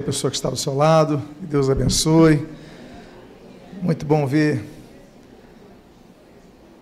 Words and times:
a 0.00 0.02
pessoa 0.02 0.28
que 0.28 0.36
está 0.36 0.50
do 0.50 0.56
seu 0.56 0.74
lado, 0.74 1.22
que 1.38 1.46
Deus 1.46 1.70
abençoe. 1.70 2.44
Muito 3.80 4.04
bom 4.04 4.26
ver 4.26 4.60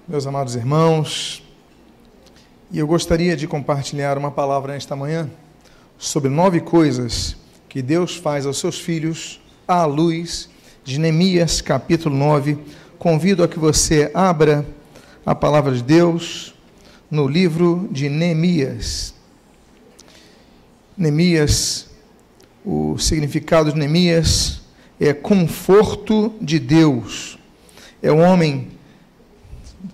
meus 0.09 0.27
amados 0.27 0.57
irmãos. 0.57 1.47
E 2.71 2.79
eu 2.79 2.87
gostaria 2.87 3.37
de 3.37 3.47
compartilhar 3.47 4.17
uma 4.17 4.31
palavra 4.31 4.73
nesta 4.73 4.97
manhã 4.97 5.31
sobre 5.99 6.31
nove 6.31 6.63
coisas 6.63 7.37
que 7.69 7.83
Deus 7.83 8.17
faz 8.17 8.47
aos 8.47 8.59
seus 8.59 8.81
filhos 8.81 9.43
à 9.69 9.85
luz 9.85 10.49
de 10.83 10.99
Neemias, 10.99 11.61
capítulo 11.61 12.17
9. 12.17 12.57
Convido 12.99 13.45
a 13.45 13.49
que 13.49 13.59
você 13.59 14.11
abra 14.15 14.67
a 15.27 15.35
palavra 15.35 15.75
de 15.75 15.83
Deus 15.83 16.55
no 17.11 17.29
livro 17.29 17.91
de 17.93 18.09
Neemias. 18.09 19.15
Neemias 20.97 21.92
o 22.65 22.97
significado 22.99 23.73
de 23.73 23.79
Neemias 23.79 24.61
é 25.01 25.13
conforto 25.13 26.33
de 26.41 26.59
Deus. 26.59 27.39
É 28.03 28.13
um 28.13 28.21
homem 28.21 28.69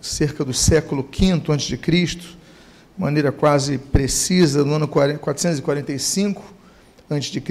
cerca 0.01 0.45
do 0.45 0.53
século 0.53 1.03
V 1.03 1.53
a.C., 1.53 1.77
de 1.77 2.39
maneira 2.97 3.31
quase 3.31 3.79
precisa, 3.79 4.65
no 4.65 4.75
ano 4.75 4.89
445 4.89 6.43
a.C. 7.09 7.43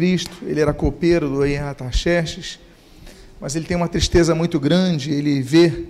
Ele 0.43 0.59
era 0.59 0.73
copeiro 0.73 1.29
do 1.29 1.41
rei 1.41 1.57
Artaxerxes, 1.57 2.59
mas 3.40 3.55
ele 3.55 3.65
tem 3.65 3.77
uma 3.77 3.88
tristeza 3.88 4.35
muito 4.35 4.59
grande. 4.59 5.12
Ele 5.12 5.41
vê 5.41 5.85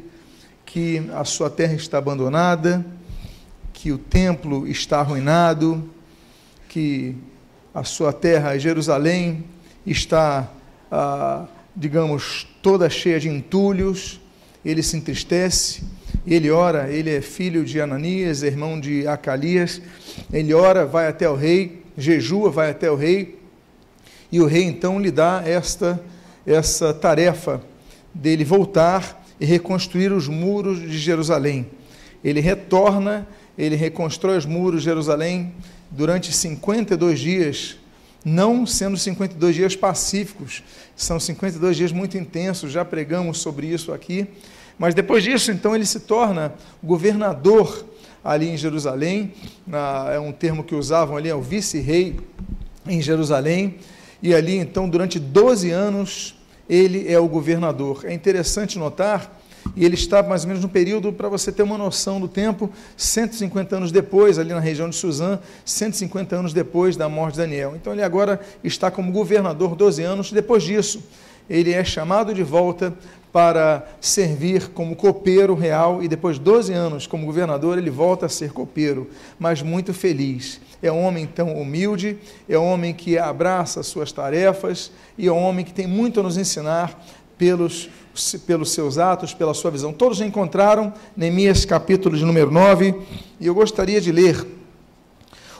que 0.65 1.09
a 1.13 1.23
sua 1.25 1.49
terra 1.49 1.73
está 1.73 1.97
abandonada, 1.97 2.85
que 3.73 3.91
o 3.91 3.97
templo 3.97 4.67
está 4.67 4.99
arruinado, 4.99 5.89
que 6.69 7.15
a 7.77 7.83
sua 7.83 8.11
terra, 8.11 8.57
Jerusalém, 8.57 9.43
está, 9.85 10.51
ah, 10.91 11.45
digamos, 11.75 12.47
toda 12.59 12.89
cheia 12.89 13.19
de 13.19 13.29
entulhos, 13.29 14.19
ele 14.65 14.81
se 14.81 14.97
entristece, 14.97 15.83
ele 16.25 16.49
ora, 16.49 16.89
ele 16.89 17.15
é 17.15 17.21
filho 17.21 17.63
de 17.63 17.79
Ananias, 17.79 18.41
irmão 18.41 18.79
de 18.79 19.07
Acalias, 19.07 19.79
ele 20.33 20.55
ora, 20.55 20.87
vai 20.87 21.07
até 21.07 21.29
o 21.29 21.35
rei, 21.35 21.83
jejua, 21.95 22.49
vai 22.49 22.71
até 22.71 22.89
o 22.89 22.95
rei, 22.95 23.37
e 24.31 24.41
o 24.41 24.47
rei 24.47 24.63
então 24.63 24.99
lhe 24.99 25.11
dá 25.11 25.43
esta, 25.45 26.03
essa 26.47 26.91
tarefa 26.95 27.61
dele 28.11 28.43
voltar 28.43 29.23
e 29.39 29.45
reconstruir 29.45 30.11
os 30.11 30.27
muros 30.27 30.81
de 30.81 30.97
Jerusalém. 30.97 31.67
Ele 32.23 32.39
retorna, 32.39 33.27
ele 33.55 33.75
reconstrói 33.75 34.35
os 34.35 34.47
muros 34.47 34.81
de 34.81 34.85
Jerusalém, 34.85 35.53
durante 35.89 36.33
52 36.33 37.19
dias, 37.19 37.77
não 38.23 38.65
sendo 38.65 38.97
52 38.97 39.55
dias 39.55 39.75
pacíficos, 39.75 40.63
são 40.95 41.19
52 41.19 41.77
dias 41.77 41.91
muito 41.91 42.17
intensos, 42.17 42.71
já 42.71 42.83
pregamos 42.83 43.39
sobre 43.39 43.67
isso 43.67 43.93
aqui. 43.93 44.27
Mas 44.77 44.93
depois 44.93 45.23
disso, 45.23 45.51
então, 45.51 45.75
ele 45.75 45.85
se 45.85 46.01
torna 46.01 46.53
governador 46.83 47.85
ali 48.23 48.49
em 48.49 48.57
Jerusalém, 48.57 49.33
na, 49.65 50.09
é 50.11 50.19
um 50.19 50.31
termo 50.31 50.63
que 50.63 50.75
usavam 50.75 51.17
ali, 51.17 51.29
é 51.29 51.35
o 51.35 51.41
vice-rei 51.41 52.19
em 52.85 53.01
Jerusalém, 53.01 53.77
e 54.21 54.33
ali, 54.33 54.57
então, 54.57 54.89
durante 54.89 55.19
12 55.19 55.71
anos, 55.71 56.35
ele 56.69 57.11
é 57.11 57.19
o 57.19 57.27
governador. 57.27 58.01
É 58.03 58.13
interessante 58.13 58.77
notar 58.77 59.39
e 59.75 59.85
ele 59.85 59.95
está 59.95 60.23
mais 60.23 60.43
ou 60.43 60.47
menos 60.47 60.63
no 60.63 60.69
período, 60.69 61.11
para 61.13 61.29
você 61.29 61.51
ter 61.51 61.63
uma 61.63 61.77
noção 61.77 62.19
do 62.19 62.27
tempo, 62.27 62.69
150 62.95 63.75
anos 63.75 63.91
depois, 63.91 64.39
ali 64.39 64.49
na 64.49 64.59
região 64.59 64.89
de 64.89 64.95
Suzã, 64.95 65.39
150 65.65 66.35
anos 66.35 66.53
depois 66.53 66.95
da 66.95 67.07
morte 67.09 67.33
de 67.33 67.41
Daniel. 67.41 67.73
Então 67.75 67.93
ele 67.93 68.03
agora 68.03 68.39
está 68.63 68.89
como 68.89 69.11
governador 69.11 69.75
12 69.75 70.03
anos. 70.03 70.31
Depois 70.31 70.63
disso, 70.63 71.03
ele 71.49 71.73
é 71.73 71.83
chamado 71.83 72.33
de 72.33 72.43
volta 72.43 72.93
para 73.31 73.87
servir 74.01 74.69
como 74.69 74.95
copeiro 74.95 75.53
real 75.53 76.01
e 76.01 76.07
depois 76.07 76.37
de 76.37 76.41
12 76.43 76.73
anos 76.73 77.05
como 77.05 77.25
governador, 77.25 77.77
ele 77.77 77.89
volta 77.89 78.25
a 78.25 78.29
ser 78.29 78.51
copeiro, 78.51 79.09
mas 79.37 79.61
muito 79.61 79.93
feliz. 79.93 80.59
É 80.81 80.91
um 80.91 81.03
homem 81.03 81.25
tão 81.25 81.53
humilde, 81.59 82.17
é 82.47 82.57
um 82.57 82.65
homem 82.65 82.93
que 82.93 83.17
abraça 83.17 83.79
as 83.79 83.87
suas 83.87 84.11
tarefas 84.11 84.91
e 85.17 85.27
é 85.27 85.31
um 85.31 85.43
homem 85.43 85.65
que 85.65 85.73
tem 85.73 85.85
muito 85.85 86.19
a 86.19 86.23
nos 86.23 86.37
ensinar 86.37 86.99
pelos 87.37 87.89
pelos 88.45 88.71
seus 88.71 88.97
atos, 88.97 89.33
pela 89.33 89.53
sua 89.53 89.71
visão. 89.71 89.93
Todos 89.93 90.21
encontraram 90.21 90.93
Neemias 91.15 91.65
capítulo 91.65 92.17
de 92.17 92.25
número 92.25 92.51
9, 92.51 92.95
e 93.39 93.47
eu 93.47 93.53
gostaria 93.53 94.01
de 94.01 94.11
ler 94.11 94.45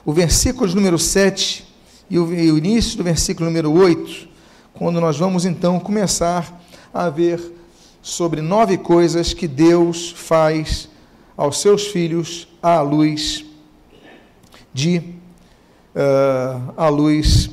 o 0.06 0.14
versículo 0.14 0.68
de 0.68 0.76
número 0.76 0.98
7 0.98 1.66
e 2.10 2.18
o, 2.18 2.58
início 2.58 2.98
do 2.98 3.04
versículo 3.04 3.48
número 3.48 3.72
8, 3.72 4.30
quando 4.74 5.02
nós 5.02 5.18
vamos 5.18 5.46
então 5.46 5.80
começar 5.80 6.62
a 6.94 7.10
ver 7.10 7.42
sobre 8.02 8.42
nove 8.42 8.78
coisas 8.78 9.34
que 9.34 9.48
Deus 9.48 10.12
faz 10.16 10.88
aos 11.36 11.60
seus 11.60 11.88
filhos 11.88 12.48
à 12.64 12.82
luz 12.82 13.46
de 14.74 15.00
uh, 15.94 16.74
à 16.78 16.88
luz 16.88 17.50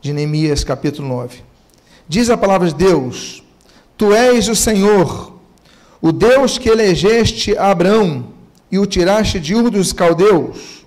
de 0.00 0.12
Neemias 0.12 0.62
capítulo 0.62 1.08
9. 1.08 1.42
Diz 2.08 2.30
a 2.30 2.36
palavra 2.36 2.68
de 2.68 2.74
Deus: 2.74 3.42
Tu 4.00 4.14
és 4.14 4.48
o 4.48 4.56
Senhor, 4.56 5.38
o 6.00 6.10
Deus 6.10 6.56
que 6.56 6.70
elegeste 6.70 7.54
Abraão 7.58 8.28
e 8.72 8.78
o 8.78 8.86
tiraste 8.86 9.38
de 9.38 9.54
Ur 9.54 9.68
dos 9.68 9.92
Caldeus, 9.92 10.86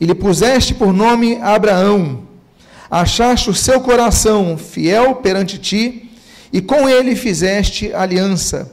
e 0.00 0.04
lhe 0.04 0.12
puseste 0.12 0.74
por 0.74 0.92
nome 0.92 1.36
Abraão. 1.36 2.24
Achaste 2.90 3.48
o 3.48 3.54
seu 3.54 3.80
coração 3.80 4.58
fiel 4.58 5.14
perante 5.14 5.56
ti, 5.56 6.10
e 6.52 6.60
com 6.60 6.88
ele 6.88 7.14
fizeste 7.14 7.94
aliança, 7.94 8.68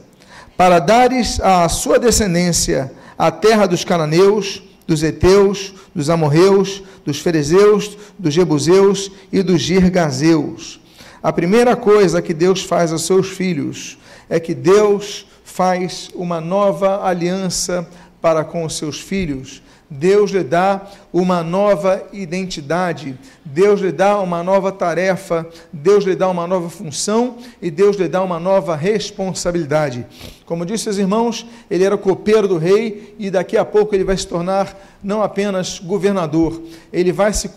para 0.56 0.80
dares 0.80 1.38
à 1.38 1.68
sua 1.68 1.96
descendência 1.96 2.92
a 3.16 3.30
terra 3.30 3.66
dos 3.66 3.84
cananeus, 3.84 4.64
dos 4.84 5.04
heteus, 5.04 5.72
dos 5.94 6.10
amorreus, 6.10 6.82
dos 7.04 7.20
ferezeus, 7.20 7.96
dos 8.18 8.34
jebuseus 8.34 9.12
e 9.32 9.44
dos 9.44 9.60
girgazeus 9.60 10.80
a 11.26 11.32
primeira 11.32 11.74
coisa 11.74 12.22
que 12.22 12.32
Deus 12.32 12.62
faz 12.62 12.92
aos 12.92 13.04
seus 13.04 13.30
filhos 13.30 13.98
é 14.30 14.38
que 14.38 14.54
Deus 14.54 15.26
faz 15.42 16.08
uma 16.14 16.40
nova 16.40 17.04
aliança 17.04 17.84
para 18.20 18.44
com 18.44 18.64
os 18.64 18.76
seus 18.78 19.00
filhos. 19.00 19.60
Deus 19.90 20.30
lhe 20.30 20.44
dá 20.44 20.86
uma 21.12 21.42
nova 21.42 22.06
identidade, 22.12 23.18
Deus 23.44 23.80
lhe 23.80 23.90
dá 23.90 24.20
uma 24.20 24.40
nova 24.44 24.70
tarefa, 24.70 25.44
Deus 25.72 26.04
lhe 26.04 26.14
dá 26.14 26.28
uma 26.28 26.46
nova 26.46 26.70
função 26.70 27.38
e 27.60 27.72
Deus 27.72 27.96
lhe 27.96 28.06
dá 28.06 28.22
uma 28.22 28.38
nova 28.38 28.76
responsabilidade. 28.76 30.06
Como 30.46 30.64
disse 30.64 30.88
os 30.88 30.96
irmãos, 30.96 31.44
ele 31.68 31.82
era 31.82 31.98
copeiro 31.98 32.46
do 32.46 32.56
rei 32.56 33.16
e 33.18 33.30
daqui 33.30 33.56
a 33.56 33.64
pouco 33.64 33.94
ele 33.96 34.04
vai 34.04 34.16
se 34.16 34.28
tornar 34.28 34.96
não 35.02 35.22
apenas 35.22 35.78
governador, 35.78 36.60
ele 36.92 37.12
vai 37.12 37.32
se, 37.32 37.50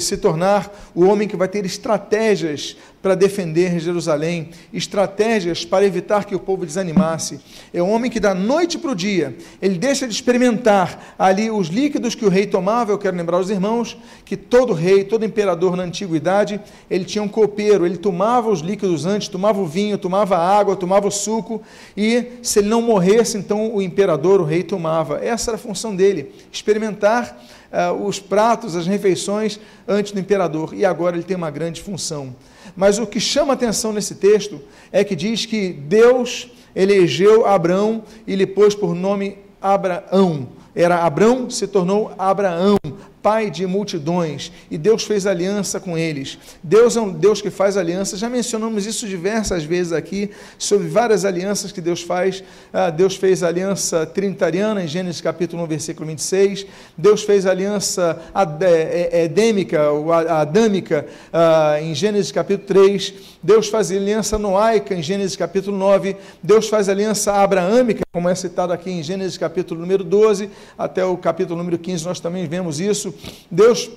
se 0.00 0.16
tornar 0.16 0.72
o 0.94 1.04
homem 1.04 1.28
que 1.28 1.36
vai 1.36 1.46
ter 1.46 1.64
estratégias 1.64 2.76
para 3.06 3.14
defender 3.14 3.78
Jerusalém, 3.78 4.50
estratégias 4.72 5.64
para 5.64 5.86
evitar 5.86 6.24
que 6.24 6.34
o 6.34 6.40
povo 6.40 6.66
desanimasse. 6.66 7.38
É 7.72 7.80
um 7.80 7.92
homem 7.92 8.10
que 8.10 8.18
da 8.18 8.34
noite 8.34 8.78
para 8.78 8.90
o 8.90 8.96
dia, 8.96 9.36
ele 9.62 9.78
deixa 9.78 10.08
de 10.08 10.12
experimentar 10.12 11.14
ali 11.16 11.48
os 11.48 11.68
líquidos 11.68 12.16
que 12.16 12.24
o 12.24 12.28
rei 12.28 12.46
tomava. 12.46 12.90
Eu 12.90 12.98
quero 12.98 13.16
lembrar 13.16 13.36
aos 13.36 13.48
irmãos 13.48 13.96
que 14.24 14.36
todo 14.36 14.72
rei, 14.72 15.04
todo 15.04 15.24
imperador 15.24 15.76
na 15.76 15.84
antiguidade, 15.84 16.60
ele 16.90 17.04
tinha 17.04 17.22
um 17.22 17.28
copeiro, 17.28 17.86
ele 17.86 17.96
tomava 17.96 18.50
os 18.50 18.58
líquidos 18.58 19.06
antes, 19.06 19.28
tomava 19.28 19.60
o 19.60 19.66
vinho, 19.66 19.96
tomava 19.96 20.36
a 20.36 20.58
água, 20.58 20.74
tomava 20.74 21.06
o 21.06 21.12
suco, 21.12 21.62
e 21.96 22.35
se 22.42 22.58
ele 22.60 22.68
não 22.68 22.82
morresse, 22.82 23.36
então 23.36 23.74
o 23.74 23.82
imperador, 23.82 24.40
o 24.40 24.44
rei, 24.44 24.62
tomava. 24.62 25.24
Essa 25.24 25.50
era 25.50 25.56
a 25.56 25.60
função 25.60 25.94
dele, 25.94 26.32
experimentar 26.52 27.42
uh, 27.72 28.06
os 28.06 28.18
pratos, 28.18 28.76
as 28.76 28.86
refeições 28.86 29.58
antes 29.86 30.12
do 30.12 30.20
imperador, 30.20 30.74
e 30.74 30.84
agora 30.84 31.16
ele 31.16 31.24
tem 31.24 31.36
uma 31.36 31.50
grande 31.50 31.82
função. 31.82 32.34
Mas 32.76 32.98
o 32.98 33.06
que 33.06 33.20
chama 33.20 33.54
atenção 33.54 33.92
nesse 33.92 34.14
texto 34.16 34.60
é 34.92 35.04
que 35.04 35.16
diz 35.16 35.46
que 35.46 35.72
Deus 35.72 36.50
elegeu 36.74 37.46
Abraão 37.46 38.02
e 38.26 38.34
lhe 38.34 38.46
pôs 38.46 38.74
por 38.74 38.94
nome 38.94 39.38
Abraão. 39.60 40.48
Era 40.74 41.04
Abraão, 41.04 41.48
se 41.48 41.66
tornou 41.66 42.12
Abraão 42.18 42.76
pai 43.26 43.50
de 43.50 43.66
multidões, 43.66 44.52
e 44.70 44.78
Deus 44.78 45.02
fez 45.02 45.26
aliança 45.26 45.80
com 45.80 45.98
eles. 45.98 46.38
Deus 46.62 46.96
é 46.96 47.00
um 47.00 47.10
Deus 47.10 47.42
que 47.42 47.50
faz 47.50 47.76
aliança, 47.76 48.16
já 48.16 48.30
mencionamos 48.30 48.86
isso 48.86 49.04
diversas 49.04 49.64
vezes 49.64 49.92
aqui, 49.92 50.30
sobre 50.56 50.86
várias 50.86 51.24
alianças 51.24 51.72
que 51.72 51.80
Deus 51.80 52.02
faz. 52.02 52.44
Ah, 52.72 52.88
Deus 52.88 53.16
fez 53.16 53.42
aliança 53.42 54.06
trinitariana, 54.06 54.84
em 54.84 54.86
Gênesis 54.86 55.20
capítulo 55.20 55.64
1, 55.64 55.66
versículo 55.66 56.06
26. 56.06 56.66
Deus 56.96 57.24
fez 57.24 57.46
aliança 57.46 58.16
é, 58.60 59.10
é, 59.10 59.24
edêmica, 59.24 59.90
ou 59.90 60.12
adâmica, 60.12 61.04
ah, 61.32 61.80
em 61.82 61.96
Gênesis 61.96 62.30
capítulo 62.30 62.68
3. 62.68 63.12
Deus 63.42 63.68
faz 63.68 63.90
aliança 63.90 64.38
noaica, 64.38 64.94
em 64.94 65.02
Gênesis 65.02 65.34
capítulo 65.34 65.76
9. 65.76 66.14
Deus 66.40 66.68
faz 66.68 66.88
aliança 66.88 67.32
abraâmica, 67.32 68.04
como 68.12 68.28
é 68.28 68.34
citado 68.36 68.72
aqui 68.72 68.88
em 68.88 69.02
Gênesis 69.02 69.36
capítulo 69.36 69.80
número 69.80 70.04
12, 70.04 70.48
até 70.78 71.04
o 71.04 71.16
capítulo 71.16 71.58
número 71.58 71.76
15, 71.76 72.04
nós 72.04 72.20
também 72.20 72.46
vemos 72.46 72.78
isso. 72.78 73.15
Deus 73.50 73.90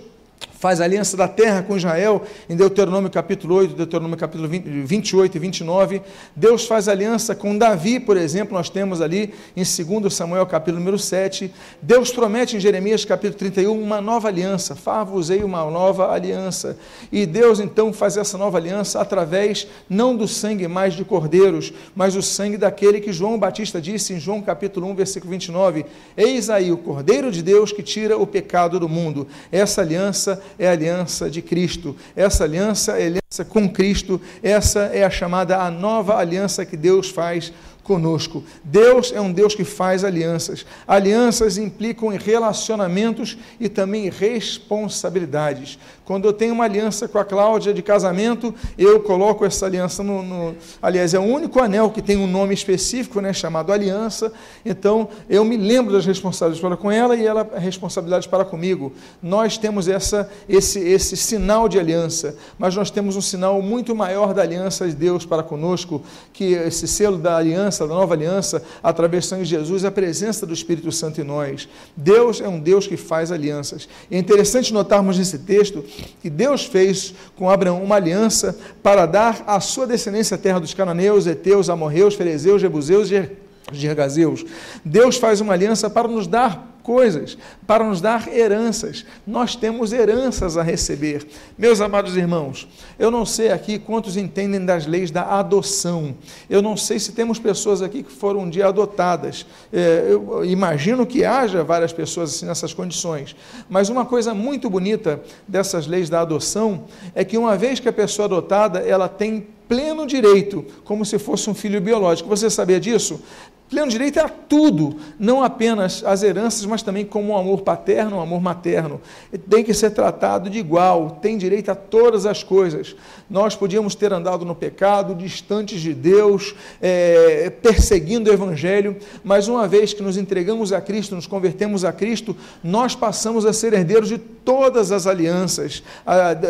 faz 0.59 0.81
aliança 0.81 1.15
da 1.15 1.25
terra 1.25 1.63
com 1.63 1.77
Israel, 1.77 2.21
em 2.49 2.55
Deuteronômio 2.55 3.09
capítulo 3.09 3.55
8, 3.55 3.75
Deuteronômio 3.75 4.17
capítulo 4.17 4.45
20, 4.45 4.67
28 4.67 5.35
e 5.35 5.39
29. 5.39 6.01
Deus 6.35 6.65
faz 6.65 6.89
aliança 6.89 7.33
com 7.33 7.57
Davi, 7.57 7.97
por 7.97 8.17
exemplo, 8.17 8.57
nós 8.57 8.69
temos 8.69 8.99
ali 8.99 9.33
em 9.55 9.63
2 9.63 10.13
Samuel 10.13 10.45
capítulo 10.45 10.79
número 10.79 10.99
7. 10.99 11.49
Deus 11.81 12.11
promete 12.11 12.57
em 12.57 12.59
Jeremias 12.59 13.05
capítulo 13.05 13.39
31 13.39 13.81
uma 13.81 14.01
nova 14.01 14.27
aliança, 14.27 14.75
far-vos-ei 14.75 15.45
uma 15.45 15.63
nova 15.71 16.11
aliança. 16.11 16.77
E 17.09 17.25
Deus 17.25 17.61
então 17.61 17.93
faz 17.93 18.17
essa 18.17 18.37
nova 18.37 18.57
aliança 18.57 18.99
através 18.99 19.65
não 19.89 20.13
do 20.13 20.27
sangue 20.27 20.67
mais 20.67 20.93
de 20.93 21.05
cordeiros, 21.05 21.71
mas 21.95 22.17
o 22.17 22.21
sangue 22.21 22.57
daquele 22.57 22.99
que 22.99 23.13
João 23.13 23.39
Batista 23.39 23.79
disse 23.79 24.11
em 24.11 24.19
João 24.19 24.41
capítulo 24.41 24.87
1, 24.87 24.95
versículo 24.95 25.31
29, 25.31 25.85
Eis 26.17 26.49
aí 26.49 26.69
o 26.69 26.77
Cordeiro 26.77 27.31
de 27.31 27.41
Deus 27.41 27.71
que 27.71 27.81
tira 27.81 28.17
o 28.17 28.27
pecado 28.27 28.77
do 28.77 28.89
mundo. 28.89 29.25
Essa 29.53 29.79
aliança 29.79 30.28
é 30.57 30.67
a 30.67 30.71
aliança 30.71 31.29
de 31.29 31.41
Cristo. 31.41 31.95
Essa 32.15 32.43
aliança 32.43 32.91
é 32.91 33.03
a 33.03 33.07
aliança 33.07 33.45
com 33.47 33.69
Cristo. 33.69 34.19
Essa 34.43 34.81
é 34.93 35.03
a 35.03 35.09
chamada 35.09 35.57
a 35.57 35.71
nova 35.71 36.17
aliança 36.17 36.65
que 36.65 36.75
Deus 36.75 37.09
faz 37.09 37.53
conosco. 37.89 38.43
Deus 38.63 39.11
é 39.11 39.19
um 39.19 39.33
Deus 39.33 39.55
que 39.55 39.63
faz 39.63 40.03
alianças. 40.03 40.63
Alianças 40.87 41.57
implicam 41.57 42.13
em 42.13 42.19
relacionamentos 42.19 43.35
e 43.59 43.67
também 43.67 44.11
responsabilidades. 44.11 45.79
Quando 46.09 46.25
eu 46.25 46.33
tenho 46.33 46.55
uma 46.55 46.63
aliança 46.63 47.07
com 47.07 47.19
a 47.19 47.23
Cláudia 47.23 47.71
de 47.71 47.83
casamento, 47.83 48.51
eu 48.75 48.99
coloco 48.99 49.45
essa 49.45 49.67
aliança 49.67 50.01
no, 50.01 50.23
no, 50.23 50.55
Aliás, 50.81 51.13
é 51.13 51.19
o 51.19 51.21
único 51.21 51.59
anel 51.59 51.91
que 51.91 52.01
tem 52.01 52.17
um 52.17 52.25
nome 52.25 52.51
específico, 52.51 53.21
né, 53.21 53.31
chamado 53.31 53.71
aliança. 53.71 54.33
Então, 54.65 55.07
eu 55.29 55.45
me 55.45 55.55
lembro 55.55 55.93
das 55.93 56.07
responsabilidades 56.07 56.59
para 56.59 56.75
com 56.75 56.91
ela 56.91 57.15
e 57.15 57.27
ela 57.27 57.47
responsabilidades 57.59 58.25
para 58.25 58.43
comigo. 58.43 58.91
Nós 59.21 59.55
temos 59.59 59.87
essa, 59.87 60.27
esse, 60.49 60.79
esse 60.79 61.15
sinal 61.15 61.69
de 61.69 61.77
aliança, 61.77 62.35
mas 62.57 62.75
nós 62.75 62.89
temos 62.89 63.15
um 63.15 63.21
sinal 63.21 63.61
muito 63.61 63.95
maior 63.95 64.33
da 64.33 64.41
aliança 64.41 64.87
de 64.87 64.95
Deus 64.95 65.27
para 65.27 65.43
conosco, 65.43 66.01
que 66.33 66.53
esse 66.53 66.87
selo 66.87 67.19
da 67.19 67.37
aliança, 67.37 67.87
da 67.87 67.93
nova 67.93 68.15
aliança, 68.15 68.63
através 68.81 69.25
do 69.25 69.29
sangue 69.29 69.43
de 69.43 69.49
Jesus, 69.51 69.83
é 69.83 69.89
a 69.89 69.91
presença 69.91 70.43
do 70.47 70.55
Espírito 70.55 70.91
Santo 70.91 71.21
em 71.21 71.23
nós. 71.23 71.69
Deus 71.95 72.41
é 72.41 72.47
um 72.47 72.59
Deus 72.59 72.87
que 72.87 72.97
faz 72.97 73.31
alianças. 73.31 73.87
É 74.09 74.17
interessante 74.17 74.73
notarmos 74.73 75.15
nesse 75.15 75.37
texto 75.37 75.85
que 76.21 76.29
Deus 76.29 76.65
fez 76.65 77.13
com 77.35 77.49
Abraão 77.49 77.83
uma 77.83 77.95
aliança 77.95 78.57
para 78.83 79.05
dar 79.05 79.43
à 79.47 79.59
sua 79.59 79.87
descendência 79.87 80.35
a 80.35 80.37
terra 80.37 80.59
dos 80.59 80.73
cananeus, 80.73 81.27
heteus, 81.27 81.69
amorreus, 81.69 82.15
ferezeus, 82.15 82.61
jebuseus 82.61 83.11
e 83.11 83.29
gergazeus. 83.71 84.45
Deus 84.83 85.17
faz 85.17 85.41
uma 85.41 85.53
aliança 85.53 85.89
para 85.89 86.07
nos 86.07 86.27
dar 86.27 86.69
coisas, 86.89 87.37
para 87.67 87.83
nos 87.83 88.01
dar 88.01 88.27
heranças. 88.27 89.05
Nós 89.27 89.55
temos 89.55 89.93
heranças 89.93 90.57
a 90.57 90.63
receber. 90.63 91.27
Meus 91.55 91.81
amados 91.81 92.17
irmãos, 92.17 92.67
eu 92.97 93.11
não 93.11 93.27
sei 93.27 93.51
aqui 93.51 93.77
quantos 93.77 94.17
entendem 94.17 94.65
das 94.65 94.87
leis 94.87 95.11
da 95.11 95.37
adoção. 95.37 96.15
Eu 96.49 96.63
não 96.63 96.75
sei 96.75 96.97
se 96.97 97.11
temos 97.11 97.37
pessoas 97.37 97.83
aqui 97.83 98.01
que 98.01 98.11
foram 98.11 98.39
um 98.41 98.49
dia 98.49 98.67
adotadas. 98.67 99.45
É, 99.71 100.07
eu 100.09 100.43
imagino 100.43 101.05
que 101.05 101.23
haja 101.23 101.63
várias 101.63 101.93
pessoas 101.93 102.31
assim 102.31 102.47
nessas 102.47 102.73
condições. 102.73 103.35
Mas 103.69 103.89
uma 103.89 104.05
coisa 104.05 104.33
muito 104.33 104.67
bonita 104.67 105.21
dessas 105.47 105.85
leis 105.85 106.09
da 106.09 106.21
adoção 106.21 106.85
é 107.13 107.23
que 107.23 107.37
uma 107.37 107.55
vez 107.55 107.79
que 107.79 107.87
a 107.87 107.93
pessoa 107.93 108.25
adotada, 108.25 108.79
ela 108.79 109.07
tem 109.07 109.45
pleno 109.67 110.07
direito, 110.07 110.65
como 110.83 111.05
se 111.05 111.19
fosse 111.19 111.47
um 111.47 111.53
filho 111.53 111.79
biológico. 111.79 112.27
Você 112.27 112.49
sabia 112.49 112.79
disso? 112.79 113.21
Pleno 113.69 113.87
direito 113.87 114.19
a 114.19 114.27
tudo, 114.27 114.95
não 115.19 115.43
apenas 115.43 116.03
as 116.03 116.23
heranças, 116.23 116.65
mas 116.65 116.81
também 116.81 117.05
como 117.05 117.33
um 117.33 117.37
amor 117.37 117.61
paterno, 117.61 118.17
um 118.17 118.21
amor 118.21 118.41
materno. 118.41 118.99
Tem 119.47 119.63
que 119.63 119.75
ser 119.75 119.91
tratado 119.91 120.49
de 120.49 120.57
igual, 120.57 121.19
tem 121.21 121.37
direito 121.37 121.69
a 121.69 121.75
todas 121.75 122.25
as 122.25 122.43
coisas. 122.43 122.95
Nós 123.29 123.55
podíamos 123.55 123.93
ter 123.93 124.11
andado 124.11 124.43
no 124.43 124.55
pecado, 124.55 125.13
distantes 125.13 125.81
de 125.81 125.93
Deus, 125.93 126.55
é, 126.81 127.51
perseguindo 127.61 128.31
o 128.31 128.33
Evangelho, 128.33 128.97
mas 129.23 129.47
uma 129.47 129.67
vez 129.67 129.93
que 129.93 130.01
nos 130.01 130.17
entregamos 130.17 130.73
a 130.73 130.81
Cristo, 130.81 131.13
nos 131.13 131.27
convertemos 131.27 131.85
a 131.85 131.93
Cristo, 131.93 132.35
nós 132.63 132.95
passamos 132.95 133.45
a 133.45 133.53
ser 133.53 133.73
herdeiros 133.73 134.09
de 134.09 134.17
todas 134.17 134.91
as 134.91 135.05
alianças, 135.05 135.83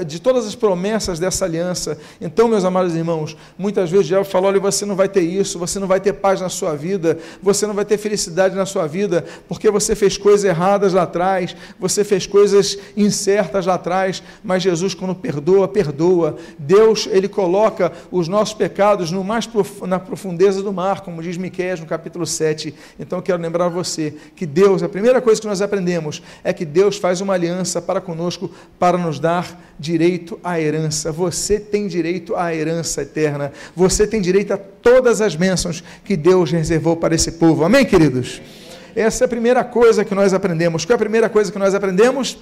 de 0.08 0.22
todas 0.22 0.48
as 0.48 0.56
promessas 0.56 1.20
dessa 1.20 1.44
aliança. 1.44 1.98
Então, 2.22 2.48
meus 2.48 2.64
amados 2.64 2.96
irmãos, 2.96 3.36
muitas 3.58 3.90
vezes 3.90 4.06
o 4.06 4.08
diabo 4.08 4.24
fala: 4.26 4.48
olha, 4.48 4.60
você 4.60 4.86
não 4.86 4.96
vai 4.96 5.10
ter 5.10 5.22
isso, 5.22 5.60
você 5.60 5.80
não 5.80 5.88
vai 5.88 6.00
ter 6.00 6.14
paz 6.14 6.40
na 6.40 6.48
sua 6.48 6.76
vida 6.76 7.09
vida, 7.10 7.18
você 7.42 7.66
não 7.66 7.74
vai 7.74 7.86
ter 7.86 7.98
felicidade 7.98 8.56
na 8.56 8.66
sua 8.66 8.88
vida, 8.88 9.26
porque 9.48 9.70
você 9.72 9.96
fez 9.96 10.18
coisas 10.18 10.44
erradas 10.44 10.94
lá 10.94 11.04
atrás, 11.04 11.56
você 11.80 12.04
fez 12.04 12.28
coisas 12.28 12.78
incertas 12.96 13.66
lá 13.66 13.76
atrás, 13.76 14.22
mas 14.44 14.64
Jesus, 14.64 14.94
quando 14.94 15.16
perdoa, 15.16 15.68
perdoa. 15.68 16.38
Deus, 16.58 17.08
ele 17.12 17.28
coloca 17.28 17.92
os 18.12 18.28
nossos 18.28 18.54
pecados 18.54 19.12
no 19.12 19.24
mais 19.24 19.48
prof... 19.48 19.86
na 19.88 20.00
profundeza 20.00 20.62
do 20.62 20.74
mar, 20.74 21.02
como 21.02 21.22
diz 21.22 21.38
Miqueias 21.38 21.80
no 21.80 21.86
capítulo 21.86 22.26
7. 22.26 22.74
Então, 23.00 23.22
quero 23.22 23.42
lembrar 23.42 23.70
você 23.70 24.14
que 24.36 24.46
Deus, 24.46 24.84
a 24.84 24.90
primeira 24.90 25.22
coisa 25.22 25.40
que 25.40 25.48
nós 25.48 25.62
aprendemos 25.62 26.22
é 26.44 26.54
que 26.54 26.66
Deus 26.66 26.98
faz 26.98 27.22
uma 27.22 27.34
aliança 27.34 27.82
para 27.82 28.02
conosco 28.02 28.52
para 28.78 28.98
nos 28.98 29.20
dar 29.20 29.74
direito 29.80 30.40
à 30.44 30.60
herança. 30.60 31.12
Você 31.12 31.60
tem 31.60 31.88
direito 31.88 32.36
à 32.36 32.54
herança 32.54 33.02
eterna. 33.02 33.52
Você 33.76 34.06
tem 34.06 34.22
direito 34.22 34.54
a 34.54 34.58
todas 34.58 35.22
as 35.22 35.36
bênçãos 35.36 35.84
que 36.04 36.16
Deus 36.16 36.52
reservou 36.52 36.96
para 37.00 37.16
esse 37.16 37.32
povo. 37.34 37.64
Amém, 37.64 37.86
queridos? 37.86 38.42
Essa 38.96 39.24
é 39.24 39.26
a 39.26 39.30
primeira 39.30 39.64
coisa 39.64 40.04
que 40.04 40.14
nós 40.14 40.34
aprendemos. 40.34 40.86
Qual 40.86 40.94
é 40.94 40.96
a 40.96 41.00
primeira 41.00 41.30
coisa 41.30 41.52
que 41.52 41.58
nós 41.58 41.74
aprendemos? 41.74 42.38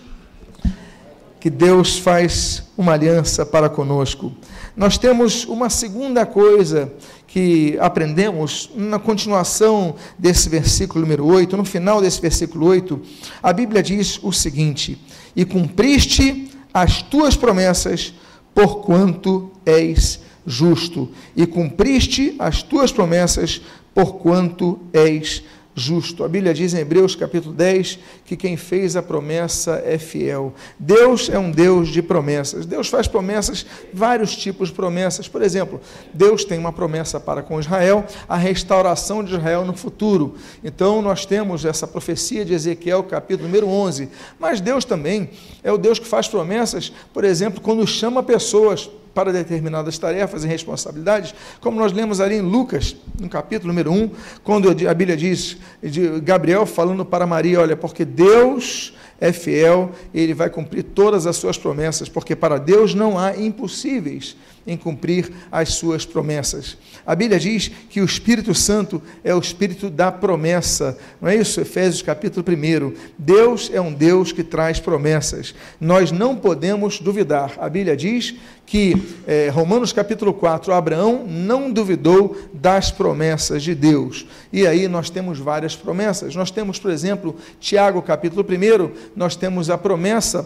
Que 1.40 1.50
Deus 1.50 2.00
faz 2.00 2.64
uma 2.76 2.94
aliança 2.94 3.46
para 3.46 3.70
conosco. 3.70 4.34
Nós 4.76 4.98
temos 4.98 5.46
uma 5.46 5.70
segunda 5.70 6.26
coisa 6.26 6.92
que 7.28 7.78
aprendemos 7.80 8.72
na 8.76 8.98
continuação 8.98 9.96
desse 10.18 10.50
versículo 10.50 11.02
número 11.02 11.26
8, 11.26 11.56
no 11.56 11.66
final 11.66 12.02
desse 12.02 12.20
versículo 12.20 12.66
8, 12.66 13.00
a 13.44 13.54
Bíblia 13.54 13.84
diz 13.84 14.20
o 14.24 14.32
seguinte: 14.32 15.00
E 15.36 15.46
cumpriste 15.46 16.50
as 16.74 17.02
tuas 17.02 17.36
promessas, 17.36 18.14
porquanto 18.56 19.52
és 19.66 20.20
justo, 20.48 21.10
e 21.36 21.46
cumpriste 21.46 22.34
as 22.40 22.64
tuas 22.64 22.90
promessas, 22.90 23.62
porquanto 23.94 24.80
és 24.94 25.44
justo. 25.78 26.24
A 26.24 26.28
Bíblia 26.28 26.56
diz 26.56 26.74
em 26.74 26.80
Hebreus 26.80 27.16
capítulo 27.16 27.54
10 27.54 28.00
que 28.26 28.36
quem 28.36 28.58
fez 28.58 28.96
a 28.96 29.04
promessa 29.04 29.84
é 29.86 30.00
fiel. 30.00 30.52
Deus 30.80 31.30
é 31.30 31.38
um 31.38 31.52
Deus 31.52 31.90
de 31.90 32.02
promessas. 32.02 32.66
Deus 32.66 32.88
faz 32.88 33.08
promessas, 33.08 33.64
vários 33.94 34.36
tipos 34.36 34.70
de 34.70 34.74
promessas. 34.74 35.28
Por 35.28 35.44
exemplo, 35.44 35.80
Deus 36.12 36.44
tem 36.44 36.58
uma 36.58 36.74
promessa 36.74 37.20
para 37.20 37.44
com 37.44 37.60
Israel, 37.60 38.04
a 38.28 38.36
restauração 38.36 39.24
de 39.24 39.36
Israel 39.36 39.64
no 39.66 39.78
futuro. 39.78 40.34
Então 40.64 41.00
nós 41.00 41.28
temos 41.28 41.64
essa 41.64 41.86
profecia 41.86 42.44
de 42.44 42.56
Ezequiel, 42.56 43.04
capítulo 43.04 43.48
número 43.48 43.68
11. 43.68 44.10
Mas 44.40 44.60
Deus 44.60 44.84
também 44.84 45.30
é 45.64 45.72
o 45.72 45.78
Deus 45.78 46.00
que 46.00 46.08
faz 46.08 46.28
promessas, 46.28 46.92
por 47.14 47.24
exemplo, 47.24 47.62
quando 47.62 47.86
chama 47.86 48.24
pessoas 48.24 48.90
para 49.18 49.34
determinadas 49.34 49.98
tarefas 49.98 50.44
e 50.44 50.48
responsabilidades, 50.48 51.34
como 51.60 51.80
nós 51.80 51.92
lemos 51.92 52.22
ali 52.22 52.36
em 52.36 52.42
Lucas, 52.42 52.96
no 53.20 53.28
capítulo 53.28 53.70
número 53.70 53.92
1, 53.92 54.12
quando 54.44 54.70
a 54.70 54.94
Bíblia 54.94 55.18
diz 55.18 55.58
de 55.82 56.20
Gabriel 56.20 56.68
falando 56.68 57.04
para 57.04 57.26
Maria: 57.26 57.62
Olha, 57.62 57.76
porque 57.76 58.06
Deus 58.06 58.94
é 59.20 59.32
fiel, 59.32 59.90
ele 60.14 60.36
vai 60.36 60.52
cumprir 60.52 60.84
todas 60.84 61.26
as 61.26 61.36
suas 61.36 61.58
promessas, 61.58 62.08
porque 62.08 62.36
para 62.36 62.60
Deus 62.60 62.94
não 62.94 63.18
há 63.18 63.36
impossíveis 63.36 64.38
em 64.68 64.78
cumprir 64.78 65.32
as 65.52 65.70
suas 65.76 66.06
promessas. 66.06 66.78
A 67.06 67.16
Bíblia 67.16 67.40
diz 67.40 67.72
que 67.90 68.02
o 68.02 68.06
Espírito 68.06 68.54
Santo 68.54 69.02
é 69.24 69.34
o 69.34 69.40
Espírito 69.40 69.90
da 69.90 70.12
promessa, 70.12 70.98
não 71.22 71.30
é 71.30 71.36
isso? 71.38 71.62
Efésios 71.62 72.02
capítulo 72.02 72.46
1. 72.46 72.94
Deus 73.18 73.72
é 73.74 73.80
um 73.80 73.94
Deus 73.94 74.34
que 74.34 74.44
traz 74.44 74.80
promessas. 74.80 75.56
Nós 75.80 76.12
não 76.12 76.36
podemos 76.36 77.00
duvidar. 77.00 77.54
A 77.58 77.70
Bíblia 77.70 77.96
diz 77.96 78.36
que, 78.66 79.02
é, 79.26 79.48
Romanos 79.48 79.94
capítulo 79.94 80.34
4, 80.34 80.74
Abraão 80.74 81.26
não 81.26 81.72
duvidou 81.72 82.38
das 82.54 82.92
promessas 82.92 83.64
de 83.64 83.74
Deus. 83.74 84.28
E 84.52 84.68
aí 84.68 84.90
nós 84.90 85.10
temos 85.10 85.40
várias 85.40 85.76
promessas. 85.76 86.36
Nós 86.36 86.52
temos, 86.52 86.78
por 86.78 86.92
exemplo, 86.92 87.38
Tiago 87.60 88.02
capítulo 88.02 88.46
1, 88.46 88.92
nós 89.16 89.38
temos 89.38 89.70
a 89.70 89.78
promessa 89.78 90.46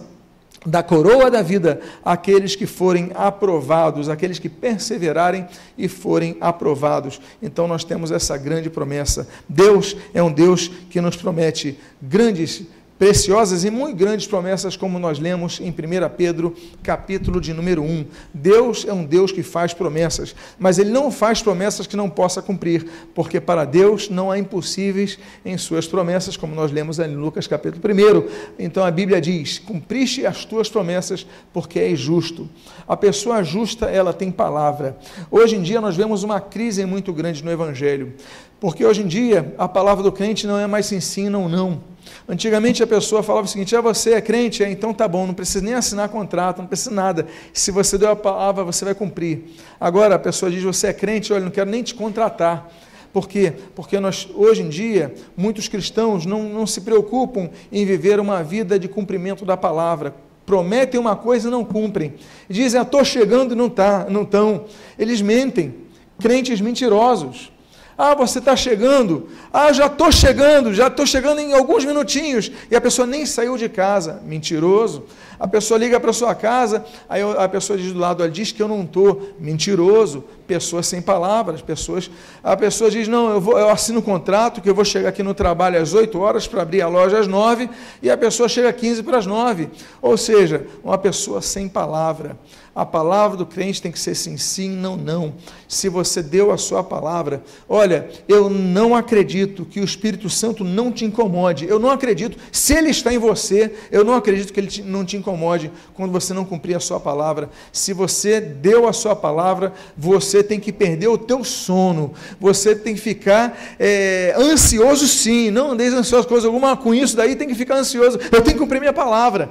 da 0.66 0.84
coroa 0.84 1.32
da 1.32 1.42
vida 1.42 1.82
aqueles 2.06 2.56
que 2.56 2.68
forem 2.68 3.12
aprovados, 3.16 4.10
aqueles 4.10 4.38
que 4.38 4.48
perseverarem 4.48 5.48
e 5.78 5.88
forem 5.88 6.38
aprovados. 6.40 7.20
Então 7.42 7.68
nós 7.68 7.84
temos 7.84 8.12
essa 8.12 8.38
grande 8.38 8.70
promessa. 8.70 9.28
Deus 9.50 9.96
é 10.14 10.22
um 10.22 10.32
Deus 10.32 10.68
que 10.90 11.02
nos 11.02 11.16
promete 11.16 11.80
grandes 12.02 12.64
preciosas 13.02 13.64
e 13.64 13.72
muito 13.72 13.98
grandes 13.98 14.28
promessas, 14.28 14.78
como 14.78 15.00
nós 15.00 15.18
lemos 15.18 15.60
em 15.60 15.72
1 15.72 15.74
Pedro, 16.16 16.56
capítulo 16.84 17.42
de 17.42 17.52
número 17.52 17.82
1. 17.82 18.06
Deus 18.32 18.86
é 18.88 18.94
um 18.94 19.04
Deus 19.04 19.32
que 19.32 19.42
faz 19.42 19.74
promessas, 19.74 20.36
mas 20.60 20.78
Ele 20.78 20.92
não 20.92 21.12
faz 21.12 21.42
promessas 21.42 21.88
que 21.88 21.98
não 21.98 22.08
possa 22.08 22.44
cumprir, 22.44 22.88
porque 23.16 23.42
para 23.42 23.66
Deus 23.66 24.08
não 24.08 24.30
há 24.30 24.38
impossíveis 24.38 25.18
em 25.44 25.58
suas 25.58 25.88
promessas, 25.88 26.38
como 26.38 26.54
nós 26.54 26.72
lemos 26.72 27.00
em 27.00 27.16
Lucas, 27.16 27.48
capítulo 27.48 27.82
1. 27.84 28.54
Então 28.60 28.86
a 28.86 28.92
Bíblia 28.92 29.20
diz: 29.20 29.58
Cumpriste 29.58 30.24
as 30.28 30.46
tuas 30.46 30.70
promessas, 30.70 31.26
porque 31.52 31.80
és 31.80 32.00
justo. 32.00 32.48
A 32.88 32.96
pessoa 32.96 33.44
justa, 33.44 33.88
ela 33.88 34.14
tem 34.14 34.30
palavra. 34.30 34.96
Hoje 35.32 35.56
em 35.56 35.64
dia 35.64 35.82
nós 35.82 35.98
vemos 35.98 36.22
uma 36.22 36.40
crise 36.40 36.86
muito 36.86 37.12
grande 37.12 37.44
no 37.44 37.50
Evangelho, 37.50 38.14
porque 38.60 38.86
hoje 38.86 39.02
em 39.02 39.08
dia 39.08 39.56
a 39.58 39.68
palavra 39.68 40.04
do 40.04 40.12
crente 40.12 40.46
não 40.46 40.60
é 40.60 40.68
mais 40.68 40.86
se 40.86 40.94
ensina 40.94 41.40
ou 41.40 41.50
não 41.50 41.90
Antigamente 42.28 42.82
a 42.82 42.88
pessoa 42.88 43.24
falava 43.24 43.46
o 43.46 43.50
seguinte: 43.50 43.76
ah, 43.76 43.82
você 43.82 44.14
é 44.14 44.22
crente? 44.22 44.64
É, 44.64 44.70
então 44.70 44.94
tá 44.94 45.08
bom, 45.08 45.28
não 45.28 45.34
precisa 45.34 45.64
nem 45.64 45.74
assinar 45.74 46.10
contrato, 46.10 46.60
não 46.60 46.68
precisa 46.68 46.92
nada. 46.92 47.28
Se 47.54 47.72
você 47.72 47.98
deu 47.98 48.10
a 48.10 48.16
palavra, 48.16 48.64
você 48.64 48.86
vai 48.86 48.96
cumprir. 48.96 49.44
Agora 49.80 50.16
a 50.16 50.20
pessoa 50.20 50.52
diz: 50.52 50.64
você 50.64 50.88
é 50.88 50.94
crente? 50.94 51.34
Olha, 51.34 51.44
não 51.44 51.52
quero 51.52 51.70
nem 51.70 51.84
te 51.84 51.96
contratar. 51.96 52.72
Por 53.12 53.28
quê? 53.28 53.54
Porque 53.76 54.00
nós, 54.00 54.30
hoje 54.34 54.62
em 54.62 54.70
dia, 54.70 55.14
muitos 55.36 55.68
cristãos 55.68 56.26
não, 56.26 56.44
não 56.44 56.66
se 56.66 56.82
preocupam 56.82 57.50
em 57.72 57.86
viver 57.86 58.20
uma 58.20 58.42
vida 58.42 58.80
de 58.80 58.88
cumprimento 58.88 59.44
da 59.44 59.58
palavra. 59.58 60.16
Prometem 60.46 61.00
uma 61.00 61.16
coisa 61.16 61.48
e 61.48 61.52
não 61.52 61.64
cumprem. 61.64 62.14
Dizem, 62.50 62.82
estou 62.82 63.02
ah, 63.02 63.04
chegando 63.04 63.54
e 63.54 63.56
não 63.56 63.68
estão. 63.68 64.06
Tá, 64.06 64.10
não 64.10 64.66
Eles 64.98 65.22
mentem. 65.22 65.76
Crentes 66.20 66.62
mentirosos. 66.62 67.52
Ah, 67.98 68.16
você 68.16 68.40
está 68.40 68.56
chegando. 68.56 69.30
Ah, 69.52 69.72
já 69.72 69.88
estou 69.88 70.12
chegando, 70.12 70.74
já 70.74 70.88
estou 70.88 71.06
chegando 71.06 71.40
em 71.40 71.54
alguns 71.54 71.86
minutinhos. 71.86 72.52
E 72.70 72.76
a 72.76 72.82
pessoa 72.82 73.06
nem 73.06 73.26
saiu 73.26 73.58
de 73.58 73.70
casa. 73.70 74.22
Mentiroso. 74.26 75.04
A 75.40 75.48
pessoa 75.48 75.80
liga 75.80 76.00
para 76.00 76.14
sua 76.14 76.36
casa, 76.36 76.86
aí 77.10 77.22
a 77.22 77.50
pessoa 77.50 77.78
diz 77.78 77.92
do 77.92 77.98
lado, 77.98 78.22
ela 78.22 78.32
diz 78.32 78.52
que 78.52 78.62
eu 78.62 78.68
não 78.68 78.84
estou. 78.84 79.34
Mentiroso. 79.40 80.24
Pessoas 80.52 80.86
sem 80.86 81.02
palavras. 81.02 81.62
Pessoas, 81.62 82.12
a 82.44 82.58
pessoa 82.58 82.92
diz, 82.92 83.08
não, 83.08 83.30
eu, 83.30 83.40
vou, 83.40 83.58
eu 83.58 83.70
assino 83.70 84.00
um 84.00 84.02
contrato 84.02 84.60
que 84.60 84.70
eu 84.70 84.76
vou 84.76 84.84
chegar 84.84 85.08
aqui 85.08 85.24
no 85.24 85.34
trabalho 85.34 85.82
às 85.82 85.94
8 85.94 86.20
horas 86.20 86.46
para 86.46 86.62
abrir 86.62 86.82
a 86.82 86.90
loja 86.90 87.20
às 87.20 87.26
9 87.26 87.70
e 88.02 88.12
a 88.12 88.18
pessoa 88.18 88.50
chega 88.50 88.74
15 88.74 89.02
para 89.02 89.18
as 89.18 89.26
9. 89.26 89.70
Ou 90.02 90.18
seja, 90.18 90.68
uma 90.84 90.98
pessoa 90.98 91.42
sem 91.42 91.70
palavra. 91.70 92.38
A 92.74 92.86
palavra 92.86 93.36
do 93.36 93.46
crente 93.46 93.82
tem 93.82 93.92
que 93.92 94.00
ser 94.00 94.16
sim, 94.16 94.38
sim, 94.38 94.70
não, 94.70 94.96
não. 94.96 95.34
Se 95.68 95.90
você 95.90 96.24
deu 96.24 96.52
a 96.52 96.58
sua 96.58 96.82
palavra, 96.82 97.44
olha, 97.68 98.10
eu 98.30 98.50
não 98.50 98.96
acredito 98.96 99.66
que 99.66 99.82
o 99.82 99.84
Espírito 99.84 100.30
Santo 100.30 100.64
não 100.64 100.90
te 100.90 101.04
incomode. 101.04 101.68
Eu 101.68 101.80
não 101.80 101.90
acredito, 101.90 102.38
se 102.50 102.74
ele 102.74 102.90
está 102.90 103.14
em 103.14 103.18
você, 103.18 103.74
eu 103.92 104.06
não 104.06 104.14
acredito 104.14 104.54
que 104.54 104.60
ele 104.60 104.68
te, 104.68 104.82
não 104.84 105.04
te 105.04 105.18
incomode 105.18 105.70
quando 105.94 106.14
você 106.14 106.34
não 106.34 106.46
cumprir 106.46 106.76
a 106.76 106.80
sua 106.80 106.98
palavra. 106.98 107.50
Se 107.74 107.92
você 107.92 108.40
deu 108.40 108.88
a 108.88 108.94
sua 108.94 109.18
palavra, 109.18 109.74
você 109.98 110.41
tem 110.44 110.60
que 110.60 110.72
perder 110.72 111.08
o 111.08 111.18
teu 111.18 111.44
sono. 111.44 112.14
Você 112.40 112.76
tem 112.76 112.96
que 112.96 113.02
ficar 113.02 113.58
é, 113.80 114.34
ansioso, 114.38 115.08
sim. 115.08 115.52
Não 115.52 115.72
andeis 115.72 115.94
ansioso 115.94 116.28
coisa 116.28 116.48
alguma 116.48 116.76
com 116.78 116.94
isso, 116.94 117.16
daí 117.16 117.36
tem 117.36 117.48
que 117.48 117.56
ficar 117.56 117.76
ansioso. 117.76 118.20
Eu 118.32 118.42
tenho 118.42 118.58
que 118.58 118.64
cumprir 118.64 118.80
minha 118.80 118.94
palavra. 118.94 119.50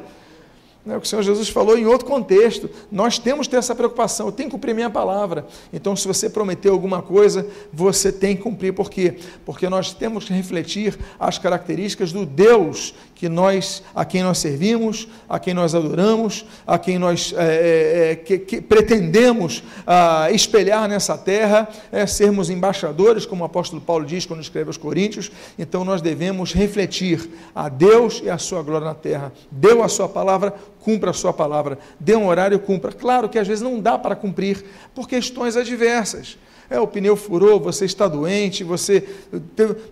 É 0.90 0.96
o 0.96 1.00
que 1.00 1.06
o 1.06 1.08
Senhor 1.08 1.22
Jesus 1.22 1.48
falou 1.48 1.78
em 1.78 1.86
outro 1.86 2.06
contexto. 2.06 2.68
Nós 2.90 3.16
temos 3.16 3.46
que 3.46 3.52
ter 3.52 3.58
essa 3.58 3.76
preocupação. 3.76 4.26
Eu 4.26 4.32
tenho 4.32 4.48
que 4.48 4.56
cumprir 4.56 4.74
minha 4.74 4.90
palavra. 4.90 5.46
Então, 5.72 5.94
se 5.94 6.08
você 6.08 6.28
prometeu 6.28 6.72
alguma 6.72 7.00
coisa, 7.00 7.46
você 7.72 8.10
tem 8.10 8.36
que 8.36 8.42
cumprir. 8.42 8.72
Por 8.72 8.90
quê? 8.90 9.14
Porque 9.46 9.68
nós 9.68 9.94
temos 9.94 10.24
que 10.24 10.32
refletir 10.32 10.98
as 11.18 11.38
características 11.38 12.10
do 12.12 12.26
Deus 12.26 12.92
que 13.20 13.28
nós, 13.28 13.82
a 13.94 14.02
quem 14.02 14.22
nós 14.22 14.38
servimos, 14.38 15.06
a 15.28 15.38
quem 15.38 15.52
nós 15.52 15.74
adoramos, 15.74 16.46
a 16.66 16.78
quem 16.78 16.98
nós 16.98 17.34
é, 17.36 18.12
é, 18.12 18.16
que, 18.16 18.38
que 18.38 18.62
pretendemos 18.62 19.62
ah, 19.86 20.30
espelhar 20.32 20.88
nessa 20.88 21.18
terra, 21.18 21.68
é, 21.92 22.06
sermos 22.06 22.48
embaixadores, 22.48 23.26
como 23.26 23.42
o 23.42 23.46
apóstolo 23.46 23.82
Paulo 23.82 24.06
diz 24.06 24.24
quando 24.24 24.40
escreve 24.40 24.70
aos 24.70 24.78
Coríntios. 24.78 25.30
Então, 25.58 25.84
nós 25.84 26.00
devemos 26.00 26.54
refletir 26.54 27.28
a 27.54 27.68
Deus 27.68 28.22
e 28.24 28.30
a 28.30 28.38
sua 28.38 28.62
glória 28.62 28.86
na 28.86 28.94
terra. 28.94 29.30
Deu 29.50 29.82
a 29.82 29.88
sua 29.88 30.08
palavra 30.08 30.54
cumpra 30.80 31.10
a 31.10 31.14
sua 31.14 31.32
palavra, 31.32 31.78
dê 31.98 32.16
um 32.16 32.26
horário, 32.26 32.58
cumpra. 32.58 32.92
Claro 32.92 33.28
que 33.28 33.38
às 33.38 33.46
vezes 33.46 33.62
não 33.62 33.80
dá 33.80 33.98
para 33.98 34.16
cumprir 34.16 34.64
por 34.94 35.08
questões 35.08 35.56
adversas 35.56 36.38
é, 36.70 36.78
o 36.78 36.86
pneu 36.86 37.16
furou, 37.16 37.58
você 37.58 37.84
está 37.84 38.06
doente, 38.06 38.62
você. 38.62 39.02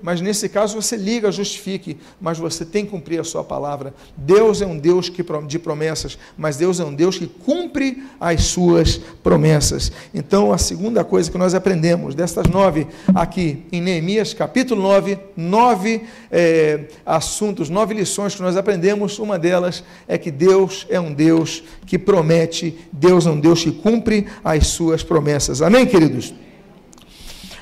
Mas 0.00 0.20
nesse 0.20 0.48
caso 0.48 0.80
você 0.80 0.96
liga, 0.96 1.32
justifique, 1.32 1.98
mas 2.20 2.38
você 2.38 2.64
tem 2.64 2.84
que 2.84 2.92
cumprir 2.92 3.20
a 3.20 3.24
sua 3.24 3.42
palavra. 3.42 3.92
Deus 4.16 4.62
é 4.62 4.66
um 4.66 4.78
Deus 4.78 5.08
que, 5.08 5.24
de 5.48 5.58
promessas, 5.58 6.16
mas 6.36 6.56
Deus 6.56 6.78
é 6.78 6.84
um 6.84 6.94
Deus 6.94 7.18
que 7.18 7.26
cumpre 7.26 8.04
as 8.20 8.44
suas 8.44 8.96
promessas. 9.24 9.90
Então, 10.14 10.52
a 10.52 10.58
segunda 10.58 11.02
coisa 11.02 11.28
que 11.28 11.36
nós 11.36 11.52
aprendemos 11.52 12.14
destas 12.14 12.46
nove 12.46 12.86
aqui 13.12 13.64
em 13.72 13.80
Neemias, 13.80 14.32
capítulo 14.32 14.80
9, 14.80 15.18
nove 15.36 16.02
é, 16.30 16.84
assuntos, 17.04 17.68
nove 17.68 17.92
lições 17.92 18.36
que 18.36 18.42
nós 18.42 18.56
aprendemos, 18.56 19.18
uma 19.18 19.36
delas 19.36 19.82
é 20.06 20.16
que 20.16 20.30
Deus 20.30 20.86
é 20.88 21.00
um 21.00 21.12
Deus 21.12 21.64
que 21.86 21.98
promete, 21.98 22.78
Deus 22.92 23.26
é 23.26 23.30
um 23.30 23.40
Deus 23.40 23.64
que 23.64 23.72
cumpre 23.72 24.28
as 24.44 24.68
suas 24.68 25.02
promessas. 25.02 25.60
Amém, 25.60 25.84
queridos? 25.84 26.32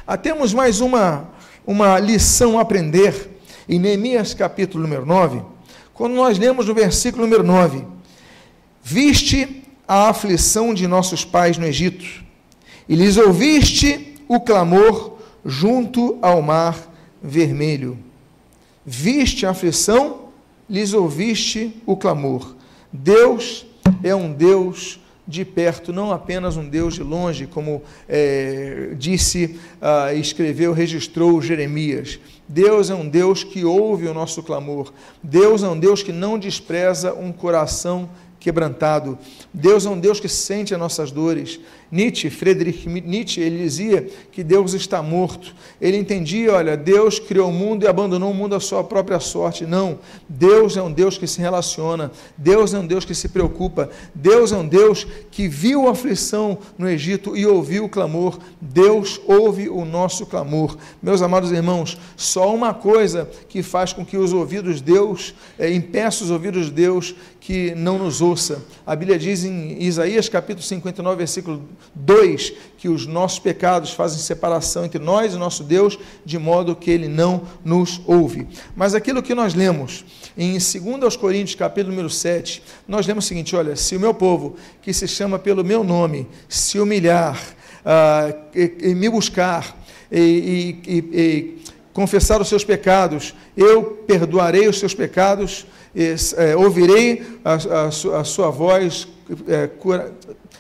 Ah, 0.09 0.17
temos 0.17 0.55
mais 0.55 0.81
uma, 0.81 1.29
uma 1.67 1.99
lição 1.99 2.61
a 2.61 2.63
aprender 2.63 3.29
em 3.69 3.77
Neemias 3.77 4.35
capítulo 4.35 4.85
número 4.85 5.05
9, 5.05 5.43
quando 5.93 6.15
nós 6.15 6.39
lemos 6.39 6.69
no 6.69 6.75
versículo 6.75 7.25
número 7.25 7.43
9: 7.43 7.85
Viste 8.81 9.65
a 9.89 10.09
aflição 10.09 10.73
de 10.73 10.87
nossos 10.87 11.25
pais 11.25 11.59
no 11.59 11.67
Egito, 11.67 12.05
e 12.89 12.95
lhes 12.95 13.17
ouviste 13.17 14.15
o 14.29 14.39
clamor 14.39 15.19
junto 15.45 16.19
ao 16.23 16.41
mar 16.41 16.79
vermelho. 17.21 17.99
Viste 18.85 19.45
a 19.45 19.51
aflição, 19.51 20.29
lhes 20.71 20.93
ouviste 20.93 21.83
o 21.85 21.97
clamor. 21.97 22.55
Deus 22.93 23.67
é 24.05 24.15
um 24.15 24.33
Deus 24.33 25.01
de 25.27 25.45
perto, 25.45 25.93
não 25.93 26.13
apenas 26.13 26.57
um 26.57 26.69
Deus 26.69 26.95
de 26.95 27.03
longe, 27.03 27.47
como 27.47 27.83
é, 28.09 28.91
disse, 28.97 29.59
ah, 29.81 30.15
escreveu, 30.15 30.73
registrou 30.73 31.43
Jeremias. 31.43 32.19
Deus 32.49 32.91
é 32.91 32.95
um 32.95 33.09
Deus 33.09 33.43
que 33.43 33.65
ouve 33.65 34.07
o 34.07 34.15
nosso 34.15 34.43
clamor. 34.43 34.93
Deus 35.23 35.63
é 35.63 35.69
um 35.69 35.79
Deus 35.79 36.03
que 36.03 36.13
não 36.13 36.39
despreza 36.39 37.13
um 37.13 37.33
coração 37.33 38.09
quebrantado. 38.39 39.19
Deus 39.53 39.85
é 39.85 39.91
um 39.91 39.99
Deus 39.99 40.21
que 40.21 40.29
sente 40.29 40.73
as 40.73 40.79
nossas 40.79 41.11
dores. 41.11 41.59
Nietzsche, 41.91 42.31
Friedrich 42.31 42.89
Nietzsche, 42.89 43.41
ele 43.41 43.59
dizia 43.59 44.09
que 44.33 44.43
Deus 44.43 44.75
está 44.75 45.03
morto. 45.03 45.55
Ele 45.81 45.97
entendia, 45.97 46.55
olha, 46.55 46.77
Deus 46.77 47.19
criou 47.19 47.51
o 47.51 47.53
mundo 47.53 47.85
e 47.85 47.89
abandonou 47.89 48.31
o 48.31 48.35
mundo 48.35 48.55
à 48.55 48.61
sua 48.61 48.83
própria 48.83 49.21
sorte. 49.21 49.65
Não, 49.65 49.99
Deus 50.29 50.77
é 50.77 50.83
um 50.83 50.91
Deus 50.91 51.17
que 51.17 51.27
se 51.27 51.41
relaciona, 51.41 52.11
Deus 52.37 52.75
é 52.75 52.79
um 52.79 52.87
Deus 52.87 53.05
que 53.05 53.15
se 53.15 53.29
preocupa, 53.29 53.89
Deus 54.15 54.53
é 54.53 54.57
um 54.57 54.67
Deus 54.67 55.07
que 55.31 55.47
viu 55.47 55.87
a 55.87 55.93
aflição 55.93 56.59
no 56.77 56.89
Egito 56.89 57.37
e 57.37 57.47
ouviu 57.47 57.85
o 57.85 57.89
clamor. 57.89 58.39
Deus 58.61 59.21
ouve 59.27 59.69
o 59.69 59.85
nosso 59.85 60.27
clamor. 60.27 60.77
Meus 61.03 61.23
amados 61.23 61.53
irmãos, 61.53 61.99
só 62.17 62.55
uma 62.55 62.75
coisa 62.75 63.29
que 63.49 63.63
faz 63.63 63.93
com 63.93 64.05
que 64.05 64.17
os 64.17 64.33
ouvidos 64.33 64.77
de 64.77 64.93
Deus, 64.93 65.35
é, 65.59 65.73
impeça 65.73 66.25
os 66.25 66.31
ouvidos 66.31 66.67
de 66.67 66.73
Deus 66.73 67.15
que 67.41 67.75
não 67.77 67.97
nos 67.97 68.21
ouça. 68.21 68.65
A 68.85 68.97
Bíblia 68.97 69.19
diz 69.19 69.45
em 69.45 69.81
Isaías 69.81 70.29
capítulo 70.29 70.65
59, 70.65 71.17
versículo 71.17 71.63
2, 71.95 72.53
que 72.79 72.89
os 72.89 73.07
nossos 73.07 73.39
pecados 73.39 73.93
fazem 73.93 74.19
separação 74.19 74.85
entre 74.85 74.99
nós 74.99 75.35
e 75.35 75.37
nosso 75.37 75.65
Deus, 75.65 75.99
de 76.25 76.39
modo 76.39 76.77
que 76.77 76.91
ele 76.91 77.09
não 77.09 77.43
nos 77.65 78.01
ouve. 78.07 78.47
Mas 78.75 78.95
aquilo 78.95 79.23
que 79.23 79.35
nós 79.35 79.55
lemos 79.55 80.05
em 80.37 80.53
2 80.53 81.17
Coríntios, 81.17 81.55
capítulo 81.55 81.91
número 81.93 82.11
7, 82.11 82.63
nós 82.87 83.07
lemos 83.07 83.25
o 83.25 83.29
seguinte: 83.29 83.57
olha, 83.57 83.75
se 83.77 83.97
o 83.97 84.01
meu 84.01 84.13
povo, 84.13 84.57
que 84.83 84.93
se 84.93 85.09
chama 85.09 85.39
pelo 85.39 85.65
meu 85.65 85.83
nome, 85.83 86.29
se 86.49 86.79
humilhar 86.79 87.41
uh, 87.85 88.37
e, 88.55 88.91
e, 88.91 88.95
me 88.95 89.09
buscar 89.09 89.77
e, 90.13 90.79
e, 90.87 91.57
confessar 91.93 92.41
os 92.41 92.49
seus 92.49 92.63
pecados, 92.63 93.35
eu 93.57 93.83
perdoarei 94.07 94.69
os 94.69 94.79
seus 94.79 94.95
pecados, 94.95 95.67
é, 95.95 96.55
ouvirei 96.55 97.25
a, 97.43 97.55
a, 97.55 98.21
a, 98.21 98.25
sua 98.25 98.51
voz, 98.51 99.09
é, 99.49 99.67
cura, 99.67 100.13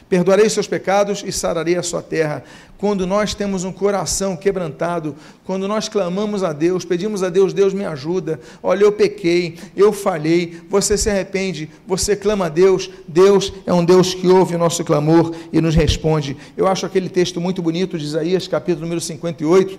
Perdoarei 0.09 0.49
seus 0.49 0.69
pecados 0.69 1.25
e 1.27 1.33
sararei 1.33 1.77
a 1.77 1.83
sua 1.83 2.01
terra. 2.01 2.45
Quando 2.79 3.07
nós 3.07 3.35
temos 3.35 3.65
um 3.65 3.73
coração 3.73 4.37
quebrantado, 4.37 5.17
quando 5.45 5.67
nós 5.67 5.89
clamamos 5.89 6.45
a 6.45 6.53
Deus, 6.53 6.85
pedimos 6.85 7.25
a 7.25 7.29
Deus, 7.29 7.53
Deus 7.53 7.75
me 7.75 7.85
ajuda. 7.85 8.39
Olha, 8.63 8.85
eu 8.85 8.93
pequei, 8.93 9.59
eu 9.77 9.93
falhei. 9.93 10.61
Você 10.69 10.97
se 10.97 11.11
arrepende, 11.11 11.69
você 11.87 12.15
clama 12.15 12.47
a 12.47 12.49
Deus. 12.49 12.89
Deus 13.09 13.53
é 13.67 13.73
um 13.73 13.85
Deus 13.85 14.15
que 14.15 14.29
ouve 14.29 14.55
o 14.55 14.59
nosso 14.59 14.85
clamor 14.85 15.35
e 15.53 15.61
nos 15.61 15.75
responde. 15.75 16.37
Eu 16.57 16.69
acho 16.69 16.87
aquele 16.87 17.09
texto 17.09 17.41
muito 17.41 17.61
bonito 17.61 17.99
de 17.99 18.05
Isaías, 18.05 18.47
capítulo 18.47 18.83
número 18.83 19.01
58, 19.01 19.77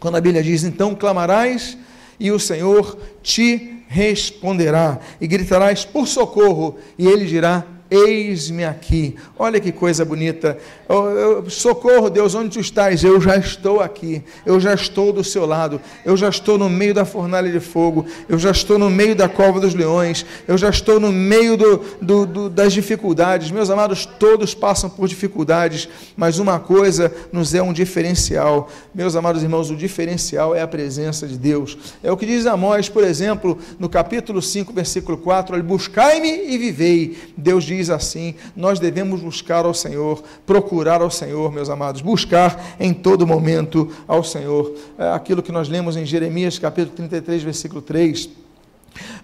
quando 0.00 0.16
a 0.16 0.20
Bíblia 0.20 0.42
diz: 0.42 0.64
Então 0.64 0.94
clamarás 0.94 1.76
e 2.18 2.30
o 2.30 2.38
Senhor 2.38 2.98
te 3.22 3.74
responderá, 3.88 5.00
e 5.20 5.26
gritarás 5.26 5.84
por 5.84 6.06
socorro, 6.06 6.76
e 6.98 7.06
ele 7.06 7.26
dirá: 7.26 7.66
Eis-me 7.90 8.64
aqui. 8.64 9.16
Olha 9.38 9.58
que 9.58 9.72
coisa 9.72 10.04
bonita. 10.04 10.58
socorro, 11.48 12.10
Deus, 12.10 12.34
onde 12.34 12.50
tu 12.50 12.60
estás? 12.60 13.02
Eu 13.02 13.18
já 13.18 13.36
estou 13.36 13.80
aqui. 13.80 14.22
Eu 14.44 14.60
já 14.60 14.74
estou 14.74 15.10
do 15.10 15.24
seu 15.24 15.46
lado. 15.46 15.80
Eu 16.04 16.14
já 16.14 16.28
estou 16.28 16.58
no 16.58 16.68
meio 16.68 16.92
da 16.92 17.06
fornalha 17.06 17.50
de 17.50 17.60
fogo. 17.60 18.04
Eu 18.28 18.38
já 18.38 18.50
estou 18.50 18.78
no 18.78 18.90
meio 18.90 19.16
da 19.16 19.26
cova 19.26 19.58
dos 19.58 19.74
leões. 19.74 20.26
Eu 20.46 20.58
já 20.58 20.68
estou 20.68 21.00
no 21.00 21.10
meio 21.10 21.56
do, 21.56 21.78
do, 22.02 22.26
do, 22.26 22.50
das 22.50 22.74
dificuldades. 22.74 23.50
Meus 23.50 23.70
amados, 23.70 24.04
todos 24.04 24.54
passam 24.54 24.90
por 24.90 25.08
dificuldades, 25.08 25.88
mas 26.14 26.38
uma 26.38 26.60
coisa 26.60 27.10
nos 27.32 27.54
é 27.54 27.62
um 27.62 27.72
diferencial. 27.72 28.68
Meus 28.94 29.16
amados 29.16 29.42
irmãos, 29.42 29.70
o 29.70 29.76
diferencial 29.76 30.54
é 30.54 30.60
a 30.60 30.68
presença 30.68 31.26
de 31.26 31.38
Deus. 31.38 31.78
É 32.02 32.12
o 32.12 32.16
que 32.18 32.26
diz 32.26 32.44
Amós, 32.44 32.88
por 32.88 33.02
exemplo, 33.02 33.58
no 33.78 33.88
capítulo 33.88 34.42
5, 34.42 34.74
versículo 34.74 35.16
4: 35.16 35.62
Buscai-me 35.62 36.52
e 36.52 36.58
vivei. 36.58 37.16
Deus 37.36 37.64
diz 37.64 37.77
diz 37.78 37.90
assim: 37.90 38.34
nós 38.56 38.78
devemos 38.78 39.20
buscar 39.20 39.64
ao 39.64 39.72
Senhor, 39.72 40.22
procurar 40.46 41.00
ao 41.00 41.10
Senhor, 41.10 41.52
meus 41.52 41.70
amados, 41.70 42.00
buscar 42.00 42.76
em 42.78 42.92
todo 42.92 43.26
momento 43.26 43.90
ao 44.06 44.22
Senhor. 44.24 44.74
É 44.98 45.10
aquilo 45.10 45.42
que 45.42 45.52
nós 45.52 45.68
lemos 45.68 45.96
em 45.96 46.04
Jeremias 46.04 46.58
capítulo 46.58 46.96
33, 46.96 47.42
versículo 47.42 47.80
3. 47.80 48.47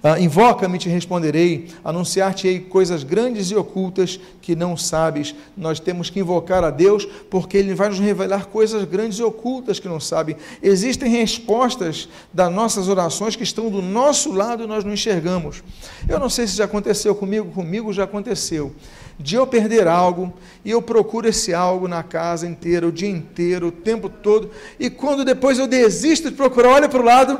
Uh, 0.02 0.21
Invoca-me 0.21 0.78
te 0.78 0.88
responderei, 0.88 1.68
anunciar-te-ei 1.83 2.61
coisas 2.61 3.02
grandes 3.02 3.50
e 3.50 3.56
ocultas 3.56 4.21
que 4.40 4.54
não 4.54 4.76
sabes. 4.76 5.35
Nós 5.56 5.80
temos 5.80 6.11
que 6.11 6.21
invocar 6.21 6.62
a 6.62 6.71
Deus 6.71 7.06
porque 7.30 7.56
Ele 7.56 7.75
vai 7.75 7.88
nos 7.88 7.99
revelar 7.99 8.47
coisas 8.47 8.85
grandes 8.85 9.18
e 9.18 9.23
ocultas 9.23 9.80
que 9.80 9.88
não 9.88 9.99
sabem. 9.99 10.37
Existem 10.62 11.09
respostas 11.11 12.09
das 12.33 12.52
nossas 12.52 12.88
orações 12.88 13.35
que 13.35 13.42
estão 13.42 13.71
do 13.71 13.80
nosso 13.80 14.33
lado 14.33 14.64
e 14.64 14.66
nós 14.66 14.85
não 14.85 14.92
enxergamos. 14.92 15.62
Eu 16.09 16.18
não 16.18 16.28
sei 16.28 16.47
se 16.47 16.56
já 16.56 16.64
aconteceu 16.64 17.14
comigo, 17.14 17.50
comigo 17.50 17.92
já 17.92 18.04
aconteceu. 18.04 18.73
De 19.18 19.37
eu 19.37 19.47
perder 19.47 19.87
algo 19.87 20.33
e 20.64 20.71
eu 20.71 20.83
procuro 20.83 21.28
esse 21.28 21.54
algo 21.54 21.87
na 21.88 22.02
casa 22.02 22.47
inteira, 22.47 22.87
o 22.87 22.92
dia 22.92 23.09
inteiro, 23.09 23.68
o 23.68 23.73
tempo 23.73 24.09
todo, 24.09 24.50
e 24.78 24.90
quando 24.90 25.25
depois 25.25 25.59
eu 25.59 25.68
desisto 25.68 26.30
de 26.30 26.37
procurar, 26.37 26.71
olha 26.71 26.88
para 26.88 27.00
o 27.00 27.04
lado, 27.04 27.38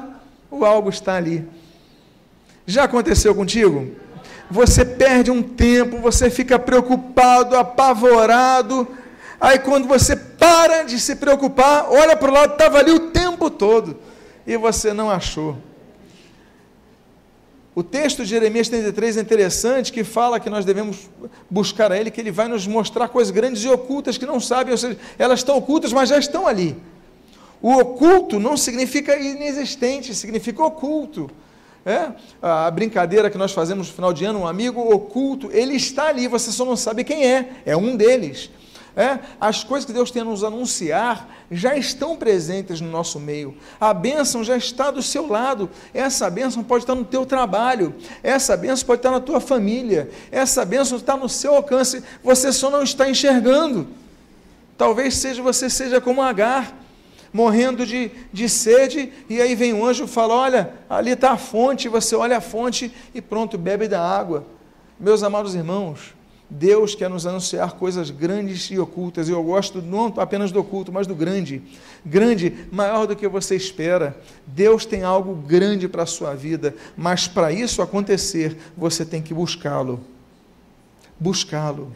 o 0.51 0.65
algo 0.65 0.89
está 0.89 1.17
ali 1.17 1.45
já 2.67 2.85
aconteceu 2.85 3.35
contigo? 3.35 3.91
Você 4.51 4.85
perde 4.85 5.31
um 5.31 5.43
tempo, 5.43 5.99
você 5.99 6.31
fica 6.31 6.59
preocupado, 6.59 7.57
apavorado. 7.57 8.87
Aí 9.41 9.59
quando 9.59 9.89
você 9.89 10.17
para 10.17 10.83
de 10.83 10.99
se 10.99 11.17
preocupar, 11.17 11.87
olha 11.91 12.17
para 12.17 12.31
o 12.31 12.35
lado, 12.35 12.53
estava 12.53 12.79
ali 12.79 12.93
o 12.93 13.11
tempo 13.11 13.51
todo 13.51 13.97
e 14.47 14.57
você 14.57 14.93
não 14.93 15.11
achou. 15.11 15.57
O 17.75 17.83
texto 17.83 18.23
de 18.23 18.31
Jeremias 18.31 18.69
33 18.69 19.17
é 19.17 19.21
interessante, 19.21 19.93
que 19.93 20.05
fala 20.05 20.39
que 20.39 20.49
nós 20.49 20.65
devemos 20.65 21.11
buscar 21.51 21.91
a 21.91 21.99
Ele, 21.99 22.11
que 22.11 22.21
Ele 22.21 22.31
vai 22.31 22.47
nos 22.47 22.69
mostrar 22.69 23.09
coisas 23.09 23.33
grandes 23.33 23.65
e 23.65 23.69
ocultas 23.69 24.17
que 24.17 24.25
não 24.25 24.39
sabem, 24.39 24.71
ou 24.71 24.79
seja, 24.79 24.97
elas 25.19 25.41
estão 25.41 25.57
ocultas, 25.57 25.93
mas 25.93 26.09
já 26.09 26.19
estão 26.19 26.47
ali. 26.47 26.77
O 27.61 27.73
oculto 27.73 28.39
não 28.39 28.57
significa 28.57 29.17
inexistente, 29.17 30.15
significa 30.15 30.63
oculto. 30.63 31.29
É, 31.87 32.13
a 32.41 32.71
brincadeira 32.71 33.29
que 33.29 33.37
nós 33.37 33.53
fazemos 33.53 33.89
no 33.89 33.95
final 33.95 34.13
de 34.13 34.25
ano, 34.25 34.41
um 34.41 34.47
amigo 34.47 34.81
oculto, 34.81 35.51
ele 35.53 35.75
está 35.75 36.07
ali, 36.07 36.27
você 36.27 36.51
só 36.51 36.65
não 36.65 36.77
sabe 36.77 37.05
quem 37.05 37.27
é, 37.27 37.51
é 37.67 37.77
um 37.77 37.95
deles. 37.95 38.51
É, 38.97 39.19
as 39.41 39.65
coisas 39.65 39.85
que 39.85 39.93
Deus 39.93 40.11
tem 40.13 40.23
a 40.23 40.25
nos 40.25 40.45
anunciar 40.45 41.29
já 41.51 41.77
estão 41.77 42.17
presentes 42.17 42.81
no 42.81 42.89
nosso 42.89 43.19
meio. 43.19 43.57
A 43.81 43.93
bênção 43.93 44.45
já 44.45 44.57
está 44.57 44.91
do 44.91 45.03
seu 45.03 45.27
lado. 45.27 45.69
Essa 45.93 46.31
bênção 46.31 46.63
pode 46.63 46.85
estar 46.85 46.95
no 46.95 47.05
teu 47.05 47.27
trabalho. 47.27 47.93
Essa 48.23 48.57
bênção 48.57 48.87
pode 48.87 49.01
estar 49.01 49.11
na 49.11 49.21
tua 49.21 49.41
família. 49.41 50.11
Essa 50.31 50.65
bênção 50.65 50.97
está 50.97 51.17
no 51.17 51.29
seu 51.29 51.57
alcance. 51.57 52.05
Você 52.23 52.53
só 52.53 52.71
não 52.71 52.85
está 52.85 53.11
enxergando. 53.11 53.89
Talvez 54.79 55.17
seja 55.17 55.43
você 55.43 55.69
seja 55.69 56.01
como 56.01 56.23
Agar 56.23 56.84
morrendo 57.35 57.85
de, 57.85 58.13
de 58.33 58.49
sede, 58.49 59.13
e 59.29 59.43
aí 59.43 59.57
vem 59.57 59.75
o 59.75 59.85
anjo 59.85 60.05
e 60.05 60.09
fala: 60.09 60.35
Olha, 60.35 60.73
ali 60.89 61.11
está 61.11 61.33
a 61.33 61.37
fonte, 61.37 61.89
você 61.89 62.15
olha 62.15 62.39
a 62.39 62.41
fonte 62.41 62.93
e 63.13 63.21
pronto, 63.21 63.59
bebe 63.59 63.89
da 63.89 64.01
água. 64.01 64.47
Meus 65.01 65.25
amados 65.25 65.57
irmãos, 65.57 66.15
Deus 66.49 66.95
quer 66.95 67.11
nos 67.11 67.27
anunciar 67.27 67.73
coisas 67.73 68.11
grandes 68.11 68.71
e 68.71 68.79
ocultas, 68.79 69.29
e 69.29 69.33
eu 69.33 69.43
gosto 69.43 69.83
não 69.83 70.15
apenas 70.19 70.53
do 70.53 70.61
oculto, 70.61 70.93
mas 70.93 71.09
do 71.09 71.15
grande. 71.15 71.61
Grande, 72.07 72.69
maior 72.71 73.05
do 73.09 73.17
que 73.17 73.27
você 73.27 73.57
espera. 73.57 74.17
Deus 74.47 74.87
tem 74.87 75.03
algo 75.03 75.35
grande 75.35 75.89
para 75.89 76.05
a 76.05 76.07
sua 76.07 76.35
vida, 76.35 76.73
mas 76.97 77.27
para 77.27 77.51
isso 77.51 77.83
acontecer, 77.83 78.57
você 78.77 79.05
tem 79.05 79.21
que 79.21 79.35
buscá-lo. 79.35 80.01
Buscá-lo. 81.19 81.91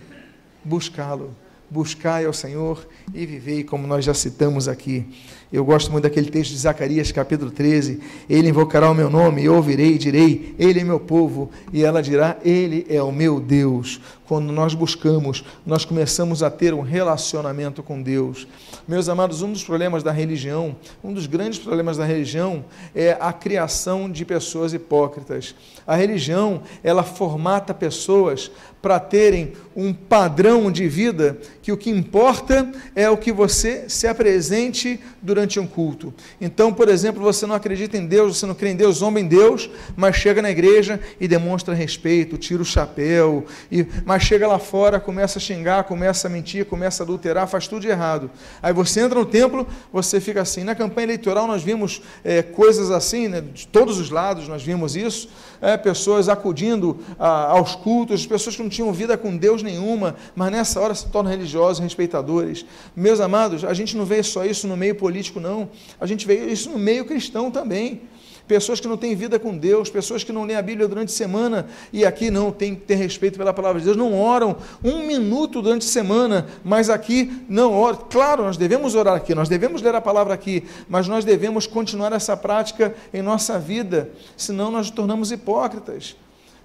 Buscá-lo. 0.64 1.32
Buscai 1.70 2.24
ao 2.24 2.32
Senhor 2.32 2.86
e 3.12 3.26
vivei, 3.26 3.62
como 3.62 3.86
nós 3.86 4.04
já 4.04 4.14
citamos 4.14 4.68
aqui. 4.68 5.06
Eu 5.52 5.64
gosto 5.64 5.90
muito 5.90 6.04
daquele 6.04 6.30
texto 6.30 6.50
de 6.50 6.58
Zacarias, 6.58 7.12
capítulo 7.12 7.50
13. 7.50 8.00
Ele 8.28 8.48
invocará 8.48 8.90
o 8.90 8.94
meu 8.94 9.08
nome, 9.08 9.44
eu 9.44 9.54
ouvirei 9.54 9.94
e 9.94 9.98
direi: 9.98 10.54
Ele 10.58 10.80
é 10.80 10.84
meu 10.84 11.00
povo, 11.00 11.50
e 11.72 11.82
ela 11.82 12.02
dirá: 12.02 12.36
Ele 12.44 12.86
é 12.88 13.02
o 13.02 13.12
meu 13.12 13.40
Deus. 13.40 14.00
Quando 14.28 14.52
nós 14.52 14.74
buscamos, 14.74 15.42
nós 15.64 15.86
começamos 15.86 16.42
a 16.42 16.50
ter 16.50 16.74
um 16.74 16.82
relacionamento 16.82 17.82
com 17.82 18.02
Deus. 18.02 18.46
Meus 18.86 19.08
amados, 19.08 19.40
um 19.40 19.50
dos 19.50 19.64
problemas 19.64 20.02
da 20.02 20.12
religião, 20.12 20.76
um 21.02 21.14
dos 21.14 21.26
grandes 21.26 21.58
problemas 21.58 21.96
da 21.96 22.04
religião 22.04 22.62
é 22.94 23.16
a 23.18 23.32
criação 23.32 24.10
de 24.10 24.26
pessoas 24.26 24.74
hipócritas. 24.74 25.54
A 25.86 25.96
religião, 25.96 26.60
ela 26.84 27.02
formata 27.02 27.72
pessoas 27.72 28.50
para 28.82 29.00
terem 29.00 29.52
um 29.74 29.92
padrão 29.92 30.70
de 30.70 30.88
vida 30.88 31.38
que 31.62 31.72
o 31.72 31.76
que 31.76 31.90
importa 31.90 32.70
é 32.94 33.08
o 33.10 33.16
que 33.16 33.32
você 33.32 33.88
se 33.88 34.06
apresente 34.06 35.00
durante 35.20 35.58
um 35.58 35.66
culto. 35.66 36.14
Então, 36.40 36.72
por 36.72 36.88
exemplo, 36.88 37.22
você 37.22 37.46
não 37.46 37.54
acredita 37.54 37.96
em 37.96 38.06
Deus, 38.06 38.38
você 38.38 38.46
não 38.46 38.54
crê 38.54 38.70
em 38.70 38.76
Deus, 38.76 38.98
zomba 38.98 39.20
em 39.20 39.26
Deus, 39.26 39.68
mas 39.96 40.16
chega 40.16 40.40
na 40.40 40.50
igreja 40.50 41.00
e 41.20 41.26
demonstra 41.26 41.74
respeito, 41.74 42.38
tira 42.38 42.62
o 42.62 42.64
chapéu, 42.64 43.44
e, 43.70 43.86
mas 44.04 44.17
chega 44.18 44.46
lá 44.46 44.58
fora, 44.58 45.00
começa 45.00 45.38
a 45.38 45.42
xingar, 45.42 45.84
começa 45.84 46.28
a 46.28 46.30
mentir, 46.30 46.64
começa 46.66 47.02
a 47.02 47.04
adulterar, 47.04 47.46
faz 47.46 47.68
tudo 47.68 47.82
de 47.82 47.88
errado. 47.88 48.30
Aí 48.62 48.72
você 48.72 49.00
entra 49.00 49.18
no 49.18 49.26
templo, 49.26 49.66
você 49.92 50.20
fica 50.20 50.42
assim. 50.42 50.64
Na 50.64 50.74
campanha 50.74 51.06
eleitoral 51.06 51.46
nós 51.46 51.62
vimos 51.62 52.02
é, 52.24 52.42
coisas 52.42 52.90
assim, 52.90 53.28
né, 53.28 53.40
de 53.40 53.66
todos 53.66 53.98
os 53.98 54.10
lados 54.10 54.48
nós 54.48 54.62
vimos 54.62 54.96
isso, 54.96 55.28
é, 55.60 55.76
pessoas 55.76 56.28
acudindo 56.28 56.98
a, 57.18 57.50
aos 57.52 57.74
cultos, 57.74 58.26
pessoas 58.26 58.56
que 58.56 58.62
não 58.62 58.70
tinham 58.70 58.92
vida 58.92 59.16
com 59.16 59.36
Deus 59.36 59.62
nenhuma, 59.62 60.16
mas 60.34 60.50
nessa 60.50 60.80
hora 60.80 60.94
se 60.94 61.06
tornam 61.08 61.30
religiosos, 61.30 61.82
respeitadores. 61.82 62.64
Meus 62.94 63.20
amados, 63.20 63.64
a 63.64 63.74
gente 63.74 63.96
não 63.96 64.04
vê 64.04 64.22
só 64.22 64.44
isso 64.44 64.66
no 64.66 64.76
meio 64.76 64.94
político, 64.94 65.40
não. 65.40 65.68
A 66.00 66.06
gente 66.06 66.26
vê 66.26 66.46
isso 66.46 66.70
no 66.70 66.78
meio 66.78 67.04
cristão 67.04 67.50
também 67.50 68.02
pessoas 68.48 68.80
que 68.80 68.88
não 68.88 68.96
têm 68.96 69.14
vida 69.14 69.38
com 69.38 69.56
Deus, 69.56 69.90
pessoas 69.90 70.24
que 70.24 70.32
não 70.32 70.44
lêem 70.44 70.58
a 70.58 70.62
Bíblia 70.62 70.88
durante 70.88 71.10
a 71.10 71.16
semana 71.16 71.68
e 71.92 72.04
aqui 72.04 72.30
não 72.30 72.50
tem 72.50 72.74
que 72.74 72.80
ter 72.80 72.94
respeito 72.94 73.38
pela 73.38 73.52
palavra 73.52 73.78
de 73.78 73.84
Deus, 73.84 73.96
não 73.96 74.18
oram 74.18 74.56
um 74.82 75.06
minuto 75.06 75.60
durante 75.60 75.86
a 75.86 75.90
semana, 75.90 76.46
mas 76.64 76.88
aqui 76.88 77.44
não 77.48 77.74
oram. 77.74 77.98
Claro, 78.10 78.42
nós 78.42 78.56
devemos 78.56 78.94
orar 78.94 79.14
aqui, 79.14 79.34
nós 79.34 79.48
devemos 79.48 79.82
ler 79.82 79.94
a 79.94 80.00
palavra 80.00 80.32
aqui, 80.32 80.64
mas 80.88 81.06
nós 81.06 81.24
devemos 81.24 81.66
continuar 81.66 82.12
essa 82.12 82.36
prática 82.36 82.94
em 83.12 83.20
nossa 83.20 83.58
vida, 83.58 84.10
senão 84.36 84.70
nós 84.70 84.86
nos 84.86 84.96
tornamos 84.96 85.30
hipócritas. 85.30 86.16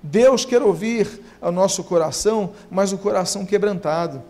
Deus 0.01 0.45
quer 0.45 0.61
ouvir 0.61 1.07
o 1.41 1.51
nosso 1.51 1.83
coração, 1.83 2.51
mas 2.71 2.91
o 2.91 2.97
coração 2.97 3.45
quebrantado 3.45 4.23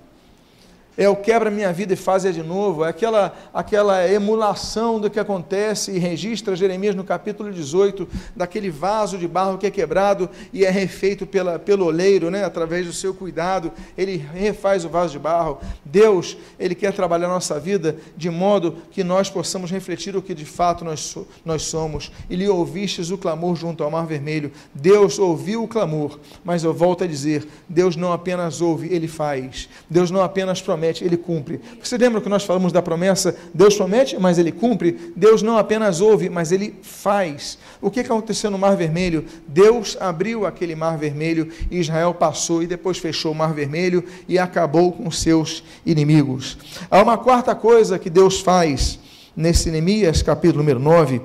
é 0.97 1.09
o 1.09 1.15
quebra 1.15 1.49
minha 1.49 1.71
vida 1.73 1.93
e 1.93 1.97
faz 1.97 2.23
de 2.23 2.43
novo, 2.43 2.85
é 2.85 2.89
aquela, 2.89 3.33
aquela 3.53 4.07
emulação 4.09 4.99
do 4.99 5.09
que 5.09 5.19
acontece 5.19 5.91
e 5.91 5.99
registra 5.99 6.55
Jeremias 6.55 6.95
no 6.95 7.03
capítulo 7.03 7.51
18, 7.51 8.07
daquele 8.35 8.69
vaso 8.69 9.17
de 9.17 9.27
barro 9.27 9.57
que 9.57 9.65
é 9.65 9.71
quebrado 9.71 10.29
e 10.53 10.63
é 10.63 10.69
refeito 10.69 11.25
pela, 11.25 11.59
pelo 11.59 11.85
oleiro, 11.85 12.29
né, 12.29 12.45
através 12.45 12.85
do 12.85 12.93
seu 12.93 13.13
cuidado, 13.13 13.71
ele 13.97 14.15
refaz 14.15 14.85
o 14.85 14.89
vaso 14.89 15.13
de 15.13 15.19
barro. 15.19 15.59
Deus, 15.83 16.37
ele 16.59 16.75
quer 16.75 16.93
trabalhar 16.93 17.27
nossa 17.27 17.59
vida 17.59 17.97
de 18.15 18.29
modo 18.29 18.77
que 18.91 19.03
nós 19.03 19.29
possamos 19.29 19.71
refletir 19.71 20.15
o 20.15 20.21
que 20.21 20.33
de 20.33 20.45
fato 20.45 20.85
nós, 20.85 21.17
nós 21.43 21.63
somos. 21.63 22.11
E 22.29 22.35
lhe 22.35 22.47
ouvistes 22.47 23.09
o 23.09 23.17
clamor 23.17 23.55
junto 23.55 23.83
ao 23.83 23.91
mar 23.91 24.05
vermelho. 24.05 24.51
Deus 24.73 25.19
ouviu 25.19 25.63
o 25.63 25.67
clamor, 25.67 26.19
mas 26.43 26.63
eu 26.63 26.73
volto 26.73 27.03
a 27.03 27.07
dizer, 27.07 27.47
Deus 27.67 27.95
não 27.95 28.13
apenas 28.13 28.61
ouve, 28.61 28.93
ele 28.93 29.07
faz. 29.07 29.67
Deus 29.89 30.11
não 30.11 30.21
apenas 30.21 30.61
promete, 30.61 30.82
promete, 30.83 31.05
ele 31.05 31.15
cumpre. 31.15 31.61
Você 31.81 31.97
lembra 31.97 32.19
que 32.19 32.27
nós 32.27 32.43
falamos 32.43 32.73
da 32.73 32.81
promessa? 32.81 33.35
Deus 33.53 33.75
promete, 33.75 34.17
mas 34.19 34.37
ele 34.37 34.51
cumpre. 34.51 35.13
Deus 35.15 35.41
não 35.41 35.57
apenas 35.57 36.01
ouve, 36.01 36.29
mas 36.29 36.51
ele 36.51 36.75
faz. 36.81 37.57
O 37.81 37.89
que 37.89 38.01
aconteceu 38.01 38.51
no 38.51 38.57
Mar 38.57 38.75
Vermelho? 38.75 39.23
Deus 39.47 39.95
abriu 39.99 40.45
aquele 40.45 40.75
Mar 40.75 40.97
Vermelho 40.97 41.49
Israel 41.71 42.13
passou 42.13 42.61
e 42.61 42.67
depois 42.67 42.97
fechou 42.97 43.31
o 43.31 43.35
Mar 43.35 43.53
Vermelho 43.53 44.03
e 44.27 44.37
acabou 44.37 44.91
com 44.91 45.09
seus 45.09 45.63
inimigos. 45.85 46.57
Há 46.91 47.01
uma 47.01 47.17
quarta 47.17 47.55
coisa 47.55 47.97
que 47.97 48.09
Deus 48.09 48.41
faz 48.41 48.99
nesse 49.35 49.71
Neemias, 49.71 50.21
capítulo 50.21 50.59
número 50.59 50.79
9 50.79 51.21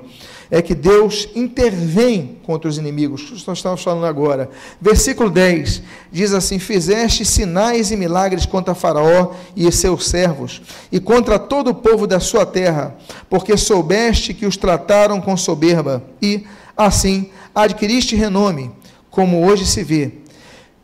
é 0.51 0.61
que 0.61 0.73
Deus 0.73 1.29
intervém 1.35 2.37
contra 2.43 2.69
os 2.69 2.77
inimigos. 2.77 3.29
Nós 3.45 3.59
estamos 3.59 3.83
falando 3.83 4.05
agora. 4.05 4.49
Versículo 4.81 5.29
10 5.29 5.83
diz 6.11 6.33
assim: 6.33 6.57
Fizeste 6.57 7.23
sinais 7.23 7.91
e 7.91 7.95
milagres 7.95 8.45
contra 8.45 8.73
Faraó 8.73 9.33
e 9.55 9.71
seus 9.71 10.07
servos, 10.07 10.61
e 10.91 10.99
contra 10.99 11.37
todo 11.37 11.69
o 11.69 11.75
povo 11.75 12.07
da 12.07 12.19
sua 12.19 12.45
terra, 12.45 12.95
porque 13.29 13.55
soubeste 13.55 14.33
que 14.33 14.45
os 14.45 14.57
trataram 14.57 15.21
com 15.21 15.37
soberba, 15.37 16.03
e, 16.21 16.45
assim, 16.75 17.29
adquiriste 17.53 18.15
renome, 18.15 18.71
como 19.11 19.45
hoje 19.45 19.65
se 19.65 19.83
vê. 19.83 20.11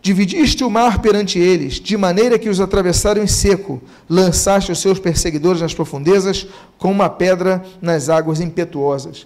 Dividiste 0.02 0.64
o 0.64 0.70
mar 0.70 1.02
perante 1.02 1.40
eles, 1.40 1.80
de 1.80 1.98
maneira 1.98 2.38
que 2.38 2.48
os 2.48 2.60
atravessaram 2.60 3.24
em 3.24 3.26
seco, 3.26 3.82
lançaste 4.08 4.72
os 4.72 4.78
seus 4.78 5.00
perseguidores 5.00 5.62
nas 5.62 5.74
profundezas, 5.74 6.46
como 6.78 6.94
uma 6.94 7.10
pedra 7.10 7.66
nas 7.82 8.08
águas 8.08 8.40
impetuosas. 8.40 9.26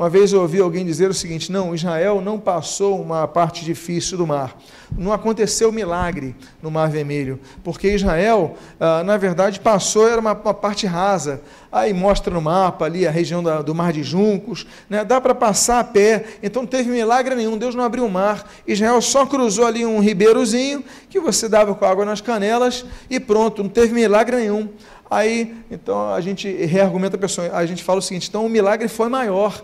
Uma 0.00 0.08
vez 0.08 0.32
eu 0.32 0.40
ouvi 0.40 0.58
alguém 0.58 0.82
dizer 0.82 1.10
o 1.10 1.12
seguinte: 1.12 1.52
não, 1.52 1.74
Israel 1.74 2.22
não 2.22 2.40
passou 2.40 2.98
uma 3.02 3.28
parte 3.28 3.62
difícil 3.62 4.16
do 4.16 4.26
mar. 4.26 4.58
Não 4.96 5.12
aconteceu 5.12 5.70
milagre 5.70 6.34
no 6.62 6.70
Mar 6.70 6.88
Vermelho, 6.88 7.38
porque 7.62 7.88
Israel, 7.88 8.56
ah, 8.80 9.04
na 9.04 9.18
verdade, 9.18 9.60
passou, 9.60 10.08
era 10.08 10.18
uma, 10.18 10.34
parte 10.34 10.86
rasa. 10.86 11.42
Aí 11.70 11.92
mostra 11.92 12.32
no 12.32 12.40
mapa 12.40 12.86
ali 12.86 13.06
a 13.06 13.10
região 13.10 13.42
do 13.62 13.74
Mar 13.74 13.92
de 13.92 14.02
Juncos, 14.02 14.66
né? 14.88 15.04
dá 15.04 15.20
para 15.20 15.34
passar 15.34 15.80
a 15.80 15.84
pé, 15.84 16.24
então 16.42 16.62
não 16.62 16.66
teve 16.66 16.88
milagre 16.88 17.34
nenhum, 17.34 17.58
Deus 17.58 17.74
não 17.74 17.84
abriu 17.84 18.06
o 18.06 18.10
mar. 18.10 18.50
Israel 18.66 19.02
só 19.02 19.26
cruzou 19.26 19.66
ali 19.66 19.84
um 19.84 20.00
ribeirozinho 20.00 20.82
que 21.10 21.20
você 21.20 21.46
dava 21.46 21.74
com 21.74 21.84
água 21.84 22.06
nas 22.06 22.22
canelas 22.22 22.86
e 23.10 23.20
pronto, 23.20 23.62
não 23.62 23.68
teve 23.68 23.92
milagre 23.92 24.34
nenhum. 24.38 24.66
Aí, 25.10 25.54
então 25.70 26.14
a 26.14 26.22
gente 26.22 26.50
reargumenta 26.50 27.16
a 27.16 27.20
pessoa, 27.20 27.50
a 27.52 27.66
gente 27.66 27.84
fala 27.84 27.98
o 27.98 28.02
seguinte: 28.02 28.30
então 28.30 28.46
o 28.46 28.48
milagre 28.48 28.88
foi 28.88 29.10
maior 29.10 29.62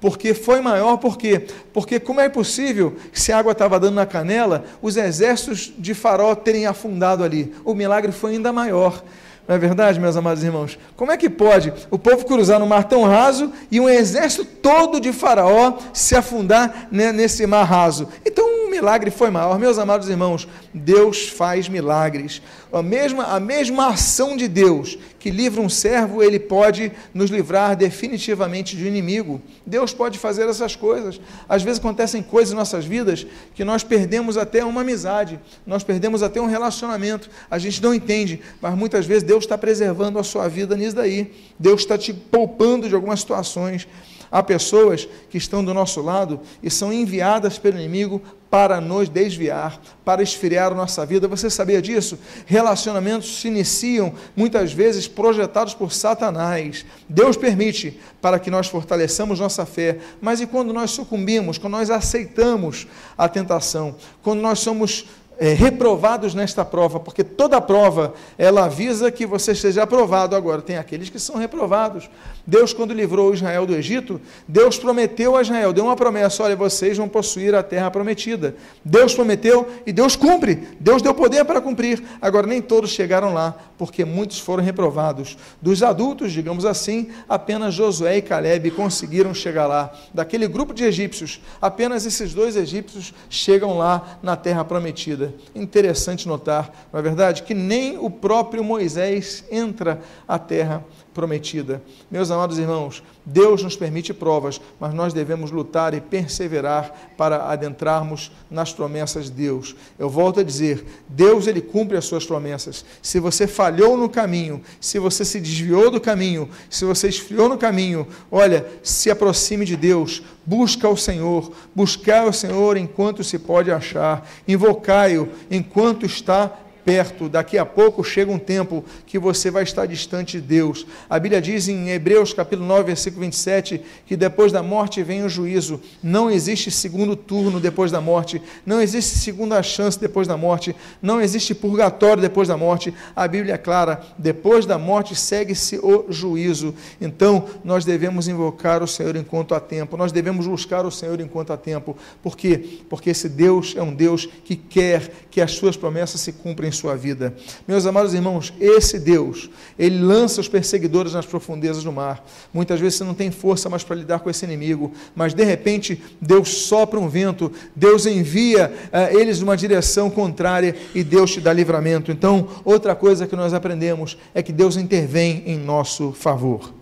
porque 0.00 0.34
foi 0.34 0.60
maior, 0.60 0.96
por 0.96 1.18
quê? 1.18 1.46
Porque 1.72 1.98
como 1.98 2.20
é 2.20 2.28
possível, 2.28 2.96
se 3.12 3.32
a 3.32 3.38
água 3.38 3.52
estava 3.52 3.80
dando 3.80 3.94
na 3.94 4.06
canela, 4.06 4.64
os 4.80 4.96
exércitos 4.96 5.72
de 5.76 5.94
Faraó 5.94 6.34
terem 6.34 6.66
afundado 6.66 7.24
ali? 7.24 7.52
O 7.64 7.74
milagre 7.74 8.12
foi 8.12 8.32
ainda 8.32 8.52
maior. 8.52 9.02
Não 9.48 9.56
é 9.56 9.58
verdade, 9.58 9.98
meus 9.98 10.14
amados 10.14 10.44
irmãos? 10.44 10.78
Como 10.94 11.10
é 11.10 11.16
que 11.16 11.30
pode 11.30 11.72
o 11.90 11.98
povo 11.98 12.26
cruzar 12.26 12.60
no 12.60 12.66
mar 12.66 12.84
tão 12.84 13.04
raso 13.04 13.50
e 13.70 13.80
um 13.80 13.88
exército 13.88 14.44
todo 14.44 15.00
de 15.00 15.10
Faraó 15.10 15.78
se 15.94 16.14
afundar 16.14 16.86
nesse 16.92 17.46
mar 17.46 17.64
raso? 17.64 18.08
Então 18.26 18.67
milagre 18.68 19.10
foi 19.10 19.30
maior. 19.30 19.58
Meus 19.58 19.78
amados 19.78 20.08
irmãos, 20.08 20.46
Deus 20.72 21.28
faz 21.28 21.68
milagres. 21.68 22.42
A 22.72 22.82
mesma, 22.82 23.24
a 23.24 23.40
mesma 23.40 23.88
ação 23.88 24.36
de 24.36 24.46
Deus 24.46 24.98
que 25.18 25.30
livra 25.30 25.60
um 25.60 25.68
servo, 25.68 26.22
ele 26.22 26.38
pode 26.38 26.92
nos 27.12 27.30
livrar 27.30 27.76
definitivamente 27.76 28.76
de 28.76 28.84
um 28.84 28.86
inimigo. 28.86 29.42
Deus 29.66 29.92
pode 29.92 30.18
fazer 30.18 30.48
essas 30.48 30.76
coisas. 30.76 31.20
Às 31.48 31.62
vezes 31.62 31.80
acontecem 31.80 32.22
coisas 32.22 32.52
em 32.52 32.56
nossas 32.56 32.84
vidas 32.84 33.26
que 33.54 33.64
nós 33.64 33.82
perdemos 33.82 34.36
até 34.36 34.64
uma 34.64 34.82
amizade, 34.82 35.40
nós 35.66 35.82
perdemos 35.82 36.22
até 36.22 36.40
um 36.40 36.46
relacionamento. 36.46 37.28
A 37.50 37.58
gente 37.58 37.82
não 37.82 37.92
entende, 37.92 38.40
mas 38.60 38.74
muitas 38.74 39.06
vezes 39.06 39.22
Deus 39.22 39.44
está 39.44 39.58
preservando 39.58 40.18
a 40.18 40.22
sua 40.22 40.48
vida 40.48 40.76
nisso 40.76 40.96
daí. 40.96 41.32
Deus 41.58 41.80
está 41.80 41.98
te 41.98 42.12
poupando 42.12 42.88
de 42.88 42.94
algumas 42.94 43.20
situações. 43.20 43.88
Há 44.30 44.42
pessoas 44.42 45.08
que 45.30 45.38
estão 45.38 45.64
do 45.64 45.72
nosso 45.72 46.00
lado 46.00 46.40
e 46.62 46.70
são 46.70 46.92
enviadas 46.92 47.58
pelo 47.58 47.78
inimigo 47.78 48.20
para 48.50 48.80
nos 48.80 49.08
desviar, 49.08 49.80
para 50.04 50.22
esfriar 50.22 50.74
nossa 50.74 51.04
vida. 51.04 51.28
Você 51.28 51.50
sabia 51.50 51.82
disso? 51.82 52.18
Relacionamentos 52.46 53.40
se 53.40 53.48
iniciam 53.48 54.12
muitas 54.34 54.72
vezes 54.72 55.06
projetados 55.06 55.74
por 55.74 55.92
Satanás. 55.92 56.84
Deus 57.08 57.36
permite 57.36 57.98
para 58.20 58.38
que 58.38 58.50
nós 58.50 58.68
fortaleçamos 58.68 59.40
nossa 59.40 59.66
fé, 59.66 59.98
mas 60.20 60.40
e 60.40 60.46
quando 60.46 60.72
nós 60.72 60.90
sucumbimos, 60.90 61.58
quando 61.58 61.74
nós 61.74 61.90
aceitamos 61.90 62.86
a 63.16 63.28
tentação, 63.28 63.96
quando 64.22 64.40
nós 64.40 64.60
somos 64.60 65.06
é, 65.38 65.52
reprovados 65.52 66.34
nesta 66.34 66.64
prova, 66.64 66.98
porque 66.98 67.22
toda 67.22 67.60
prova 67.60 68.12
ela 68.36 68.64
avisa 68.64 69.10
que 69.10 69.24
você 69.24 69.52
esteja 69.52 69.84
aprovado. 69.84 70.34
Agora, 70.34 70.60
tem 70.60 70.76
aqueles 70.76 71.08
que 71.08 71.18
são 71.18 71.36
reprovados. 71.36 72.10
Deus, 72.44 72.72
quando 72.72 72.92
livrou 72.92 73.32
Israel 73.32 73.64
do 73.64 73.74
Egito, 73.74 74.20
Deus 74.48 74.78
prometeu 74.78 75.36
a 75.36 75.42
Israel, 75.42 75.72
deu 75.72 75.84
uma 75.84 75.94
promessa: 75.94 76.42
olha, 76.42 76.56
vocês 76.56 76.96
vão 76.96 77.08
possuir 77.08 77.54
a 77.54 77.62
terra 77.62 77.90
prometida. 77.90 78.56
Deus 78.84 79.14
prometeu 79.14 79.68
e 79.86 79.92
Deus 79.92 80.16
cumpre. 80.16 80.68
Deus 80.80 81.02
deu 81.02 81.14
poder 81.14 81.44
para 81.44 81.60
cumprir. 81.60 82.02
Agora, 82.20 82.46
nem 82.46 82.60
todos 82.60 82.90
chegaram 82.90 83.32
lá, 83.32 83.54
porque 83.76 84.04
muitos 84.04 84.40
foram 84.40 84.64
reprovados. 84.64 85.36
Dos 85.62 85.82
adultos, 85.82 86.32
digamos 86.32 86.64
assim, 86.64 87.10
apenas 87.28 87.74
Josué 87.74 88.16
e 88.16 88.22
Caleb 88.22 88.72
conseguiram 88.72 89.32
chegar 89.32 89.66
lá. 89.66 89.92
Daquele 90.12 90.48
grupo 90.48 90.74
de 90.74 90.84
egípcios, 90.84 91.40
apenas 91.62 92.04
esses 92.04 92.34
dois 92.34 92.56
egípcios 92.56 93.14
chegam 93.30 93.78
lá 93.78 94.18
na 94.20 94.34
terra 94.36 94.64
prometida. 94.64 95.27
Interessante 95.54 96.26
notar, 96.26 96.88
não 96.92 97.00
é 97.00 97.02
verdade, 97.02 97.42
que 97.42 97.54
nem 97.54 97.98
o 97.98 98.10
próprio 98.10 98.62
Moisés 98.62 99.44
entra 99.50 100.00
à 100.26 100.38
terra 100.38 100.84
prometida. 101.18 101.82
Meus 102.08 102.30
amados 102.30 102.60
irmãos, 102.60 103.02
Deus 103.26 103.60
nos 103.60 103.74
permite 103.74 104.14
provas, 104.14 104.60
mas 104.78 104.94
nós 104.94 105.12
devemos 105.12 105.50
lutar 105.50 105.92
e 105.92 106.00
perseverar 106.00 107.10
para 107.16 107.50
adentrarmos 107.50 108.30
nas 108.48 108.72
promessas 108.72 109.24
de 109.24 109.32
Deus. 109.32 109.74
Eu 109.98 110.08
volto 110.08 110.38
a 110.38 110.44
dizer, 110.44 110.86
Deus 111.08 111.48
ele 111.48 111.60
cumpre 111.60 111.96
as 111.96 112.04
suas 112.04 112.24
promessas. 112.24 112.84
Se 113.02 113.18
você 113.18 113.48
falhou 113.48 113.96
no 113.96 114.08
caminho, 114.08 114.62
se 114.80 115.00
você 115.00 115.24
se 115.24 115.40
desviou 115.40 115.90
do 115.90 116.00
caminho, 116.00 116.48
se 116.70 116.84
você 116.84 117.08
esfriou 117.08 117.48
no 117.48 117.58
caminho, 117.58 118.06
olha, 118.30 118.64
se 118.80 119.10
aproxime 119.10 119.64
de 119.64 119.74
Deus, 119.74 120.22
busca 120.46 120.88
o 120.88 120.96
Senhor, 120.96 121.50
buscar 121.74 122.28
o 122.28 122.32
Senhor 122.32 122.76
enquanto 122.76 123.24
se 123.24 123.40
pode 123.40 123.72
achar, 123.72 124.24
invocai-o 124.46 125.28
enquanto 125.50 126.06
está 126.06 126.56
perto, 126.88 127.28
daqui 127.28 127.58
a 127.58 127.66
pouco 127.66 128.02
chega 128.02 128.32
um 128.32 128.38
tempo 128.38 128.82
que 129.04 129.18
você 129.18 129.50
vai 129.50 129.62
estar 129.62 129.84
distante 129.84 130.40
de 130.40 130.46
Deus. 130.46 130.86
A 131.10 131.18
Bíblia 131.18 131.38
diz 131.38 131.68
em 131.68 131.90
Hebreus 131.90 132.32
capítulo 132.32 132.66
9, 132.66 132.84
versículo 132.84 133.20
27, 133.24 133.82
que 134.06 134.16
depois 134.16 134.52
da 134.52 134.62
morte 134.62 135.02
vem 135.02 135.22
o 135.22 135.28
juízo. 135.28 135.82
Não 136.02 136.30
existe 136.30 136.70
segundo 136.70 137.14
turno 137.14 137.60
depois 137.60 137.92
da 137.92 138.00
morte, 138.00 138.40
não 138.64 138.80
existe 138.80 139.18
segunda 139.18 139.62
chance 139.62 140.00
depois 140.00 140.26
da 140.26 140.38
morte, 140.38 140.74
não 141.02 141.20
existe 141.20 141.54
purgatório 141.54 142.22
depois 142.22 142.48
da 142.48 142.56
morte. 142.56 142.94
A 143.14 143.28
Bíblia 143.28 143.56
é 143.56 143.58
clara, 143.58 144.00
depois 144.16 144.64
da 144.64 144.78
morte 144.78 145.14
segue-se 145.14 145.78
o 145.82 146.06
juízo. 146.08 146.74
Então, 146.98 147.44
nós 147.62 147.84
devemos 147.84 148.28
invocar 148.28 148.82
o 148.82 148.88
Senhor 148.88 149.14
enquanto 149.14 149.54
há 149.54 149.60
tempo. 149.60 149.94
Nós 149.94 150.10
devemos 150.10 150.46
buscar 150.46 150.86
o 150.86 150.90
Senhor 150.90 151.20
enquanto 151.20 151.52
há 151.52 151.56
tempo. 151.58 151.94
Por 152.22 152.34
quê? 152.34 152.78
Porque 152.88 153.10
esse 153.10 153.28
Deus 153.28 153.74
é 153.76 153.82
um 153.82 153.92
Deus 153.92 154.26
que 154.42 154.56
quer 154.56 155.26
que 155.30 155.42
as 155.42 155.52
suas 155.52 155.76
promessas 155.76 156.22
se 156.22 156.32
cumprem 156.32 156.72
sua 156.78 156.96
vida. 156.96 157.34
Meus 157.66 157.84
amados 157.86 158.14
irmãos, 158.14 158.52
esse 158.60 158.98
Deus, 158.98 159.50
ele 159.78 159.98
lança 159.98 160.40
os 160.40 160.48
perseguidores 160.48 161.12
nas 161.12 161.26
profundezas 161.26 161.84
do 161.84 161.92
mar. 161.92 162.24
Muitas 162.52 162.80
vezes 162.80 162.98
você 162.98 163.04
não 163.04 163.14
tem 163.14 163.30
força 163.30 163.68
mais 163.68 163.82
para 163.82 163.96
lidar 163.96 164.20
com 164.20 164.30
esse 164.30 164.44
inimigo, 164.44 164.92
mas 165.14 165.34
de 165.34 165.44
repente 165.44 166.02
Deus 166.20 166.48
sopra 166.48 166.98
um 166.98 167.08
vento, 167.08 167.52
Deus 167.74 168.06
envia 168.06 168.72
uh, 168.86 169.18
eles 169.18 169.40
numa 169.40 169.56
direção 169.56 170.08
contrária 170.08 170.74
e 170.94 171.02
Deus 171.02 171.32
te 171.32 171.40
dá 171.40 171.52
livramento. 171.52 172.10
Então, 172.10 172.48
outra 172.64 172.94
coisa 172.94 173.26
que 173.26 173.36
nós 173.36 173.52
aprendemos 173.52 174.16
é 174.34 174.42
que 174.42 174.52
Deus 174.52 174.76
intervém 174.76 175.42
em 175.46 175.58
nosso 175.58 176.12
favor. 176.12 176.72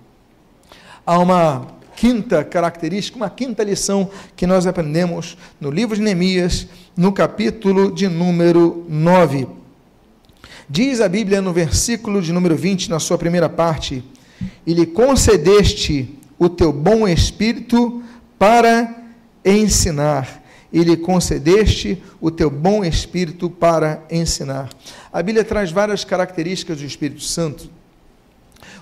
Há 1.04 1.18
uma 1.18 1.76
quinta 1.96 2.44
característica, 2.44 3.16
uma 3.16 3.30
quinta 3.30 3.64
lição 3.64 4.10
que 4.36 4.46
nós 4.46 4.66
aprendemos 4.66 5.36
no 5.58 5.70
livro 5.70 5.96
de 5.96 6.02
Neemias, 6.02 6.68
no 6.96 7.10
capítulo 7.12 7.90
de 7.90 8.06
número 8.06 8.84
9. 8.88 9.48
Diz 10.68 11.00
a 11.00 11.08
Bíblia 11.08 11.40
no 11.40 11.52
versículo 11.52 12.20
de 12.20 12.32
número 12.32 12.56
20, 12.56 12.90
na 12.90 12.98
sua 12.98 13.16
primeira 13.16 13.48
parte: 13.48 14.02
E 14.66 14.74
lhe 14.74 14.86
concedeste 14.86 16.18
o 16.38 16.48
teu 16.48 16.72
bom 16.72 17.06
espírito 17.06 18.02
para 18.38 19.02
ensinar. 19.44 20.42
E 20.72 20.80
lhe 20.80 20.96
concedeste 20.96 22.02
o 22.20 22.30
teu 22.30 22.50
bom 22.50 22.84
espírito 22.84 23.48
para 23.48 24.04
ensinar. 24.10 24.68
A 25.12 25.22
Bíblia 25.22 25.44
traz 25.44 25.70
várias 25.70 26.04
características 26.04 26.78
do 26.78 26.84
Espírito 26.84 27.22
Santo 27.22 27.70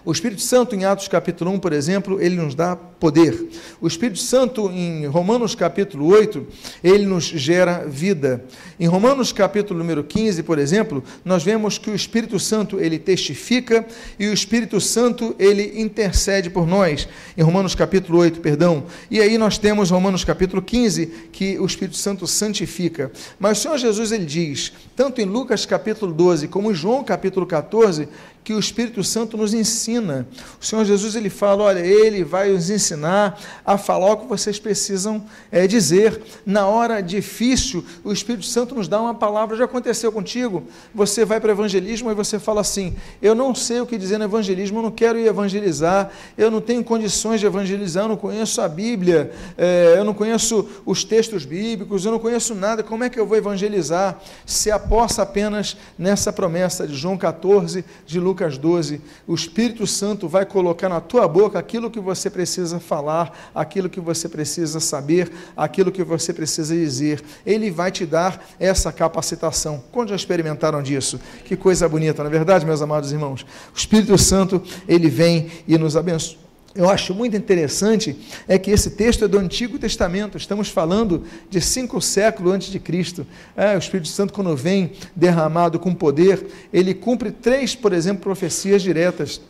o 0.04 0.12
Espírito 0.12 0.42
Santo, 0.42 0.74
em 0.74 0.84
Atos 0.84 1.08
capítulo 1.08 1.50
1, 1.52 1.58
por 1.58 1.72
exemplo, 1.72 2.20
ele 2.20 2.36
nos 2.36 2.54
dá 2.54 2.76
poder. 2.76 3.48
O 3.80 3.86
Espírito 3.86 4.18
Santo, 4.18 4.70
em 4.70 5.06
Romanos 5.06 5.54
capítulo 5.54 6.06
8, 6.06 6.46
ele 6.82 7.06
nos 7.06 7.24
gera 7.24 7.86
vida. 7.86 8.44
Em 8.78 8.86
Romanos 8.86 9.32
capítulo 9.32 9.78
número 9.78 10.04
15, 10.04 10.42
por 10.42 10.58
exemplo, 10.58 11.02
nós 11.24 11.42
vemos 11.42 11.78
que 11.78 11.90
o 11.90 11.94
Espírito 11.94 12.38
Santo, 12.38 12.78
ele 12.80 12.98
testifica 12.98 13.86
e 14.18 14.26
o 14.26 14.32
Espírito 14.32 14.78
Santo, 14.80 15.34
ele 15.38 15.80
intercede 15.80 16.50
por 16.50 16.66
nós. 16.66 17.08
Em 17.36 17.42
Romanos 17.42 17.74
capítulo 17.74 18.18
8, 18.18 18.40
perdão. 18.40 18.84
E 19.10 19.20
aí 19.20 19.38
nós 19.38 19.56
temos 19.56 19.90
Romanos 19.90 20.22
capítulo 20.22 20.60
15, 20.60 21.06
que 21.32 21.58
o 21.58 21.64
Espírito 21.64 21.96
Santo 21.96 22.26
santifica. 22.26 23.10
Mas 23.38 23.58
o 23.58 23.62
Senhor 23.62 23.78
Jesus, 23.78 24.12
ele 24.12 24.26
diz, 24.26 24.72
tanto 24.94 25.20
em 25.22 25.24
Lucas 25.24 25.64
capítulo 25.64 26.12
12, 26.12 26.48
como 26.48 26.70
em 26.70 26.74
João 26.74 27.02
capítulo 27.02 27.46
14, 27.46 28.08
que 28.44 28.52
o 28.52 28.59
Espírito 28.59 29.02
Santo 29.02 29.38
nos 29.38 29.54
ensina. 29.54 30.28
O 30.61 30.64
Senhor 30.64 30.85
Jesus 30.85 31.16
ele 31.16 31.30
fala: 31.30 31.64
olha, 31.64 31.80
ele 31.80 32.22
vai 32.22 32.50
nos 32.50 32.68
ensinar 32.68 33.40
a 33.64 33.78
falar 33.78 34.12
o 34.12 34.16
que 34.18 34.26
vocês 34.26 34.59
precisam 34.59 35.24
é, 35.50 35.66
dizer. 35.66 36.20
Na 36.44 36.66
hora 36.66 37.00
difícil, 37.00 37.83
o 38.04 38.12
Espírito 38.12 38.44
Santo 38.44 38.74
nos 38.74 38.87
dá 38.87 39.00
uma 39.00 39.14
palavra. 39.14 39.57
Já 39.57 39.64
aconteceu 39.64 40.12
contigo? 40.12 40.64
Você 40.94 41.24
vai 41.24 41.40
para 41.40 41.48
o 41.48 41.52
evangelismo 41.52 42.11
e 42.11 42.14
você 42.14 42.38
fala 42.38 42.61
assim: 42.61 42.94
eu 43.22 43.35
não 43.35 43.54
sei 43.54 43.80
o 43.80 43.87
que 43.87 43.96
dizer 43.96 44.18
no 44.18 44.24
evangelismo, 44.24 44.78
eu 44.78 44.83
não 44.83 44.90
quero 44.90 45.18
ir 45.18 45.26
evangelizar, 45.26 46.11
eu 46.37 46.50
não 46.50 46.61
tenho 46.61 46.85
condições 46.85 47.40
de 47.40 47.46
evangelizar, 47.46 48.04
eu 48.04 48.09
não 48.09 48.16
conheço 48.16 48.61
a 48.61 48.68
Bíblia, 48.68 49.33
é, 49.57 49.94
eu 49.96 50.04
não 50.04 50.12
conheço 50.12 50.68
os 50.85 51.02
textos 51.02 51.46
bíblicos, 51.46 52.04
eu 52.04 52.12
não 52.12 52.18
conheço 52.18 52.54
nada. 52.54 52.83
Como 52.83 53.04
é 53.04 53.09
que 53.09 53.18
eu 53.18 53.26
vou 53.26 53.38
evangelizar? 53.38 54.20
Se 54.44 54.70
aposta 54.70 55.22
apenas 55.22 55.78
nessa 55.98 56.30
promessa 56.30 56.87
de 56.87 56.94
João 56.94 57.16
14, 57.16 57.83
de 58.04 58.20
Lucas 58.20 58.33
12. 58.34 59.00
O 59.26 59.34
Espírito 59.34 59.86
Santo 59.86 60.28
vai 60.28 60.44
colocar 60.44 60.88
na 60.88 61.00
tua 61.00 61.26
boca 61.26 61.58
aquilo 61.58 61.90
que 61.90 62.00
você 62.00 62.28
precisa 62.28 62.78
falar, 62.78 63.50
aquilo 63.54 63.88
que 63.88 64.00
você 64.00 64.28
precisa 64.28 64.80
saber, 64.80 65.30
aquilo 65.56 65.90
que 65.90 66.04
você 66.04 66.32
precisa 66.32 66.74
dizer. 66.74 67.22
Ele 67.46 67.70
vai 67.70 67.90
te 67.90 68.04
dar 68.04 68.44
essa 68.58 68.92
capacitação. 68.92 69.82
Quando 69.90 70.10
já 70.10 70.16
experimentaram 70.16 70.82
disso? 70.82 71.20
Que 71.44 71.56
coisa 71.56 71.88
bonita, 71.88 72.22
não 72.22 72.28
é 72.28 72.32
verdade, 72.32 72.66
meus 72.66 72.82
amados 72.82 73.12
irmãos? 73.12 73.46
O 73.74 73.78
Espírito 73.78 74.18
Santo, 74.18 74.62
ele 74.86 75.08
vem 75.08 75.50
e 75.66 75.78
nos 75.78 75.96
abençoa 75.96 76.43
eu 76.74 76.90
acho 76.90 77.14
muito 77.14 77.37
interessante 77.37 78.16
é 78.48 78.58
que 78.58 78.70
esse 78.70 78.90
texto 78.90 79.24
é 79.24 79.28
do 79.28 79.38
Antigo 79.38 79.78
Testamento, 79.78 80.37
estamos 80.37 80.68
falando 80.68 81.22
de 81.48 81.60
cinco 81.60 82.00
séculos 82.00 82.52
antes 82.52 82.68
de 82.68 82.80
Cristo. 82.80 83.24
É, 83.56 83.76
o 83.76 83.78
Espírito 83.78 84.08
Santo, 84.08 84.32
quando 84.32 84.56
vem 84.56 84.92
derramado 85.14 85.78
com 85.78 85.94
poder, 85.94 86.44
ele 86.72 86.92
cumpre 86.92 87.30
três, 87.30 87.76
por 87.76 87.92
exemplo, 87.92 88.22
profecias 88.22 88.82
diretas 88.82 89.40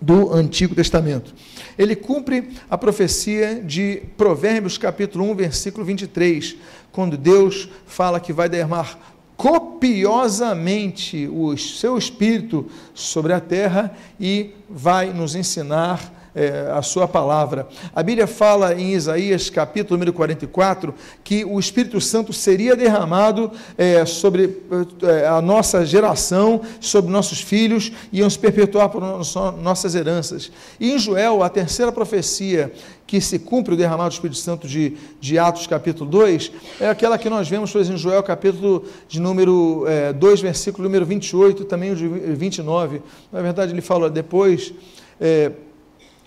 do 0.00 0.32
Antigo 0.32 0.74
Testamento. 0.74 1.34
Ele 1.78 1.94
cumpre 1.94 2.48
a 2.70 2.78
profecia 2.78 3.62
de 3.62 4.02
Provérbios, 4.16 4.78
capítulo 4.78 5.30
1, 5.30 5.34
versículo 5.34 5.84
23, 5.84 6.56
quando 6.90 7.18
Deus 7.18 7.68
fala 7.86 8.18
que 8.18 8.32
vai 8.32 8.48
derramar 8.48 8.98
copiosamente 9.36 11.28
o 11.28 11.56
seu 11.56 11.98
espírito 11.98 12.66
sobre 12.94 13.32
a 13.32 13.40
terra 13.40 13.94
e 14.18 14.52
vai 14.70 15.12
nos 15.12 15.34
ensinar 15.34 16.21
é, 16.34 16.70
a 16.72 16.82
sua 16.82 17.06
palavra. 17.06 17.66
A 17.94 18.02
Bíblia 18.02 18.26
fala 18.26 18.74
em 18.74 18.94
Isaías, 18.94 19.50
capítulo 19.50 19.96
número 19.96 20.12
44, 20.12 20.94
que 21.22 21.44
o 21.44 21.58
Espírito 21.58 22.00
Santo 22.00 22.32
seria 22.32 22.74
derramado 22.74 23.50
é, 23.76 24.04
sobre 24.04 24.62
é, 25.02 25.26
a 25.26 25.40
nossa 25.42 25.84
geração, 25.84 26.62
sobre 26.80 27.10
nossos 27.10 27.40
filhos, 27.40 27.92
e 28.12 28.18
iam 28.18 28.30
se 28.30 28.38
perpetuar 28.38 28.88
por 28.88 29.02
nossas 29.02 29.94
heranças. 29.94 30.50
E 30.80 30.92
em 30.92 30.98
Joel, 30.98 31.42
a 31.42 31.48
terceira 31.48 31.92
profecia 31.92 32.72
que 33.06 33.20
se 33.20 33.38
cumpre 33.38 33.74
o 33.74 33.76
derramado 33.76 34.08
do 34.08 34.14
Espírito 34.14 34.38
Santo 34.38 34.66
de, 34.66 34.96
de 35.20 35.38
Atos 35.38 35.66
capítulo 35.66 36.08
2, 36.08 36.50
é 36.80 36.88
aquela 36.88 37.18
que 37.18 37.28
nós 37.28 37.46
vemos, 37.46 37.74
exemplo, 37.74 37.94
em 37.94 37.98
Joel 37.98 38.22
capítulo 38.22 38.84
de 39.06 39.20
número 39.20 39.84
é, 39.86 40.14
2, 40.14 40.40
versículo 40.40 40.84
número 40.84 41.04
28, 41.04 41.64
também 41.66 41.90
o 41.90 41.96
de 41.96 42.08
29. 42.08 43.02
Na 43.30 43.42
verdade, 43.42 43.72
ele 43.72 43.82
fala 43.82 44.08
depois. 44.08 44.72
É, 45.20 45.52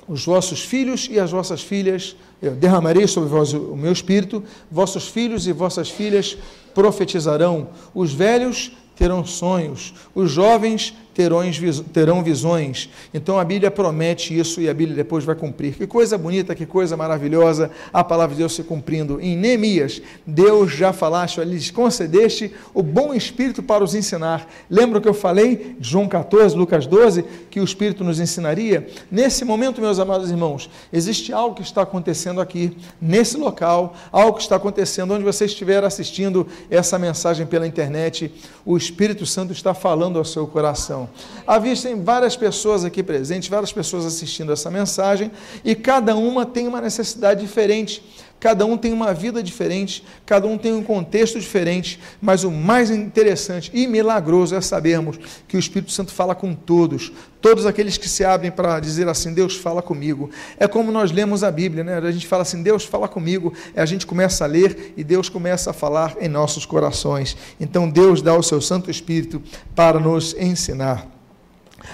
os 0.08 0.26
vossos 0.26 0.62
filhos 0.62 1.08
e 1.10 1.20
as 1.20 1.32
vossas 1.32 1.62
filhas, 1.62 2.16
eu 2.42 2.56
derramarei 2.56 3.08
sobre 3.08 3.30
vós 3.30 3.54
o 3.54 3.76
meu 3.76 3.92
espírito, 3.92 4.44
vossos 4.72 5.08
filhos 5.08 5.48
e 5.48 5.52
vossas 5.52 5.90
filhas 5.90 6.38
profetizarão, 6.74 7.70
os 7.94 8.14
velhos 8.14 8.72
terão 8.96 9.26
sonhos, 9.26 9.94
os 10.14 10.32
jovens 10.32 10.94
terão 11.16 12.24
visões. 12.24 12.90
Então 13.14 13.40
a 13.40 13.44
Bíblia 13.44 13.72
promete 13.72 14.38
isso 14.38 14.60
e 14.60 14.70
a 14.70 14.74
Bíblia 14.74 14.96
depois 14.96 15.24
vai 15.24 15.36
cumprir. 15.36 15.76
Que 15.76 15.88
coisa 15.88 16.18
bonita, 16.18 16.54
que 16.54 16.66
coisa 16.66 16.98
maravilhosa 16.98 17.72
a 17.94 18.04
palavra 18.04 18.36
de 18.36 18.40
Deus 18.40 18.54
se 18.54 18.64
cumprindo. 18.64 19.20
Em 19.22 19.38
Neemias, 19.38 20.02
Deus 20.26 20.72
já 20.72 20.92
falaste, 20.92 21.40
lhes 21.42 21.72
concedeste 21.72 22.54
o 22.74 22.84
bom 22.84 23.14
espírito 23.14 23.64
para 23.64 23.84
os 23.84 23.96
ensinar. 23.96 24.48
Lembra 24.70 25.00
que 25.00 25.08
eu 25.08 25.14
falei, 25.14 25.78
João 25.80 26.08
14, 26.08 26.56
Lucas 26.56 26.86
12, 26.86 27.24
que 27.50 27.60
o 27.60 27.64
espírito 27.64 28.04
nos 28.04 28.20
ensinaria? 28.20 28.88
Nesse 29.10 29.46
momento, 29.46 29.82
meus 29.82 30.00
amados 30.00 30.30
irmãos, 30.30 30.70
existe 30.92 31.32
algo 31.32 31.56
que 31.56 31.62
está 31.62 31.84
acontecendo 31.84 32.42
aqui, 32.42 32.76
nesse 33.00 33.38
local, 33.38 33.96
algo 34.12 34.34
que 34.38 34.44
está 34.44 34.58
acontecendo 34.58 35.14
onde 35.14 35.24
você 35.24 35.46
estiver 35.46 35.84
assistindo 35.84 36.48
essa 36.70 37.00
mensagem 37.00 37.46
pela 37.46 37.68
internet. 37.68 38.32
O 38.66 38.76
Espírito 38.76 39.26
Santo 39.26 39.54
está 39.54 39.74
falando 39.74 40.18
ao 40.18 40.26
seu 40.26 40.46
coração. 40.48 41.05
Havia 41.46 41.74
várias 42.04 42.36
pessoas 42.36 42.84
aqui 42.86 43.02
presentes, 43.04 43.50
várias 43.50 43.72
pessoas 43.72 44.06
assistindo 44.06 44.52
essa 44.52 44.70
mensagem, 44.72 45.32
e 45.64 45.76
cada 45.76 46.16
uma 46.16 46.46
tem 46.46 46.68
uma 46.68 46.82
necessidade 46.82 47.42
diferente, 47.42 48.04
cada 48.40 48.66
um 48.66 48.78
tem 48.78 48.94
uma 48.94 49.14
vida 49.14 49.42
diferente, 49.42 50.04
cada 50.26 50.48
um 50.48 50.58
tem 50.58 50.74
um 50.74 50.84
contexto 50.84 51.40
diferente, 51.40 52.00
mas 52.22 52.44
o 52.44 52.52
mais 52.52 52.92
interessante 52.92 53.72
e 53.74 53.88
milagroso 53.88 54.56
é 54.56 54.62
sabermos 54.62 55.18
que 55.48 55.58
o 55.58 55.60
Espírito 55.60 55.92
Santo 55.92 56.12
fala 56.12 56.36
com 56.36 56.54
todos, 56.54 57.12
todos 57.42 57.66
aqueles 57.66 57.98
que 57.98 58.08
se 58.08 58.24
abrem 58.24 58.52
para 58.52 58.80
dizer 58.80 59.08
assim: 59.08 59.34
Deus 59.34 59.56
fala 59.56 59.82
comigo. 59.82 60.30
É 60.60 60.68
como 60.68 60.92
nós 60.92 61.12
lemos 61.12 61.44
a 61.44 61.52
Bíblia, 61.52 61.84
né? 61.84 61.98
A 61.98 62.12
gente 62.12 62.28
fala 62.28 62.44
assim: 62.44 62.62
Deus 62.62 62.84
fala 62.84 63.08
comigo, 63.08 63.54
a 63.76 63.86
gente 63.86 64.06
começa 64.06 64.44
a 64.44 64.48
ler 64.48 64.94
e 64.96 65.04
Deus 65.04 65.30
começa 65.30 65.72
a 65.72 65.74
falar 65.74 66.16
em 66.20 66.28
nossos 66.28 66.66
corações. 66.66 67.36
Então 67.60 67.90
Deus 67.90 68.22
dá 68.22 68.36
o 68.36 68.44
seu 68.44 68.62
Santo 68.62 68.92
Espírito 68.92 69.42
para 69.74 70.00
nos 70.00 70.36
ensinar. 70.40 71.08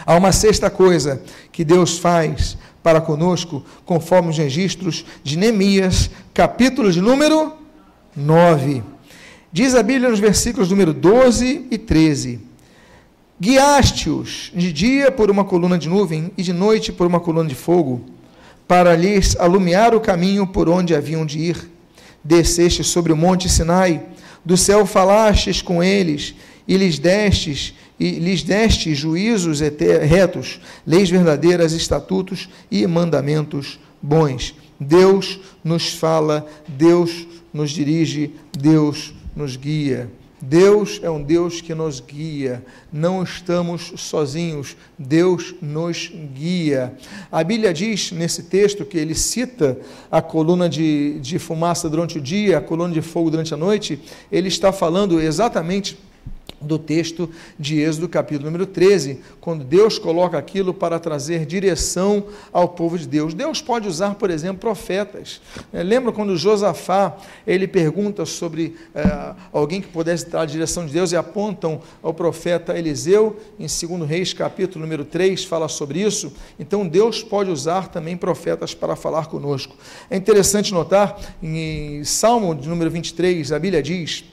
Há 0.06 0.16
uma 0.16 0.32
sexta 0.32 0.70
coisa 0.70 1.22
que 1.52 1.64
Deus 1.64 1.98
faz 1.98 2.58
para 2.84 3.02
conosco, 3.02 3.63
conforme 3.86 4.30
os 4.30 4.38
registros 4.38 5.06
de 5.24 5.38
Neemias, 5.38 6.10
capítulo 6.34 6.91
de 6.91 7.02
número 7.02 7.54
9. 8.15 8.84
Diz 9.52 9.76
a 9.76 9.84
Bíblia 9.84 10.10
nos 10.10 10.20
versículos 10.20 10.70
número 10.70 10.94
12 10.94 11.67
e 11.70 11.78
13: 11.78 12.39
Guiaste-os 13.39 14.52
de 14.56 14.72
dia 14.72 15.12
por 15.12 15.30
uma 15.30 15.44
coluna 15.44 15.78
de 15.78 15.89
nuvem 15.89 16.32
e 16.38 16.44
de 16.44 16.54
noite 16.54 16.91
por 16.91 17.06
uma 17.06 17.20
coluna 17.20 17.50
de 17.50 17.56
fogo, 17.56 18.06
para 18.67 18.96
lhes 18.96 19.36
alumiar 19.39 19.94
o 19.94 20.00
caminho 20.00 20.48
por 20.48 20.70
onde 20.70 20.96
haviam 20.96 21.26
de 21.26 21.39
ir. 21.39 21.70
Desceste 22.24 22.84
sobre 22.84 23.12
o 23.12 23.17
monte 23.17 23.50
Sinai, 23.50 24.04
do 24.46 24.56
céu 24.56 24.86
falastes 24.86 25.62
com 25.62 25.84
eles 25.84 26.36
e 26.67 26.78
lhes 26.78 27.00
destes 27.00 27.74
e 28.02 28.18
lhes 28.18 28.42
deste 28.42 28.96
juízos 28.96 29.60
retos, 29.60 30.60
leis 30.88 31.08
verdadeiras, 31.08 31.72
estatutos 31.72 32.50
e 32.72 32.88
mandamentos 32.88 33.80
bons. 34.02 34.56
Deus 34.80 35.40
nos 35.64 35.94
fala, 35.94 36.48
Deus 36.68 37.28
nos 37.54 37.70
dirige, 37.70 38.34
Deus 38.58 39.14
nos 39.36 39.56
guia. 39.56 40.10
Deus 40.42 41.00
é 41.04 41.12
um 41.12 41.22
Deus 41.22 41.62
que 41.62 41.76
nos 41.76 42.00
guia, 42.00 42.66
não 42.92 43.22
estamos 43.22 43.94
sozinhos, 43.98 44.76
Deus 44.98 45.54
nos 45.62 46.12
guia. 46.34 46.96
A 47.32 47.44
Bíblia 47.44 47.72
diz 47.72 48.12
nesse 48.12 48.42
texto 48.42 48.84
que 48.84 48.98
ele 48.98 49.14
cita 49.14 49.78
a 50.10 50.20
coluna 50.20 50.68
de, 50.68 51.20
de 51.20 51.38
fumaça 51.38 51.88
durante 51.88 52.18
o 52.18 52.22
dia, 52.22 52.58
a 52.58 52.62
coluna 52.62 52.92
de 52.92 53.04
fogo 53.04 53.30
durante 53.30 53.54
a 53.54 53.58
noite, 53.58 54.00
ele 54.32 54.48
está 54.48 54.72
falando 54.72 55.22
exatamente 55.22 55.96
do 56.62 56.78
texto 56.78 57.30
de 57.60 57.80
Êxodo, 57.80 58.08
capítulo 58.08 58.45
número 58.45 58.65
13, 58.65 59.19
quando 59.39 59.63
Deus 59.63 59.97
coloca 59.97 60.38
aquilo 60.38 60.74
para 60.74 61.00
trazer 61.00 61.45
direção 61.45 62.26
ao 62.52 62.69
povo 62.69 62.97
de 62.97 63.08
Deus. 63.08 63.34
Deus 63.34 63.62
pode 63.62 63.88
usar, 63.88 64.15
por 64.15 64.30
exemplo, 64.30 64.60
profetas. 64.60 65.41
É, 65.74 65.84
lembra 65.84 66.12
quando 66.12 66.38
Josafá 66.38 67.17
ele 67.45 67.67
pergunta 67.67 68.26
sobre 68.26 68.76
é, 68.93 69.34
alguém 69.52 69.82
que 69.82 69.88
pudesse 69.88 70.30
dar 70.30 70.41
a 70.41 70.45
direção 70.45 70.86
de 70.86 70.93
Deus 70.93 71.12
e 71.12 71.15
apontam 71.15 71.82
ao 72.02 72.13
profeta 72.13 72.78
Eliseu, 72.78 73.38
em 73.60 73.65
2 73.65 74.08
Reis, 74.08 74.34
capítulo 74.34 74.84
número 74.84 75.04
3, 75.04 75.43
fala 75.43 75.67
sobre 75.67 76.02
isso. 76.02 76.34
Então 76.60 76.88
Deus 76.88 77.24
pode 77.24 77.50
usar 77.50 77.88
também 77.88 78.15
profetas 78.15 78.74
para 78.74 78.95
falar 78.95 79.28
conosco. 79.28 79.76
É 80.10 80.17
interessante 80.17 80.74
notar 80.74 81.19
em 81.41 82.04
Salmo 82.04 82.54
de 82.54 82.67
número 82.67 82.89
23, 82.89 83.52
a 83.52 83.60
Bíblia 83.60 83.82
diz 83.82 84.31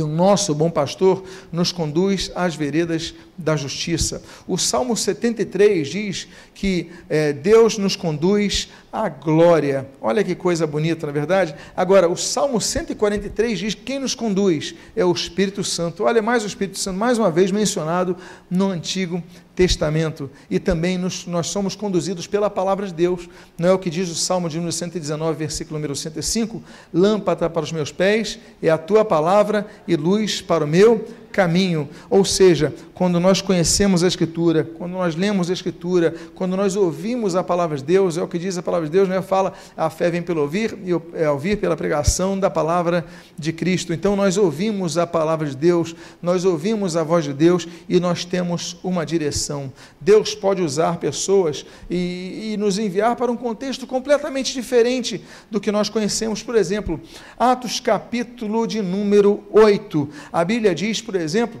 que 0.00 0.02
o 0.02 0.06
nosso 0.06 0.54
bom 0.54 0.70
pastor 0.70 1.22
nos 1.52 1.72
conduz 1.72 2.32
às 2.34 2.54
veredas 2.54 3.14
da 3.36 3.54
justiça. 3.54 4.22
O 4.48 4.56
Salmo 4.56 4.96
73 4.96 5.86
diz 5.86 6.28
que 6.54 6.90
é, 7.06 7.34
Deus 7.34 7.76
nos 7.76 7.96
conduz 7.96 8.70
à 8.90 9.10
glória. 9.10 9.86
Olha 10.00 10.24
que 10.24 10.34
coisa 10.34 10.66
bonita, 10.66 11.06
na 11.06 11.10
é 11.10 11.12
verdade? 11.12 11.54
Agora, 11.76 12.08
o 12.08 12.16
Salmo 12.16 12.58
143 12.58 13.58
diz 13.58 13.74
que 13.74 13.82
quem 13.82 13.98
nos 13.98 14.14
conduz 14.14 14.74
é 14.96 15.04
o 15.04 15.12
Espírito 15.12 15.62
Santo. 15.62 16.04
Olha 16.04 16.22
mais 16.22 16.44
o 16.44 16.46
Espírito 16.46 16.78
Santo, 16.78 16.98
mais 16.98 17.18
uma 17.18 17.30
vez 17.30 17.50
mencionado 17.50 18.16
no 18.50 18.70
Antigo 18.70 19.22
Testamento. 19.60 20.30
E 20.48 20.58
também 20.58 20.96
nos, 20.96 21.26
nós 21.26 21.48
somos 21.48 21.74
conduzidos 21.74 22.26
pela 22.26 22.48
palavra 22.48 22.86
de 22.86 22.94
Deus. 22.94 23.28
Não 23.58 23.68
é 23.68 23.72
o 23.74 23.78
que 23.78 23.90
diz 23.90 24.08
o 24.08 24.14
Salmo 24.14 24.48
de 24.48 24.56
número 24.56 24.72
119, 24.72 25.36
versículo 25.36 25.78
número 25.78 25.94
105? 25.94 26.62
Lâmpada 26.94 27.50
para 27.50 27.62
os 27.62 27.70
meus 27.70 27.92
pés 27.92 28.38
é 28.62 28.70
a 28.70 28.78
tua 28.78 29.04
palavra 29.04 29.66
e 29.86 29.96
luz 29.96 30.40
para 30.40 30.64
o 30.64 30.66
meu 30.66 31.06
caminho. 31.32 31.88
Ou 32.08 32.24
seja, 32.24 32.74
quando 32.94 33.18
nós 33.18 33.40
conhecemos 33.40 34.04
a 34.04 34.08
Escritura, 34.08 34.62
quando 34.76 34.92
nós 34.92 35.16
lemos 35.16 35.48
a 35.48 35.52
Escritura, 35.52 36.14
quando 36.34 36.56
nós 36.56 36.76
ouvimos 36.76 37.34
a 37.34 37.42
palavra 37.42 37.76
de 37.76 37.84
Deus, 37.84 38.18
é 38.18 38.22
o 38.22 38.28
que 38.28 38.38
diz 38.38 38.58
a 38.58 38.62
palavra 38.62 38.86
de 38.86 38.92
Deus, 38.92 39.08
né? 39.08 39.22
fala, 39.22 39.54
a 39.76 39.88
fé 39.88 40.10
vem 40.10 40.20
pelo 40.20 40.42
ouvir 40.42 40.76
e 40.84 40.90
é 41.14 41.30
ouvir 41.30 41.56
pela 41.56 41.76
pregação 41.76 42.38
da 42.38 42.50
palavra 42.50 43.04
de 43.38 43.52
Cristo. 43.52 43.92
Então 43.92 44.14
nós 44.16 44.36
ouvimos 44.36 44.98
a 44.98 45.06
palavra 45.06 45.48
de 45.48 45.56
Deus, 45.56 45.94
nós 46.20 46.44
ouvimos 46.44 46.96
a 46.96 47.02
voz 47.02 47.24
de 47.24 47.32
Deus 47.32 47.66
e 47.88 47.98
nós 47.98 48.24
temos 48.24 48.76
uma 48.82 49.06
direção. 49.06 49.72
Deus 50.00 50.34
pode 50.34 50.60
usar 50.60 50.98
pessoas 50.98 51.64
e, 51.88 52.52
e 52.52 52.56
nos 52.58 52.78
enviar 52.78 53.16
para 53.16 53.30
um 53.32 53.36
contexto 53.36 53.86
completamente 53.86 54.52
diferente 54.52 55.24
do 55.50 55.60
que 55.60 55.72
nós 55.72 55.88
conhecemos. 55.88 56.42
Por 56.42 56.54
exemplo, 56.54 57.00
Atos 57.38 57.80
capítulo 57.80 58.66
de 58.66 58.82
número 58.82 59.42
8. 59.50 60.08
A 60.32 60.44
Bíblia 60.44 60.74
diz, 60.74 61.00
por 61.00 61.14
exemplo, 61.20 61.60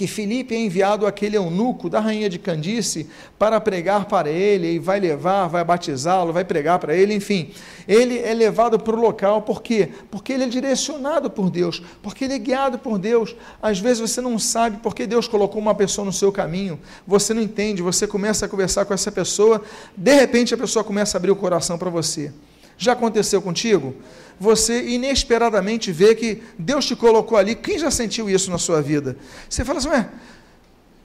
que 0.00 0.06
Filipe 0.06 0.54
é 0.54 0.58
enviado 0.58 1.06
aquele 1.06 1.36
eunuco 1.36 1.90
da 1.90 2.00
rainha 2.00 2.30
de 2.30 2.38
Candice 2.38 3.06
para 3.38 3.60
pregar 3.60 4.06
para 4.06 4.30
ele, 4.30 4.72
e 4.72 4.78
vai 4.78 4.98
levar, 4.98 5.46
vai 5.46 5.62
batizá-lo, 5.62 6.32
vai 6.32 6.42
pregar 6.42 6.78
para 6.78 6.96
ele, 6.96 7.12
enfim. 7.12 7.50
Ele 7.86 8.18
é 8.18 8.32
levado 8.32 8.78
para 8.78 8.96
o 8.96 8.98
local, 8.98 9.42
por 9.42 9.60
quê? 9.60 9.90
Porque 10.10 10.32
ele 10.32 10.44
é 10.44 10.48
direcionado 10.48 11.28
por 11.28 11.50
Deus, 11.50 11.82
porque 12.02 12.24
ele 12.24 12.32
é 12.32 12.38
guiado 12.38 12.78
por 12.78 12.98
Deus. 12.98 13.36
Às 13.60 13.78
vezes 13.78 14.00
você 14.00 14.22
não 14.22 14.38
sabe 14.38 14.78
porque 14.82 15.06
Deus 15.06 15.28
colocou 15.28 15.60
uma 15.60 15.74
pessoa 15.74 16.04
no 16.04 16.12
seu 16.14 16.32
caminho, 16.32 16.80
você 17.06 17.34
não 17.34 17.42
entende, 17.42 17.82
você 17.82 18.06
começa 18.06 18.46
a 18.46 18.48
conversar 18.48 18.86
com 18.86 18.94
essa 18.94 19.12
pessoa, 19.12 19.60
de 19.94 20.14
repente 20.14 20.54
a 20.54 20.56
pessoa 20.56 20.82
começa 20.82 21.16
a 21.16 21.18
abrir 21.18 21.30
o 21.30 21.36
coração 21.36 21.76
para 21.76 21.90
você. 21.90 22.32
Já 22.78 22.92
aconteceu 22.92 23.42
contigo? 23.42 23.94
Você 24.40 24.88
inesperadamente 24.88 25.92
vê 25.92 26.14
que 26.14 26.42
Deus 26.58 26.86
te 26.86 26.96
colocou 26.96 27.36
ali. 27.36 27.54
Quem 27.54 27.78
já 27.78 27.90
sentiu 27.90 28.30
isso 28.30 28.50
na 28.50 28.56
sua 28.56 28.80
vida? 28.80 29.18
Você 29.46 29.66
fala 29.66 29.78
assim, 29.78 29.88
ué, 29.90 30.08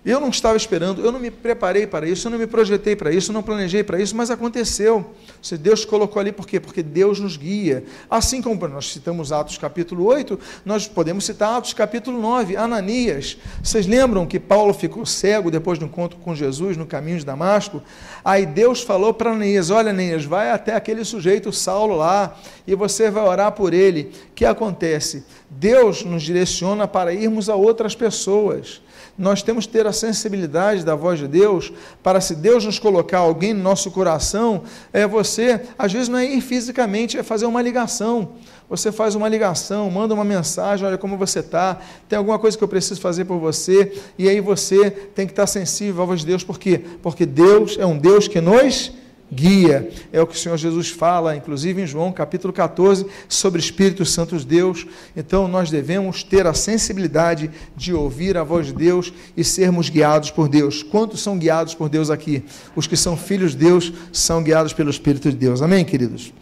eu 0.06 0.20
não 0.20 0.30
estava 0.30 0.56
esperando, 0.56 1.04
eu 1.04 1.12
não 1.12 1.20
me 1.20 1.32
preparei 1.32 1.88
para 1.88 2.08
isso, 2.08 2.28
eu 2.28 2.32
não 2.32 2.38
me 2.38 2.46
projetei 2.46 2.96
para 2.96 3.12
isso, 3.12 3.32
eu 3.32 3.34
não 3.34 3.42
planejei 3.42 3.84
para 3.84 4.00
isso, 4.00 4.16
mas 4.16 4.30
aconteceu. 4.30 5.04
Se 5.42 5.58
Deus 5.58 5.84
colocou 5.84 6.20
ali, 6.20 6.32
por 6.32 6.46
quê? 6.46 6.60
Porque 6.60 6.84
Deus 6.84 7.20
nos 7.20 7.36
guia. 7.36 7.84
Assim 8.08 8.40
como 8.40 8.68
nós 8.68 8.94
citamos 8.94 9.32
Atos 9.32 9.58
capítulo 9.58 10.06
8, 10.06 10.40
nós 10.64 10.88
podemos 10.88 11.26
citar 11.26 11.58
Atos 11.58 11.74
capítulo 11.74 12.22
9, 12.22 12.56
Ananias. 12.56 13.36
Vocês 13.64 13.88
lembram 13.88 14.28
que 14.28 14.40
Paulo 14.40 14.76
ficou 14.76 15.08
cego 15.08 15.50
depois 15.50 15.80
do 15.80 15.86
encontro 15.86 16.20
com 16.20 16.36
Jesus 16.36 16.78
no 16.78 16.86
caminho 16.86 17.18
de 17.18 17.26
Damasco? 17.26 17.82
Aí 18.24 18.46
Deus 18.46 18.84
falou 18.84 19.12
para 19.12 19.32
Ananias: 19.32 19.72
Olha, 19.72 19.90
Ananias, 19.90 20.24
vai 20.24 20.52
até 20.52 20.76
aquele 20.76 21.04
sujeito 21.04 21.52
Saulo 21.52 21.96
lá 21.96 22.38
e 22.68 22.76
você 22.76 23.10
vai 23.10 23.24
orar 23.24 23.54
por 23.54 23.74
ele. 23.74 24.12
O 24.30 24.34
que 24.36 24.46
acontece? 24.46 25.26
Deus 25.50 26.04
nos 26.04 26.22
direciona 26.22 26.88
para 26.88 27.12
irmos 27.12 27.50
a 27.50 27.56
outras 27.56 27.96
pessoas 27.96 28.85
nós 29.18 29.42
temos 29.42 29.66
que 29.66 29.72
ter 29.72 29.88
a 29.88 29.94
sensibilidade 29.94 30.84
da 30.84 30.94
voz 30.94 31.20
de 31.20 31.28
Deus 31.28 31.72
para 32.04 32.20
se 32.20 32.36
Deus 32.36 32.66
nos 32.66 32.80
colocar 32.80 33.20
alguém 33.20 33.54
no 33.54 33.64
nosso 33.64 33.90
coração, 33.92 34.64
é 34.92 35.08
você, 35.08 35.62
às 35.78 35.94
vezes 35.94 36.10
não 36.10 36.20
é 36.20 36.26
ir 36.26 36.42
fisicamente, 36.42 37.18
é 37.18 37.24
fazer 37.24 37.46
uma 37.46 37.62
ligação. 37.62 38.34
Você 38.70 38.92
faz 38.92 39.16
uma 39.16 39.30
ligação, 39.30 39.90
manda 39.90 40.14
uma 40.14 40.26
mensagem, 40.26 40.86
olha 40.86 40.98
como 40.98 41.18
você 41.18 41.40
está, 41.40 41.80
tem 42.10 42.18
alguma 42.18 42.40
coisa 42.40 42.58
que 42.58 42.64
eu 42.64 42.68
preciso 42.68 43.00
fazer 43.00 43.26
por 43.26 43.38
você, 43.38 43.94
e 44.18 44.28
aí 44.28 44.42
você 44.42 44.90
tem 44.90 45.26
que 45.26 45.32
estar 45.34 45.48
sensível 45.48 46.04
à 46.04 46.06
voz 46.06 46.22
de 46.22 46.26
Deus, 46.26 46.44
por 46.44 46.60
quê? 46.60 46.82
Porque 47.02 47.26
Deus 47.26 47.78
é 47.80 47.86
um 47.86 47.98
Deus 47.98 48.28
que 48.28 48.42
nos 48.42 48.92
guia. 49.32 49.90
É 50.12 50.22
o 50.22 50.28
que 50.28 50.36
o 50.36 50.38
Senhor 50.38 50.58
Jesus 50.58 50.90
fala, 50.90 51.36
inclusive 51.36 51.82
em 51.82 51.88
João 51.88 52.12
capítulo 52.12 52.54
14, 52.54 53.06
sobre 53.28 53.60
Espírito 53.60 54.06
Santo 54.06 54.38
de 54.38 54.46
Deus. 54.46 54.86
Então 55.16 55.48
nós 55.48 55.70
devemos 55.70 56.24
ter 56.24 56.46
a 56.48 56.54
sensibilidade 56.54 57.50
de 57.76 57.94
ouvir 57.94 58.38
a 58.38 58.44
voz 58.44 58.68
de 58.68 58.74
Deus 58.74 59.12
e 59.36 59.44
sermos 59.44 59.90
guiados 59.90 60.32
por 60.32 60.48
Deus. 60.48 60.84
Quantos 60.84 61.22
são 61.22 61.38
guiados 61.38 61.74
por 61.74 61.90
Deus 61.90 62.10
aqui? 62.10 62.44
Os 62.76 62.88
que 62.88 62.96
são 62.96 63.18
filhos 63.18 63.52
de 63.52 63.58
Deus 63.58 63.92
são 64.12 64.44
guiados 64.44 64.74
pelo 64.74 64.90
Espírito 64.90 65.30
de 65.30 65.38
Deus. 65.38 65.62
Amém, 65.62 65.84
queridos? 65.84 66.34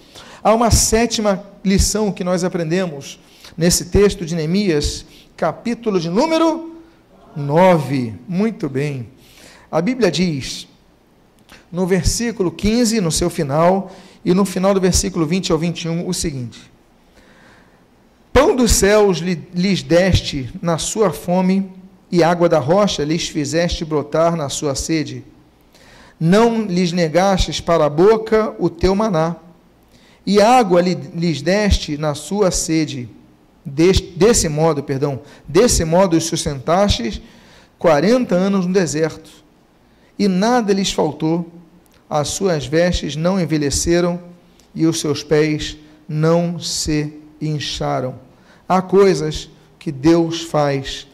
Há 0.44 0.54
uma 0.54 0.72
sétima 0.72 1.44
lição 1.64 2.12
que 2.12 2.24
nós 2.24 2.44
aprendemos 2.44 3.20
nesse 3.58 3.86
texto 3.86 4.26
de 4.26 4.36
Neemias, 4.36 5.06
capítulo 5.38 6.00
de 6.00 6.10
número 6.10 6.76
9. 7.36 8.14
Muito 8.28 8.68
bem. 8.68 9.08
A 9.72 9.82
Bíblia 9.82 10.12
diz: 10.12 10.68
no 11.74 11.88
versículo 11.88 12.52
15, 12.52 13.02
no 13.02 13.12
seu 13.12 13.32
final, 13.32 13.92
e 14.24 14.32
no 14.32 14.46
final 14.46 14.76
do 14.76 14.80
versículo 14.80 15.26
20 15.26 15.52
ao 15.52 15.58
21, 15.58 16.08
o 16.08 16.14
seguinte: 16.14 16.72
Pão 18.32 18.56
dos 18.56 18.74
céus 18.74 19.18
lhes 19.18 19.82
deste 19.82 20.54
na 20.62 20.78
sua 20.78 21.12
fome, 21.12 21.72
e 22.12 22.24
água 22.24 22.48
da 22.48 22.60
rocha 22.60 23.04
lhes 23.04 23.28
fizeste 23.28 23.84
brotar 23.84 24.36
na 24.36 24.50
sua 24.50 24.76
sede. 24.76 25.24
Não 26.20 26.62
lhes 26.62 26.92
negastes 26.92 27.60
para 27.60 27.86
a 27.86 27.90
boca 27.90 28.56
o 28.60 28.70
teu 28.70 28.94
maná, 28.94 29.36
e 30.28 30.40
água 30.40 30.80
lhes 30.80 31.42
deste 31.42 31.98
na 31.98 32.14
sua 32.14 32.52
sede. 32.52 33.10
Desse 33.66 34.48
modo, 34.48 34.84
perdão, 34.84 35.22
desse 35.48 35.84
modo 35.84 36.16
os 36.16 36.26
sustentastes 36.26 37.20
quarenta 37.80 38.36
anos 38.36 38.68
no 38.68 38.74
deserto, 38.74 39.32
e 40.20 40.28
nada 40.28 40.72
lhes 40.72 40.92
faltou 40.92 41.63
as 42.14 42.28
suas 42.28 42.68
vestes 42.68 43.16
não 43.16 43.42
envelheceram 43.42 44.22
e 44.76 44.86
os 44.86 45.00
seus 45.00 45.24
pés 45.24 45.76
não 46.08 46.60
se 46.60 47.12
incharam. 47.42 48.20
Há 48.70 48.84
coisas 48.84 49.50
que 49.80 49.92
Deus 49.92 50.44
faz 50.44 51.08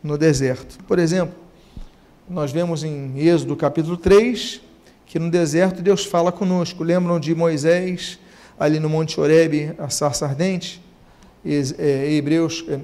no 0.00 0.16
deserto. 0.16 0.78
Por 0.84 1.00
exemplo, 1.00 1.34
nós 2.30 2.52
vemos 2.52 2.84
em 2.84 3.18
Êxodo 3.18 3.56
capítulo 3.56 3.96
3 3.96 4.60
que 5.06 5.18
no 5.18 5.28
deserto 5.28 5.82
Deus 5.82 6.04
fala 6.04 6.30
conosco. 6.30 6.84
Lembram 6.84 7.18
de 7.18 7.34
Moisés 7.34 8.16
ali 8.56 8.78
no 8.78 8.88
Monte 8.88 9.18
Horebe, 9.18 9.72
a 9.76 9.88
sarça 9.88 10.24
ardente? 10.24 10.80
É, 11.44 12.12
Hebreus, 12.12 12.64
é, 12.68 12.78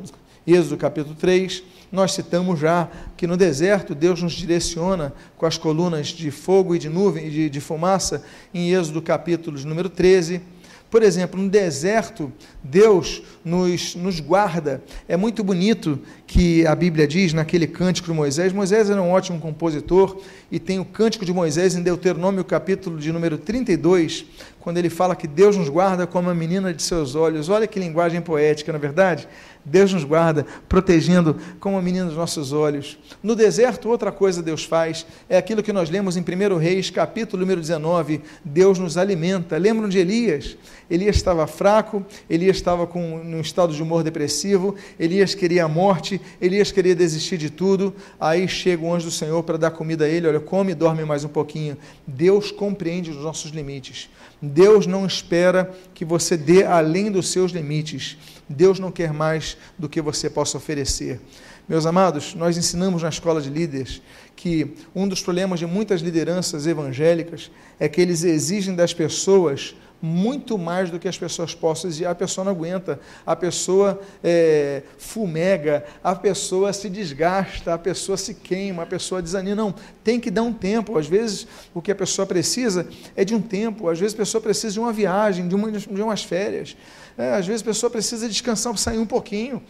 Êxodo 0.44 0.76
capítulo 0.76 1.14
3 1.14 1.62
nós 1.94 2.12
citamos 2.12 2.58
já 2.60 2.88
que 3.16 3.26
no 3.26 3.36
deserto 3.36 3.94
Deus 3.94 4.20
nos 4.20 4.32
direciona 4.32 5.14
com 5.36 5.46
as 5.46 5.56
colunas 5.56 6.08
de 6.08 6.30
fogo 6.30 6.74
e 6.74 6.78
de 6.78 6.88
nuvem 6.88 7.28
e 7.28 7.30
de, 7.30 7.50
de 7.50 7.60
fumaça, 7.60 8.24
em 8.52 8.72
Êxodo 8.72 9.00
capítulo 9.00 9.58
número 9.60 9.88
13. 9.88 10.42
Por 10.90 11.02
exemplo, 11.02 11.40
no 11.40 11.48
deserto, 11.48 12.32
Deus 12.62 13.22
nos, 13.44 13.94
nos 13.94 14.20
guarda. 14.20 14.82
É 15.06 15.16
muito 15.16 15.44
bonito 15.44 16.00
que 16.26 16.66
a 16.66 16.74
Bíblia 16.74 17.06
diz 17.06 17.32
naquele 17.32 17.66
cântico 17.66 18.08
de 18.08 18.14
Moisés. 18.14 18.52
Moisés 18.52 18.88
era 18.88 19.02
um 19.02 19.10
ótimo 19.10 19.38
compositor 19.38 20.20
e 20.50 20.58
tem 20.58 20.78
o 20.78 20.84
cântico 20.84 21.24
de 21.24 21.32
Moisés 21.32 21.74
em 21.74 21.82
Deuteronômio, 21.82 22.44
capítulo 22.44 22.98
de 22.98 23.12
número 23.12 23.36
32, 23.36 24.24
quando 24.60 24.78
ele 24.78 24.88
fala 24.88 25.14
que 25.14 25.28
Deus 25.28 25.56
nos 25.56 25.68
guarda 25.68 26.06
como 26.06 26.30
a 26.30 26.34
menina 26.34 26.72
de 26.72 26.82
seus 26.82 27.14
olhos. 27.14 27.48
Olha 27.48 27.66
que 27.66 27.78
linguagem 27.78 28.22
poética, 28.22 28.72
na 28.72 28.78
é 28.78 28.80
verdade? 28.80 29.28
Deus 29.64 29.92
nos 29.92 30.04
guarda, 30.04 30.44
protegendo 30.68 31.38
como 31.58 31.78
a 31.78 31.82
menina 31.82 32.06
dos 32.06 32.16
nossos 32.16 32.52
olhos. 32.52 32.98
No 33.22 33.34
deserto, 33.34 33.88
outra 33.88 34.12
coisa 34.12 34.42
Deus 34.42 34.64
faz, 34.64 35.06
é 35.28 35.38
aquilo 35.38 35.62
que 35.62 35.72
nós 35.72 35.88
lemos 35.88 36.16
em 36.16 36.20
1 36.20 36.58
Reis, 36.58 36.90
capítulo 36.90 37.40
número 37.40 37.60
19, 37.60 38.20
Deus 38.44 38.78
nos 38.78 38.98
alimenta. 38.98 39.56
Lembram 39.56 39.88
de 39.88 39.98
Elias? 39.98 40.56
Elias 40.90 41.16
estava 41.16 41.46
fraco, 41.46 42.04
Elias 42.28 42.56
estava 42.56 42.86
com 42.86 43.20
um 43.34 43.40
estado 43.40 43.74
de 43.74 43.82
humor 43.82 44.02
depressivo, 44.02 44.74
Elias 44.98 45.34
queria 45.34 45.64
a 45.64 45.68
morte, 45.68 46.20
Elias 46.40 46.70
queria 46.70 46.94
desistir 46.94 47.36
de 47.36 47.50
tudo. 47.50 47.94
Aí 48.18 48.48
chega 48.48 48.84
o 48.84 48.92
anjo 48.92 49.06
do 49.06 49.12
Senhor 49.12 49.42
para 49.42 49.58
dar 49.58 49.70
comida 49.70 50.04
a 50.04 50.08
ele, 50.08 50.26
olha, 50.26 50.40
come 50.40 50.72
e 50.72 50.74
dorme 50.74 51.04
mais 51.04 51.24
um 51.24 51.28
pouquinho. 51.28 51.76
Deus 52.06 52.50
compreende 52.50 53.10
os 53.10 53.16
nossos 53.16 53.50
limites. 53.50 54.08
Deus 54.40 54.86
não 54.86 55.06
espera 55.06 55.72
que 55.94 56.04
você 56.04 56.36
dê 56.36 56.64
além 56.64 57.10
dos 57.10 57.28
seus 57.28 57.52
limites. 57.52 58.16
Deus 58.48 58.78
não 58.78 58.90
quer 58.90 59.12
mais 59.12 59.56
do 59.78 59.88
que 59.88 60.00
você 60.00 60.28
possa 60.28 60.58
oferecer. 60.58 61.20
Meus 61.66 61.86
amados, 61.86 62.34
nós 62.34 62.58
ensinamos 62.58 63.02
na 63.02 63.08
escola 63.08 63.40
de 63.40 63.48
líderes 63.48 64.02
que 64.36 64.74
um 64.94 65.08
dos 65.08 65.22
problemas 65.22 65.58
de 65.58 65.66
muitas 65.66 66.02
lideranças 66.02 66.66
evangélicas 66.66 67.50
é 67.80 67.88
que 67.88 68.02
eles 68.02 68.22
exigem 68.22 68.74
das 68.74 68.92
pessoas 68.92 69.74
muito 70.04 70.58
mais 70.58 70.90
do 70.90 70.98
que 70.98 71.08
as 71.08 71.16
pessoas 71.16 71.54
possam 71.54 71.88
exigir. 71.88 72.06
A 72.06 72.14
pessoa 72.14 72.44
não 72.44 72.52
aguenta, 72.52 73.00
a 73.24 73.34
pessoa 73.34 73.98
é, 74.22 74.82
fumega, 74.98 75.82
a 76.02 76.14
pessoa 76.14 76.74
se 76.74 76.90
desgasta, 76.90 77.72
a 77.72 77.78
pessoa 77.78 78.18
se 78.18 78.34
queima, 78.34 78.82
a 78.82 78.86
pessoa 78.86 79.22
desanima. 79.22 79.56
Não, 79.56 79.74
tem 80.04 80.20
que 80.20 80.30
dar 80.30 80.42
um 80.42 80.52
tempo. 80.52 80.98
Às 80.98 81.06
vezes, 81.06 81.46
o 81.72 81.80
que 81.80 81.90
a 81.90 81.94
pessoa 81.94 82.26
precisa 82.26 82.86
é 83.16 83.24
de 83.24 83.34
um 83.34 83.40
tempo, 83.40 83.88
às 83.88 83.98
vezes, 83.98 84.12
a 84.12 84.18
pessoa 84.18 84.42
precisa 84.42 84.74
de 84.74 84.80
uma 84.80 84.92
viagem, 84.92 85.48
de, 85.48 85.54
uma, 85.54 85.72
de 85.72 86.02
umas 86.02 86.22
férias. 86.22 86.76
É, 87.16 87.32
às 87.32 87.46
vezes, 87.46 87.62
a 87.62 87.64
pessoa 87.64 87.88
precisa 87.88 88.28
descansar 88.28 88.74
para 88.74 88.82
sair 88.82 88.98
um 88.98 89.06
pouquinho. 89.06 89.62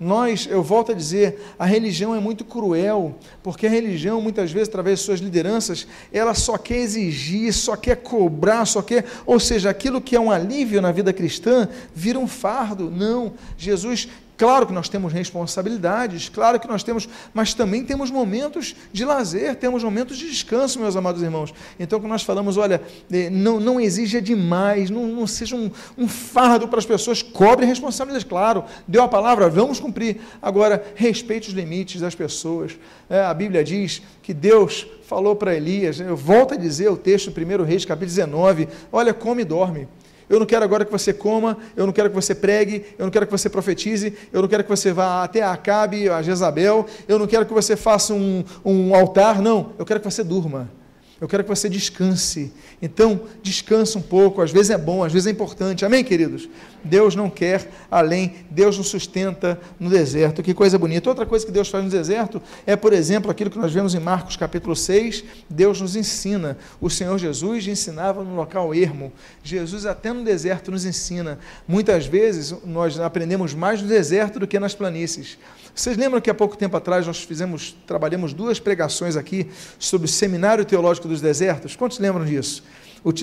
Nós, 0.00 0.48
eu 0.50 0.62
volto 0.62 0.92
a 0.92 0.94
dizer, 0.94 1.38
a 1.58 1.66
religião 1.66 2.14
é 2.14 2.18
muito 2.18 2.42
cruel, 2.42 3.14
porque 3.42 3.66
a 3.66 3.70
religião, 3.70 4.18
muitas 4.18 4.50
vezes, 4.50 4.68
através 4.68 4.98
de 4.98 5.04
suas 5.04 5.20
lideranças, 5.20 5.86
ela 6.10 6.32
só 6.32 6.56
quer 6.56 6.78
exigir, 6.78 7.52
só 7.52 7.76
quer 7.76 7.96
cobrar, 7.96 8.64
só 8.64 8.80
quer, 8.80 9.04
ou 9.26 9.38
seja, 9.38 9.68
aquilo 9.68 10.00
que 10.00 10.16
é 10.16 10.20
um 10.20 10.30
alívio 10.30 10.80
na 10.80 10.90
vida 10.90 11.12
cristã, 11.12 11.68
vira 11.94 12.18
um 12.18 12.26
fardo. 12.26 12.90
Não, 12.90 13.34
Jesus 13.58 14.08
Claro 14.40 14.66
que 14.66 14.72
nós 14.72 14.88
temos 14.88 15.12
responsabilidades, 15.12 16.30
claro 16.30 16.58
que 16.58 16.66
nós 16.66 16.82
temos, 16.82 17.06
mas 17.34 17.52
também 17.52 17.84
temos 17.84 18.10
momentos 18.10 18.74
de 18.90 19.04
lazer, 19.04 19.54
temos 19.54 19.84
momentos 19.84 20.16
de 20.16 20.30
descanso, 20.30 20.80
meus 20.80 20.96
amados 20.96 21.22
irmãos. 21.22 21.52
Então, 21.78 22.00
quando 22.00 22.12
nós 22.12 22.22
falamos, 22.22 22.56
olha, 22.56 22.80
eh, 23.12 23.28
não, 23.28 23.60
não 23.60 23.78
exija 23.78 24.18
demais, 24.18 24.88
não, 24.88 25.06
não 25.08 25.26
seja 25.26 25.54
um, 25.54 25.70
um 25.98 26.08
fardo 26.08 26.66
para 26.68 26.78
as 26.78 26.86
pessoas, 26.86 27.20
cobre 27.20 27.66
responsabilidades, 27.66 28.26
claro, 28.26 28.64
deu 28.88 29.02
a 29.02 29.08
palavra, 29.08 29.50
vamos 29.50 29.78
cumprir. 29.78 30.22
Agora, 30.40 30.82
respeite 30.94 31.50
os 31.50 31.54
limites 31.54 32.00
das 32.00 32.14
pessoas. 32.14 32.78
É, 33.10 33.20
a 33.20 33.34
Bíblia 33.34 33.62
diz 33.62 34.00
que 34.22 34.32
Deus 34.32 34.86
falou 35.02 35.36
para 35.36 35.54
Elias, 35.54 36.00
eu 36.00 36.16
volto 36.16 36.54
a 36.54 36.56
dizer 36.56 36.88
o 36.88 36.96
texto, 36.96 37.30
1 37.30 37.62
Reis, 37.62 37.84
capítulo 37.84 38.16
19, 38.16 38.68
olha, 38.90 39.12
come 39.12 39.42
e 39.42 39.44
dorme. 39.44 39.86
Eu 40.30 40.38
não 40.38 40.46
quero 40.46 40.64
agora 40.64 40.84
que 40.84 40.92
você 40.92 41.12
coma, 41.12 41.58
eu 41.76 41.84
não 41.84 41.92
quero 41.92 42.08
que 42.08 42.14
você 42.14 42.36
pregue, 42.36 42.86
eu 42.96 43.04
não 43.04 43.10
quero 43.10 43.26
que 43.26 43.32
você 43.32 43.50
profetize, 43.50 44.16
eu 44.32 44.40
não 44.40 44.48
quero 44.48 44.62
que 44.62 44.70
você 44.70 44.92
vá 44.92 45.24
até 45.24 45.42
a 45.42 45.50
Acabe, 45.50 46.08
a 46.08 46.22
Jezabel, 46.22 46.86
eu 47.08 47.18
não 47.18 47.26
quero 47.26 47.44
que 47.44 47.52
você 47.52 47.74
faça 47.74 48.14
um, 48.14 48.44
um 48.64 48.94
altar, 48.94 49.42
não, 49.42 49.72
eu 49.76 49.84
quero 49.84 49.98
que 49.98 50.08
você 50.08 50.22
durma. 50.22 50.79
Eu 51.20 51.28
quero 51.28 51.44
que 51.44 51.50
você 51.50 51.68
descanse. 51.68 52.50
Então, 52.80 53.20
descanse 53.42 53.98
um 53.98 54.00
pouco. 54.00 54.40
Às 54.40 54.50
vezes 54.50 54.70
é 54.70 54.78
bom, 54.78 55.04
às 55.04 55.12
vezes 55.12 55.26
é 55.26 55.30
importante. 55.30 55.84
Amém, 55.84 56.02
queridos? 56.02 56.48
Deus 56.82 57.14
não 57.14 57.28
quer 57.28 57.70
além, 57.90 58.36
Deus 58.50 58.78
nos 58.78 58.88
sustenta 58.88 59.60
no 59.78 59.90
deserto. 59.90 60.42
Que 60.42 60.54
coisa 60.54 60.78
bonita. 60.78 61.10
Outra 61.10 61.26
coisa 61.26 61.44
que 61.44 61.52
Deus 61.52 61.68
faz 61.68 61.84
no 61.84 61.90
deserto 61.90 62.40
é, 62.66 62.74
por 62.74 62.94
exemplo, 62.94 63.30
aquilo 63.30 63.50
que 63.50 63.58
nós 63.58 63.70
vemos 63.70 63.94
em 63.94 64.00
Marcos 64.00 64.34
capítulo 64.36 64.74
6. 64.74 65.22
Deus 65.48 65.78
nos 65.78 65.94
ensina. 65.94 66.56
O 66.80 66.88
Senhor 66.88 67.18
Jesus 67.18 67.66
ensinava 67.66 68.24
no 68.24 68.34
local 68.34 68.74
ermo. 68.74 69.12
Jesus, 69.42 69.84
até 69.84 70.14
no 70.14 70.24
deserto, 70.24 70.70
nos 70.70 70.86
ensina. 70.86 71.38
Muitas 71.68 72.06
vezes 72.06 72.54
nós 72.64 72.98
aprendemos 72.98 73.52
mais 73.52 73.82
no 73.82 73.88
deserto 73.88 74.38
do 74.38 74.46
que 74.46 74.58
nas 74.58 74.74
planícies. 74.74 75.36
Vocês 75.80 75.96
lembram 75.96 76.20
que 76.20 76.28
há 76.28 76.34
pouco 76.34 76.58
tempo 76.58 76.76
atrás 76.76 77.06
nós 77.06 77.22
fizemos, 77.22 77.74
trabalhamos 77.86 78.34
duas 78.34 78.60
pregações 78.60 79.16
aqui 79.16 79.48
sobre 79.78 80.04
o 80.04 80.08
Seminário 80.10 80.62
Teológico 80.62 81.08
dos 81.08 81.22
Desertos? 81.22 81.74
Quantos 81.74 81.98
lembram 81.98 82.22
disso? 82.22 82.62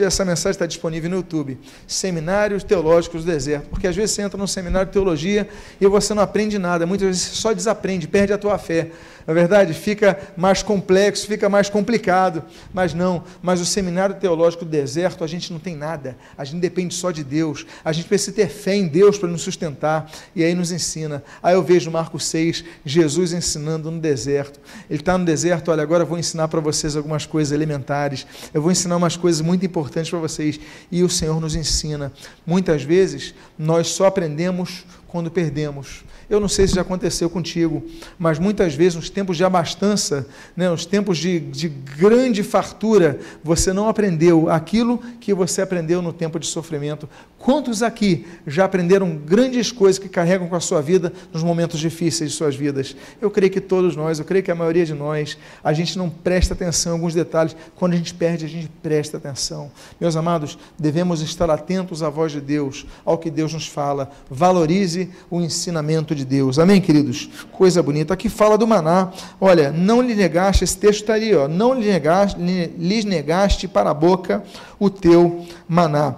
essa 0.01 0.26
mensagem 0.26 0.53
está 0.53 0.66
disponível 0.66 1.08
no 1.08 1.18
YouTube. 1.18 1.60
Seminários 1.86 2.64
Teológicos 2.64 3.24
do 3.24 3.32
Deserto. 3.32 3.70
Porque 3.70 3.86
às 3.86 3.95
vezes 3.95 4.16
você 4.16 4.24
entra 4.24 4.39
num 4.39 4.47
seminário 4.47 4.88
de 4.88 4.93
teologia 4.93 5.47
e 5.80 5.86
você 5.86 6.16
não 6.16 6.24
aprende 6.24 6.58
nada. 6.58 6.88
Muitas 6.88 7.10
vezes 7.10 7.22
você 7.22 7.36
só 7.36 7.53
desaprende, 7.53 8.08
perde 8.08 8.34
a 8.34 8.39
tua 8.39 8.58
fé. 8.58 8.89
Na 9.28 9.34
verdade, 9.34 9.73
fica 9.73 10.17
mais 10.38 10.63
complexo, 10.63 11.28
fica 11.28 11.49
mais 11.49 11.69
complicado. 11.69 12.45
Mas 12.73 12.93
não, 12.93 13.25
mas 13.41 13.59
o 13.59 13.65
seminário 13.65 14.15
teológico 14.15 14.63
do 14.63 14.71
deserto, 14.71 15.21
a 15.21 15.28
gente 15.28 15.51
não 15.51 15.59
tem 15.59 15.75
nada. 15.75 16.15
A 16.38 16.45
gente 16.45 16.61
depende 16.61 16.95
só 16.95 17.11
de 17.11 17.25
Deus. 17.25 17.65
A 17.84 17.91
gente 17.91 18.07
precisa 18.07 18.32
ter 18.32 18.47
fé 18.47 18.73
em 18.73 18.88
Deus 18.88 19.17
para 19.17 19.28
nos 19.28 19.41
sustentar. 19.41 20.09
E 20.34 20.45
aí 20.45 20.55
nos 20.55 20.71
ensina. 20.71 21.21
Aí 21.43 21.55
eu 21.55 21.61
vejo 21.61 21.91
Marcos 21.91 22.23
6, 22.23 22.63
Jesus 22.86 23.34
ensinando 23.34 23.91
no 23.91 23.99
deserto. 23.99 24.61
Ele 24.89 25.01
está 25.01 25.17
no 25.17 25.25
deserto, 25.25 25.71
olha, 25.71 25.84
agora 25.84 26.03
eu 26.03 26.07
vou 26.07 26.17
ensinar 26.17 26.47
para 26.47 26.61
vocês 26.61 26.95
algumas 26.95 27.25
coisas 27.25 27.51
elementares. 27.51 28.25
Eu 28.53 28.61
vou 28.61 28.71
ensinar 28.71 28.95
umas 28.95 29.17
coisas 29.17 29.41
muito 29.41 29.65
importantes 29.65 30.09
para 30.09 30.19
vocês. 30.19 30.57
E 30.89 31.03
o 31.03 31.09
Senhor 31.09 31.41
nos 31.41 31.53
ensina. 31.53 32.13
Muitas 32.45 32.82
vezes 32.82 33.36
nós 33.59 33.88
só 33.88 34.05
aprendemos 34.05 34.86
quando 35.05 35.30
perdemos. 35.30 36.05
Eu 36.30 36.41
não 36.41 36.49
sei 36.49 36.67
se 36.67 36.75
já 36.75 36.82
aconteceu 36.82 37.30
contigo, 37.30 37.84
mas 38.19 38.38
muitas 38.38 38.75
vezes, 38.75 38.95
nos 38.95 39.09
tempos 39.09 39.38
de 39.38 39.45
abastança, 39.45 40.28
né, 40.57 40.69
nos 40.69 40.86
tempos 40.86 41.17
de, 41.17 41.39
de 41.39 41.69
grande 41.69 42.43
fartura, 42.43 43.19
você 43.41 43.71
não 43.71 43.88
aprendeu 43.88 44.49
aquilo 44.49 44.97
que 45.21 45.34
você 45.34 45.61
aprendeu 45.61 46.01
no 46.01 46.11
tempo 46.11 46.38
de 46.38 46.45
sofrimento. 46.45 47.07
Quantos 47.38 47.82
aqui 47.82 48.25
já 48.45 48.65
aprenderam 48.65 49.15
grandes 49.15 49.71
coisas 49.71 49.97
que 49.97 50.09
carregam 50.09 50.49
com 50.49 50.55
a 50.55 50.59
sua 50.59 50.82
vida 50.82 51.13
nos 51.32 51.43
momentos 51.43 51.80
difíceis 51.80 52.32
de 52.32 52.36
suas 52.36 52.55
vidas? 52.55 52.93
Eu 53.21 53.32
creio 53.32 53.51
que 53.51 53.61
todos 53.61 53.95
nós, 53.95 54.19
eu 54.19 54.25
creio 54.25 54.43
que 54.43 54.51
a 54.51 54.55
maioria 54.55 54.86
de 54.86 54.93
nós, 54.93 55.38
a 55.63 55.71
gente 55.71 55.97
não 55.97 56.09
presta 56.09 56.53
atenção 56.53 56.91
em 56.91 56.95
alguns 56.95 57.13
detalhes. 57.13 57.55
Quando 57.75 57.93
a 57.93 57.95
gente 57.95 58.13
perde, 58.13 58.43
a 58.43 58.49
gente 58.49 58.69
presta 58.84 59.15
atenção. 59.15 59.71
Meus 60.01 60.17
amados, 60.17 60.57
devemos 60.78 61.21
estar 61.21 61.49
atentos 61.49 62.03
à 62.03 62.09
voz 62.09 62.34
de 62.34 62.41
Deus, 62.41 62.86
ao 63.05 63.17
que 63.17 63.30
Deus 63.30 63.53
nos 63.53 63.67
fala. 63.67 64.11
Valorize 64.30 65.09
o 65.30 65.39
ensinamento 65.39 66.16
de 66.18 66.26
Deus. 66.26 66.59
Amém, 66.59 66.82
queridos? 66.82 67.30
Coisa 67.51 67.82
bonita. 67.82 68.13
Aqui 68.13 68.28
fala 68.28 68.57
do 68.57 68.68
maná. 68.68 69.11
Olha, 69.39 69.72
não 69.72 70.01
lhe 70.01 70.15
negaste, 70.15 70.63
esse 70.63 70.78
texto 70.78 71.01
está 71.01 71.13
ali, 71.13 71.34
ó, 71.34 71.47
não 71.47 71.74
lhe 71.74 71.86
negaste, 71.86 72.39
lhes 72.78 73.05
negaste 73.05 73.68
para 73.68 73.91
a 73.91 73.93
boca 73.93 74.43
o 74.80 74.89
teu 74.89 75.45
maná. 75.68 76.15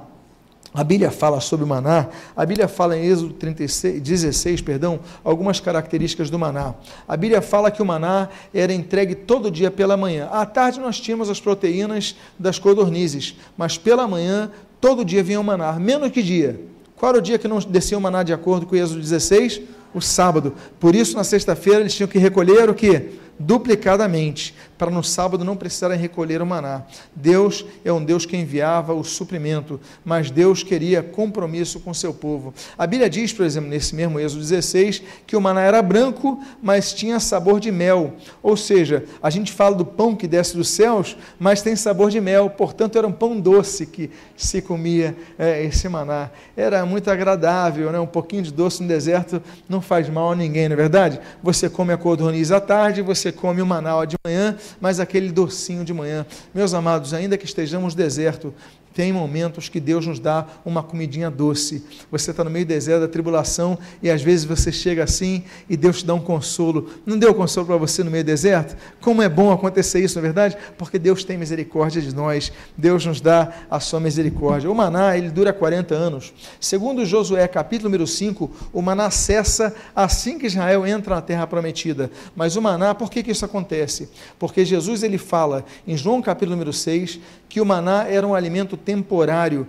A 0.72 0.84
Bíblia 0.84 1.10
fala 1.10 1.39
sobre 1.41 1.66
o 1.66 1.68
maná, 1.68 2.10
a 2.38 2.45
Bíblia 2.45 2.68
fala 2.68 2.95
em 2.95 3.04
Êxodo 3.04 3.34
36, 3.34 4.00
16, 4.02 4.62
perdão, 4.62 5.00
algumas 5.24 5.60
características 5.60 6.30
do 6.30 6.38
maná. 6.38 6.76
A 7.08 7.18
Bíblia 7.18 7.41
fala 7.41 7.72
que 7.72 7.82
o 7.82 7.86
maná 7.86 8.30
era 8.54 8.72
entregue 8.72 9.16
todo 9.16 9.50
dia 9.50 9.72
pela 9.72 9.97
manhã. 9.97 10.30
À 10.32 10.45
tarde 10.45 10.80
nós 10.80 11.00
tínhamos 11.00 11.28
as 11.28 11.39
proteínas 11.39 12.16
das 12.38 12.60
codornizes, 12.60 13.36
mas 13.58 13.80
pela 13.80 14.08
manhã, 14.08 14.52
todo 14.80 15.04
dia 15.04 15.24
vinha 15.24 15.41
o 15.41 15.43
maná, 15.43 15.74
menos 15.74 16.12
que 16.12 16.22
dia. 16.22 16.62
Qual 16.95 17.10
era 17.10 17.18
o 17.18 17.22
dia 17.22 17.39
que 17.39 17.47
não 17.47 17.58
descia 17.60 17.97
o 17.97 18.02
maná 18.02 18.22
de 18.22 18.32
acordo 18.32 18.68
com 18.68 18.76
Êxodo 18.76 19.00
16? 19.00 19.62
O 19.94 20.02
sábado. 20.02 20.54
Por 20.80 20.96
isso, 20.96 21.16
na 21.16 21.24
sexta-feira, 21.24 21.80
eles 21.80 21.96
tinham 21.96 22.08
que 22.08 22.20
recolher 22.20 22.70
o 22.70 22.74
que? 22.74 23.20
duplicadamente, 23.40 24.54
para 24.80 24.90
no 24.90 25.04
sábado 25.04 25.44
não 25.44 25.58
precisarem 25.58 26.00
recolher 26.00 26.42
o 26.42 26.46
maná. 26.46 26.84
Deus 27.14 27.66
é 27.84 27.92
um 27.92 28.04
Deus 28.04 28.26
que 28.26 28.38
enviava 28.38 28.94
o 28.94 29.04
suprimento, 29.04 29.78
mas 30.06 30.32
Deus 30.32 30.64
queria 30.64 31.04
compromisso 31.04 31.82
com 31.82 31.94
seu 31.94 32.14
povo. 32.14 32.54
A 32.78 32.88
Bíblia 32.88 33.10
diz, 33.10 33.34
por 33.34 33.46
exemplo, 33.46 33.70
nesse 33.70 33.94
mesmo 33.94 34.18
Êxodo 34.18 34.40
16, 34.42 35.04
que 35.28 35.36
o 35.36 35.42
maná 35.42 35.62
era 35.62 35.82
branco, 35.82 36.42
mas 36.64 36.94
tinha 36.94 37.20
sabor 37.20 37.60
de 37.60 37.74
mel. 37.74 38.14
Ou 38.42 38.56
seja, 38.56 39.04
a 39.22 39.30
gente 39.30 39.52
fala 39.52 39.76
do 39.76 39.86
pão 39.86 40.16
que 40.16 40.28
desce 40.28 40.56
dos 40.56 40.70
céus, 40.70 41.18
mas 41.38 41.62
tem 41.62 41.76
sabor 41.76 42.10
de 42.10 42.22
mel, 42.22 42.50
portanto 42.50 42.98
era 42.98 43.06
um 43.06 43.12
pão 43.12 43.38
doce 43.38 43.86
que 43.86 44.10
se 44.38 44.62
comia 44.62 45.14
é, 45.38 45.62
esse 45.66 45.90
maná. 45.90 46.32
Era 46.56 46.86
muito 46.86 47.12
agradável, 47.12 47.92
né? 47.92 48.00
um 48.00 48.08
pouquinho 48.08 48.44
de 48.44 48.54
doce 48.54 48.82
no 48.82 48.88
deserto 48.88 49.44
não 49.68 49.82
faz 49.82 50.08
mal 50.08 50.32
a 50.32 50.36
ninguém, 50.36 50.70
não 50.70 50.74
é 50.74 50.78
verdade? 50.78 51.20
Você 51.44 51.70
come 51.70 51.92
a 51.92 51.98
codorniz 51.98 52.50
à 52.50 52.62
tarde, 52.62 53.02
você 53.02 53.30
come 53.30 53.62
o 53.62 53.66
maná 53.66 53.90
de 54.06 54.16
manhã, 54.24 54.56
mas 54.80 54.99
aquele 54.99 55.32
docinho 55.32 55.84
de 55.84 55.93
manhã. 55.93 56.26
Meus 56.53 56.74
amados, 56.74 57.13
ainda 57.13 57.38
que 57.38 57.45
estejamos 57.45 57.95
deserto, 57.95 58.53
tem 58.94 59.14
momentos 59.14 59.70
que 59.70 59.80
Deus 59.80 60.06
nos 60.06 60.20
dá 60.20 60.46
uma 60.66 60.84
comidinha 60.84 61.30
doce. 61.30 61.84
Você 62.12 62.32
está 62.32 62.44
no 62.44 62.50
meio 62.50 62.66
do 62.66 62.70
deserto 62.70 63.02
da 63.02 63.08
tribulação 63.08 63.78
e 64.02 64.10
às 64.10 64.22
vezes 64.22 64.46
você 64.46 64.72
chega 64.72 65.04
assim 65.04 65.44
e 65.70 65.78
Deus 65.78 66.00
te 66.00 66.06
dá 66.06 66.14
um 66.14 66.20
consolo. 66.20 66.90
Não 67.06 67.18
deu 67.18 67.34
consolo 67.34 67.68
para 67.68 67.78
você 67.78 68.04
no 68.04 68.12
meio 68.12 68.24
do 68.24 68.28
deserto? 68.28 68.76
Como 69.00 69.22
é 69.22 69.30
bom 69.30 69.52
acontecer 69.52 70.00
isso, 70.00 70.16
na 70.16 70.22
é 70.22 70.24
verdade? 70.24 70.58
Porque 70.78 70.98
Deus 70.98 71.24
tem 71.24 71.38
misericórdia 71.38 72.02
de 72.02 72.14
nós. 72.14 72.52
Deus 72.78 73.06
nos 73.06 73.22
dá 73.22 73.54
a 73.70 73.80
sua 73.80 74.00
misericórdia. 74.00 74.70
O 74.70 74.76
maná, 74.76 75.18
ele 75.18 75.30
dura 75.30 75.54
40 75.54 75.94
anos. 75.94 76.34
Segundo 76.60 77.06
Josué, 77.06 77.48
capítulo 77.48 77.90
número 77.90 78.08
5, 78.08 78.52
o 78.74 78.82
maná 78.82 79.10
cessa 79.12 79.74
assim 79.96 80.38
que 80.40 80.48
Israel 80.48 80.86
entra 80.86 81.16
na 81.16 81.22
terra 81.22 81.46
prometida. 81.46 82.10
Mas 82.36 82.56
o 82.56 82.62
maná, 82.62 82.96
por 82.96 83.10
que, 83.10 83.24
que 83.24 83.32
isso 83.32 83.46
acontece? 83.46 84.10
Porque 84.38 84.66
Jesus 84.66 85.04
ele 85.04 85.18
fala 85.18 85.64
em 85.88 85.96
João 85.96 86.22
capítulo 86.22 86.52
número 86.52 86.74
6 86.74 87.20
que 87.50 87.60
o 87.60 87.66
maná 87.66 88.06
era 88.08 88.26
um 88.26 88.36
alimento 88.36 88.78
temporário. 88.86 89.68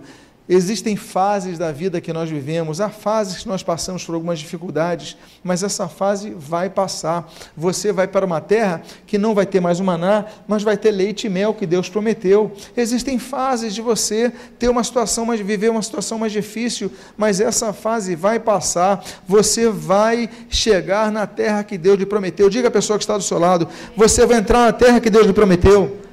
Existem 0.53 0.97
fases 0.97 1.57
da 1.57 1.71
vida 1.71 2.01
que 2.01 2.11
nós 2.11 2.29
vivemos, 2.29 2.81
há 2.81 2.89
fases 2.89 3.37
que 3.37 3.47
nós 3.47 3.63
passamos 3.63 4.03
por 4.03 4.15
algumas 4.15 4.37
dificuldades, 4.37 5.15
mas 5.41 5.63
essa 5.63 5.87
fase 5.87 6.31
vai 6.31 6.69
passar. 6.69 7.31
Você 7.55 7.93
vai 7.93 8.05
para 8.05 8.25
uma 8.25 8.41
terra 8.41 8.81
que 9.07 9.17
não 9.17 9.33
vai 9.33 9.45
ter 9.45 9.61
mais 9.61 9.79
o 9.79 9.83
maná, 9.85 10.25
mas 10.45 10.61
vai 10.61 10.75
ter 10.75 10.91
leite 10.91 11.27
e 11.27 11.29
mel 11.29 11.53
que 11.53 11.65
Deus 11.65 11.87
prometeu. 11.87 12.51
Existem 12.75 13.17
fases 13.17 13.73
de 13.73 13.81
você 13.81 14.29
ter 14.59 14.67
uma 14.67 14.83
situação 14.83 15.25
mais 15.25 15.39
viver 15.39 15.69
uma 15.69 15.81
situação 15.81 16.19
mais 16.19 16.33
difícil, 16.33 16.91
mas 17.15 17.39
essa 17.39 17.71
fase 17.71 18.13
vai 18.13 18.37
passar. 18.37 19.01
Você 19.25 19.69
vai 19.69 20.29
chegar 20.49 21.13
na 21.13 21.25
terra 21.25 21.63
que 21.63 21.77
Deus 21.77 21.97
lhe 21.97 22.05
prometeu. 22.05 22.49
Diga 22.49 22.67
à 22.67 22.71
pessoa 22.71 22.99
que 22.99 23.03
está 23.05 23.15
do 23.15 23.23
seu 23.23 23.39
lado, 23.39 23.69
você 23.95 24.25
vai 24.25 24.39
entrar 24.39 24.65
na 24.65 24.73
terra 24.73 24.99
que 24.99 25.09
Deus 25.09 25.25
lhe 25.25 25.33
prometeu. 25.33 26.10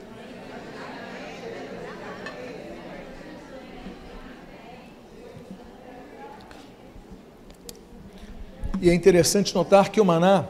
E 8.80 8.90
é 8.90 8.94
interessante 8.94 9.54
notar 9.54 9.90
que 9.90 10.00
o 10.00 10.04
maná, 10.04 10.44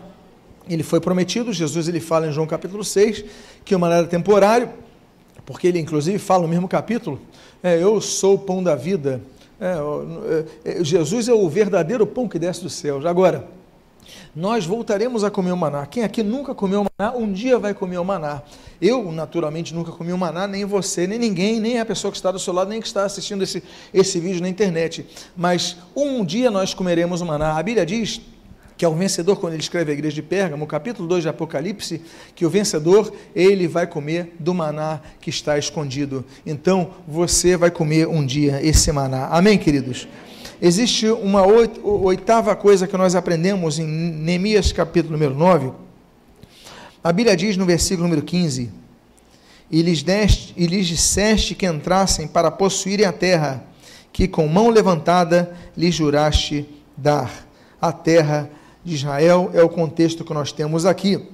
ele 0.69 0.83
foi 0.83 1.01
prometido, 1.01 1.53
Jesus 1.53 1.89
ele 1.89 2.01
fala 2.01 2.27
em 2.27 2.33
João 2.33 2.47
capítulo 2.47 2.85
6, 2.85 3.25
que 3.65 3.75
o 3.75 3.79
maná 3.79 3.97
era 3.97 4.07
temporário, 4.07 4.71
porque 5.47 5.67
ele 5.67 5.79
inclusive 5.79 6.19
fala 6.19 6.43
no 6.43 6.49
mesmo 6.49 6.69
capítulo, 6.69 7.21
é, 7.63 7.83
eu 7.83 8.01
sou 8.01 8.35
o 8.35 8.39
pão 8.39 8.63
da 8.63 8.75
vida, 8.75 9.23
é, 9.61 9.75
é, 10.65 10.85
Jesus 10.85 11.29
é 11.29 11.33
o 11.33 11.49
verdadeiro 11.49 12.07
pão 12.07 12.29
que 12.29 12.39
desce 12.39 12.63
dos 12.63 12.75
céus. 12.75 13.05
Agora, 13.05 13.49
nós 14.35 14.65
voltaremos 14.65 15.25
a 15.25 15.31
comer 15.31 15.53
o 15.53 15.57
maná. 15.57 15.87
Quem 15.87 16.03
aqui 16.03 16.23
nunca 16.23 16.55
comeu 16.55 16.87
maná, 16.99 17.15
um 17.17 17.33
dia 17.33 17.59
vai 17.59 17.75
comer 17.75 17.99
o 17.99 18.05
maná. 18.05 18.43
Eu, 18.81 19.11
naturalmente, 19.11 19.75
nunca 19.75 19.91
comi 19.91 20.13
o 20.13 20.19
maná, 20.19 20.47
nem 20.47 20.65
você, 20.65 21.07
nem 21.07 21.19
ninguém, 21.19 21.59
nem 21.59 21.81
a 21.81 21.85
pessoa 21.85 22.11
que 22.11 22.17
está 22.17 22.31
do 22.31 22.39
seu 22.39 22.53
lado, 22.53 22.71
nem 22.71 22.81
que 22.81 22.87
está 22.87 23.05
assistindo 23.05 23.43
esse, 23.43 23.63
esse 23.93 24.21
vídeo 24.21 24.41
na 24.41 24.49
internet. 24.49 25.07
Mas 25.37 25.77
um 25.97 26.25
dia 26.25 26.51
nós 26.51 26.75
comeremos 26.75 27.21
o 27.21 27.27
maná. 27.27 27.59
A 27.59 27.63
Bíblia 27.63 27.85
diz 27.85 28.21
que 28.79 28.85
é 28.85 28.89
o 28.89 28.95
vencedor, 28.95 29.37
quando 29.41 29.55
ele 29.55 29.63
escreve 29.63 29.91
a 29.91 29.95
igreja 29.95 30.15
de 30.15 30.23
Pérgamo, 30.23 30.65
capítulo 30.65 31.09
2 31.09 31.23
de 31.23 31.29
Apocalipse, 31.29 32.01
que 32.37 32.47
o 32.47 32.51
vencedor, 32.51 33.13
ele 33.35 33.67
vai 33.67 33.89
comer 33.89 34.33
do 34.39 34.55
maná 34.55 35.01
que 35.21 35.31
está 35.31 35.59
escondido. 35.59 36.25
Então, 36.47 36.93
você 37.07 37.57
vai 37.57 37.73
comer 37.73 38.07
um 38.07 38.25
dia 38.25 38.61
esse 38.63 38.93
maná. 38.93 39.27
Amém, 39.27 39.59
queridos? 39.59 40.07
Existe 40.61 41.07
uma 41.07 41.45
oitava 41.47 42.57
coisa 42.57 42.89
que 42.89 42.97
nós 42.97 43.15
aprendemos 43.15 43.79
em 43.79 43.87
Neemias 43.87 44.73
capítulo 44.73 45.13
número 45.13 45.33
9. 45.33 45.71
A 47.03 47.13
Bíblia 47.13 47.37
diz 47.37 47.57
no 47.57 47.65
versículo 47.65 48.09
número 48.09 48.23
15: 48.27 48.69
E 49.71 49.83
lhes, 49.83 50.03
deste, 50.03 50.53
e 50.57 50.67
lhes 50.67 50.89
disseste 50.89 51.55
que 51.55 51.65
entrassem 51.65 52.27
para 52.27 52.51
possuírem 52.51 53.07
a 53.07 53.13
terra, 53.13 53.63
que 54.13 54.27
com 54.27 54.49
mão 54.49 54.69
levantada 54.69 55.57
lhes 55.77 55.95
juraste 55.95 56.69
dar. 56.97 57.47
A 57.81 57.93
terra 57.93 58.51
de 58.85 58.97
Israel 58.97 59.53
é 59.55 59.63
o 59.63 59.69
contexto 59.69 60.25
que 60.25 60.35
nós 60.35 60.51
temos 60.51 60.85
aqui. 60.85 61.25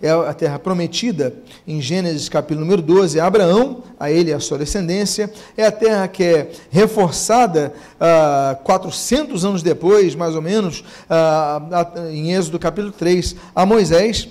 É 0.00 0.10
a 0.10 0.34
terra 0.34 0.58
prometida, 0.58 1.34
em 1.66 1.80
Gênesis 1.80 2.28
capítulo 2.28 2.60
número 2.60 2.82
12, 2.82 3.18
a 3.18 3.26
Abraão, 3.26 3.82
a 3.98 4.10
ele 4.10 4.30
e 4.30 4.34
a 4.34 4.40
sua 4.40 4.58
descendência. 4.58 5.32
É 5.56 5.66
a 5.66 5.72
terra 5.72 6.08
que 6.08 6.22
é 6.22 6.50
reforçada 6.70 7.72
ah, 7.98 8.58
400 8.64 9.44
anos 9.44 9.62
depois, 9.62 10.14
mais 10.14 10.34
ou 10.34 10.42
menos, 10.42 10.84
ah, 11.08 11.90
em 12.10 12.32
Êxodo 12.32 12.58
capítulo 12.58 12.92
3, 12.92 13.36
a 13.54 13.64
Moisés 13.64 14.28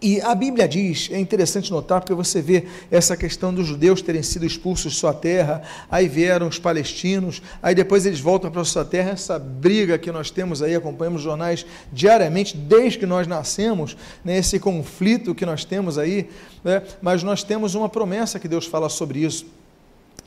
e 0.00 0.20
a 0.20 0.34
Bíblia 0.34 0.68
diz, 0.68 1.08
é 1.10 1.18
interessante 1.18 1.70
notar, 1.70 2.00
porque 2.00 2.12
você 2.12 2.42
vê 2.42 2.64
essa 2.90 3.16
questão 3.16 3.52
dos 3.52 3.66
judeus 3.66 4.02
terem 4.02 4.22
sido 4.22 4.44
expulsos 4.44 4.92
de 4.92 4.98
sua 4.98 5.14
terra, 5.14 5.62
aí 5.90 6.06
vieram 6.06 6.48
os 6.48 6.58
palestinos, 6.58 7.42
aí 7.62 7.74
depois 7.74 8.04
eles 8.04 8.20
voltam 8.20 8.50
para 8.50 8.60
a 8.60 8.64
sua 8.64 8.84
terra, 8.84 9.12
essa 9.12 9.38
briga 9.38 9.96
que 9.96 10.12
nós 10.12 10.30
temos 10.30 10.62
aí, 10.62 10.74
acompanhamos 10.74 11.22
jornais 11.22 11.64
diariamente, 11.92 12.56
desde 12.56 12.98
que 12.98 13.06
nós 13.06 13.26
nascemos, 13.26 13.96
né, 14.24 14.36
esse 14.36 14.58
conflito 14.58 15.34
que 15.34 15.46
nós 15.46 15.64
temos 15.64 15.96
aí, 15.96 16.28
né, 16.62 16.82
mas 17.00 17.22
nós 17.22 17.42
temos 17.42 17.74
uma 17.74 17.88
promessa 17.88 18.38
que 18.38 18.48
Deus 18.48 18.66
fala 18.66 18.88
sobre 18.88 19.20
isso. 19.20 19.46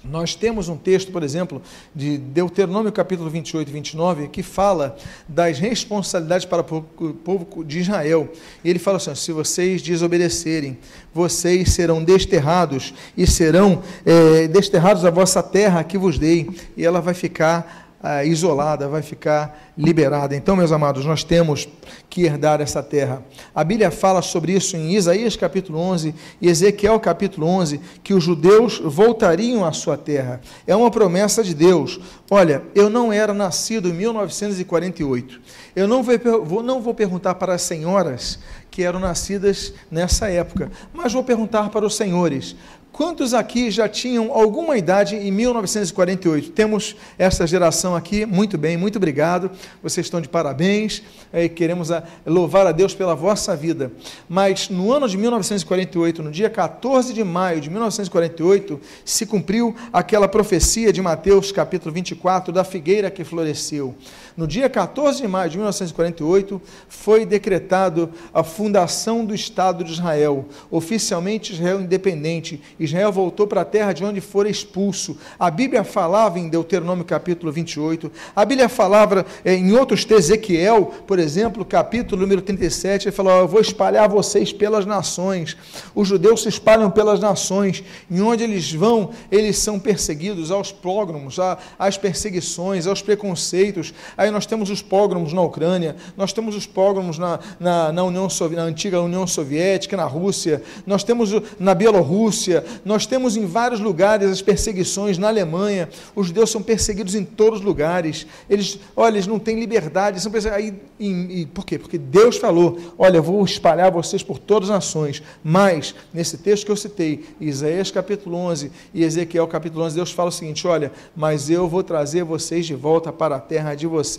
Nós 0.04 0.34
temos 0.34 0.70
um 0.70 0.78
texto, 0.78 1.12
por 1.12 1.24
exemplo, 1.24 1.62
de 1.93 2.18
Deuteronômio 2.18 2.91
capítulo 2.91 3.30
28 3.30 3.68
e 3.68 3.72
29, 3.72 4.28
que 4.30 4.41
fala 4.41 4.95
das 5.28 5.60
responsabilidades 5.60 6.45
para 6.45 6.62
o 6.62 6.84
povo 6.84 7.64
de 7.66 7.80
Israel. 7.80 8.32
Ele 8.64 8.80
fala 8.80 8.97
assim: 8.97 9.14
se 9.14 9.32
vocês 9.34 9.82
desobedecerem, 9.82 10.78
vocês 11.14 11.74
serão 11.74 12.02
desterrados 12.02 12.93
e 13.18 13.28
serão 13.28 13.84
é, 14.06 14.47
desterrados 14.47 15.04
da 15.04 15.12
vossa 15.12 15.43
terra 15.43 15.84
que 15.84 15.97
vos 15.97 16.18
dei, 16.18 16.50
e 16.78 16.86
ela 16.86 17.02
vai 17.02 17.14
ficar 17.14 17.88
ah, 18.02 18.24
isolada, 18.24 18.88
vai 18.88 19.02
ficar 19.02 19.72
liberada. 19.78 20.36
Então, 20.36 20.56
meus 20.56 20.72
amados, 20.72 21.06
nós 21.06 21.24
temos 21.24 21.68
que 22.10 22.24
herdar 22.24 22.62
essa 22.62 22.82
terra. 22.82 23.24
A 23.54 23.64
Bíblia 23.64 23.91
fala 23.91 24.22
sobre 24.22 24.54
isso 24.54 24.78
em 24.78 24.95
Isaías 24.95 25.36
capítulo 25.36 25.80
11 25.80 26.16
e 26.41 26.47
Ezequiel 26.47 27.00
capítulo 27.00 27.47
11, 27.47 27.80
que 28.04 28.14
os 28.14 28.24
judeus 28.24 28.80
voltariam 28.80 29.66
à 29.66 29.74
sua 29.74 29.97
terra. 29.97 30.39
É 30.66 30.76
uma 30.76 30.89
promessa 30.89 31.43
de 31.43 31.54
Deus. 31.54 32.00
Olha, 32.32 32.64
eu 32.74 32.89
não 32.89 33.12
era 33.12 33.34
nascido 33.34 33.89
em 33.89 33.93
1948. 33.93 35.41
Eu 35.76 35.88
não 35.88 36.02
vou, 36.02 36.64
não 36.64 36.82
vou 36.82 36.93
perguntar 36.93 37.36
para 37.36 37.54
as 37.54 37.62
senhoras 37.62 38.39
que 38.72 38.84
eram 38.84 39.00
nascidas 39.00 39.74
nessa 39.89 40.30
época, 40.30 40.72
mas 40.93 41.12
vou 41.12 41.24
perguntar 41.24 41.70
para 41.70 41.86
os 41.86 41.95
senhores: 41.95 42.56
Quantos 42.91 43.33
aqui 43.33 43.71
já 43.71 43.87
tinham 43.87 44.33
alguma 44.33 44.77
idade 44.77 45.15
em 45.15 45.31
1948? 45.31 46.51
Temos 46.51 46.95
essa 47.17 47.47
geração 47.47 47.95
aqui, 47.95 48.25
muito 48.25 48.57
bem, 48.57 48.75
muito 48.75 48.97
obrigado. 48.97 49.51
Vocês 49.81 50.07
estão 50.07 50.19
de 50.19 50.27
parabéns 50.27 51.01
e 51.31 51.47
queremos 51.47 51.89
louvar 52.25 52.65
a 52.67 52.71
Deus 52.71 52.93
pela 52.93 53.15
vossa 53.15 53.55
vida. 53.55 53.91
Mas 54.27 54.69
no 54.69 54.91
ano 54.91 55.07
de 55.07 55.17
1948, 55.17 56.23
no 56.23 56.31
dia 56.31 56.49
14 56.49 57.13
de 57.13 57.23
maio 57.23 57.61
de 57.61 57.69
1948, 57.69 58.81
se 59.05 59.25
cumpriu 59.25 59.75
aquela 59.93 60.27
profecia 60.27 60.91
de 60.91 61.01
Mateus, 61.01 61.51
capítulo 61.51 61.93
24, 61.93 62.51
da 62.51 62.63
figueira 62.63 63.11
que 63.11 63.23
floresceu. 63.23 63.95
No 64.35 64.47
dia 64.47 64.69
14 64.69 65.21
de 65.21 65.27
maio 65.27 65.49
de 65.49 65.57
1948, 65.57 66.61
foi 66.87 67.25
decretado 67.25 68.09
a 68.33 68.43
fundação 68.43 69.23
do 69.23 69.35
Estado 69.35 69.83
de 69.83 69.91
Israel, 69.91 70.47
oficialmente 70.71 71.53
Israel 71.53 71.81
independente. 71.81 72.61
Israel 72.80 73.11
voltou 73.11 73.47
para 73.47 73.61
a 73.61 73.65
terra 73.65 73.93
de 73.93 74.03
onde 74.03 74.21
fora 74.21 74.49
expulso. 74.49 75.17
A 75.38 75.49
Bíblia 75.49 75.84
falava 75.84 76.39
em 76.39 76.49
Deuteronômio 76.49 77.03
capítulo 77.03 77.51
28, 77.51 78.11
a 78.36 78.45
Bíblia 78.45 78.69
falava 78.69 79.25
eh, 79.43 79.55
em 79.55 79.73
outros 79.73 80.05
textos, 80.05 80.30
Ezequiel, 80.30 80.93
por 81.07 81.17
exemplo, 81.17 81.63
capítulo 81.63 82.21
número 82.21 82.41
37, 82.41 83.07
ele 83.07 83.15
falou: 83.15 83.39
Eu 83.39 83.47
vou 83.47 83.61
espalhar 83.61 84.07
vocês 84.09 84.51
pelas 84.51 84.86
nações. 84.86 85.55
Os 85.95 86.07
judeus 86.07 86.43
se 86.43 86.49
espalham 86.49 86.91
pelas 86.91 87.19
nações, 87.19 87.84
em 88.11 88.21
onde 88.21 88.43
eles 88.43 88.71
vão, 88.71 89.11
eles 89.32 89.57
são 89.57 89.80
perseguidos 89.80 90.51
aos 90.51 90.71
prógromos, 90.71 91.38
às 91.77 91.97
perseguições, 91.97 92.86
aos 92.86 93.01
preconceitos, 93.01 93.93
Aí 94.17 94.32
nós 94.32 94.45
temos 94.45 94.69
os 94.69 94.82
pogromos 94.82 95.34
na 95.34 95.41
Ucrânia, 95.41 95.95
nós 96.17 96.34
temos 96.34 96.55
os 96.55 96.65
pogromos 96.65 97.17
na, 97.17 97.39
na, 97.59 97.91
na, 97.91 98.03
União 98.03 98.27
na 98.51 98.63
antiga 98.63 99.01
União 99.01 99.25
Soviética, 99.25 99.95
na 99.95 100.05
Rússia, 100.05 100.61
nós 100.86 101.03
temos 101.03 101.32
na 101.59 101.73
Bielorrússia, 101.73 102.63
nós 102.84 103.05
temos 103.05 103.38
em 103.38 103.45
vários 103.45 103.80
lugares 103.80 104.30
as 104.30 104.41
perseguições 104.41 105.17
na 105.17 105.28
Alemanha. 105.28 105.89
Os 106.15 106.28
judeus 106.28 106.49
são 106.49 106.61
perseguidos 106.61 107.15
em 107.15 107.24
todos 107.24 107.59
os 107.59 107.65
lugares. 107.65 108.26
Eles, 108.49 108.80
olha, 108.95 109.15
eles 109.15 109.28
não 109.28 109.39
têm 109.39 109.59
liberdade. 109.59 110.22
São 110.22 110.32
aí, 110.53 110.74
e, 110.99 111.45
por 111.53 111.65
quê? 111.65 111.78
Porque 111.80 111.97
Deus 111.97 112.38
falou: 112.38 112.78
olha, 112.97 113.17
eu 113.17 113.24
vou 113.24 113.43
espalhar 113.43 113.91
vocês 113.91 114.24
por 114.24 114.38
todas 114.39 114.70
as 114.70 114.76
nações. 114.76 115.22
Mas, 115.43 115.95
nesse 116.13 116.38
texto 116.38 116.65
que 116.65 116.72
eu 116.72 116.78
citei, 116.78 117.26
Isaías 117.39 117.91
capítulo 117.91 118.38
11 118.38 118.72
e 118.93 119.03
Ezequiel 119.03 119.47
capítulo 119.47 119.86
11, 119.86 119.95
Deus 119.95 120.11
fala 120.11 120.30
o 120.30 120.32
seguinte: 120.32 120.67
olha, 120.67 120.91
mas 121.15 121.49
eu 121.49 121.67
vou 121.67 121.84
trazer 121.84 122.24
vocês 122.24 122.65
de 122.65 122.76
volta 122.76 123.11
para 123.11 123.36
a 123.36 123.39
terra 123.39 123.76
de 123.76 123.88
vocês 123.88 124.09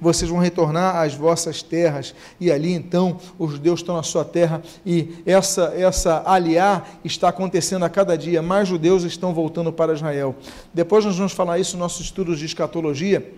vocês, 0.00 0.30
vão 0.30 0.38
retornar 0.38 0.96
às 0.96 1.14
vossas 1.14 1.62
terras, 1.62 2.14
e 2.40 2.50
ali 2.50 2.72
então 2.72 3.18
os 3.38 3.52
judeus 3.52 3.80
estão 3.80 3.96
na 3.96 4.02
sua 4.02 4.24
terra, 4.24 4.62
e 4.84 5.22
essa, 5.26 5.72
essa 5.76 6.22
aliar 6.26 7.00
está 7.04 7.28
acontecendo 7.28 7.84
cada 7.90 8.16
dia, 8.16 8.40
mais 8.40 8.68
judeus 8.68 9.02
estão 9.02 9.34
voltando 9.34 9.72
para 9.72 9.92
Israel. 9.92 10.34
Depois 10.72 11.04
nós 11.04 11.16
vamos 11.16 11.32
falar 11.32 11.58
isso 11.58 11.72
nos 11.72 11.80
nossos 11.80 12.06
estudos 12.06 12.38
de 12.38 12.46
escatologia, 12.46 13.32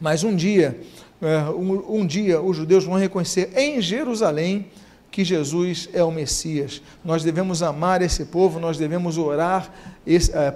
mas 0.00 0.22
um 0.22 0.34
dia, 0.34 0.80
é, 1.20 1.38
um, 1.50 2.00
um 2.00 2.06
dia 2.06 2.40
os 2.40 2.56
judeus 2.56 2.84
vão 2.84 2.96
reconhecer 2.96 3.50
em 3.56 3.80
Jerusalém 3.80 4.66
que 5.10 5.24
Jesus 5.24 5.90
é 5.92 6.02
o 6.02 6.10
Messias. 6.10 6.80
Nós 7.04 7.22
devemos 7.22 7.62
amar 7.62 8.00
esse 8.00 8.24
povo, 8.24 8.58
nós 8.58 8.78
devemos 8.78 9.18
orar 9.18 9.70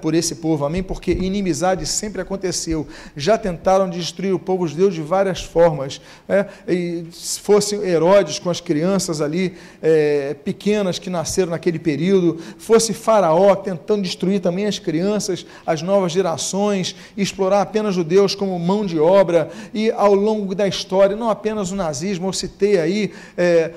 por 0.01 0.15
esse 0.15 0.37
povo, 0.37 0.65
amém? 0.65 0.83
Porque 0.83 1.13
inimizade 1.13 1.87
sempre 1.87 2.21
aconteceu. 2.21 2.87
Já 3.17 3.39
tentaram 3.39 3.89
destruir 3.89 4.35
o 4.35 4.39
povo 4.39 4.67
de 4.67 4.75
Deus 4.75 4.95
de 4.95 5.03
várias 5.03 5.43
formas. 5.43 6.01
É, 6.29 6.47
e 6.69 7.05
se 7.13 7.41
fossem 7.41 7.81
Herodes 7.81 8.39
com 8.39 8.51
as 8.51 8.61
crianças 8.61 9.21
ali 9.21 9.55
é, 9.83 10.35
pequenas 10.45 10.99
que 10.99 11.11
nasceram 11.11 11.51
naquele 11.51 11.79
período, 11.79 12.41
fosse 12.59 12.93
Faraó 12.93 13.55
tentando 13.55 14.03
destruir 14.03 14.41
também 14.41 14.67
as 14.67 14.79
crianças, 14.79 15.47
as 15.67 15.83
novas 15.83 16.13
gerações, 16.13 16.97
explorar 17.17 17.63
apenas 17.63 17.95
judeus 17.95 18.35
como 18.35 18.59
mão 18.59 18.85
de 18.85 18.99
obra, 18.99 19.51
e 19.73 19.91
ao 19.91 20.15
longo 20.15 20.55
da 20.55 20.67
história, 20.67 21.17
não 21.17 21.31
apenas 21.31 21.71
o 21.71 21.77
nazismo, 21.77 22.29
eu 22.29 22.33
citei 22.33 22.79
aí, 22.79 23.13
é, 23.37 23.73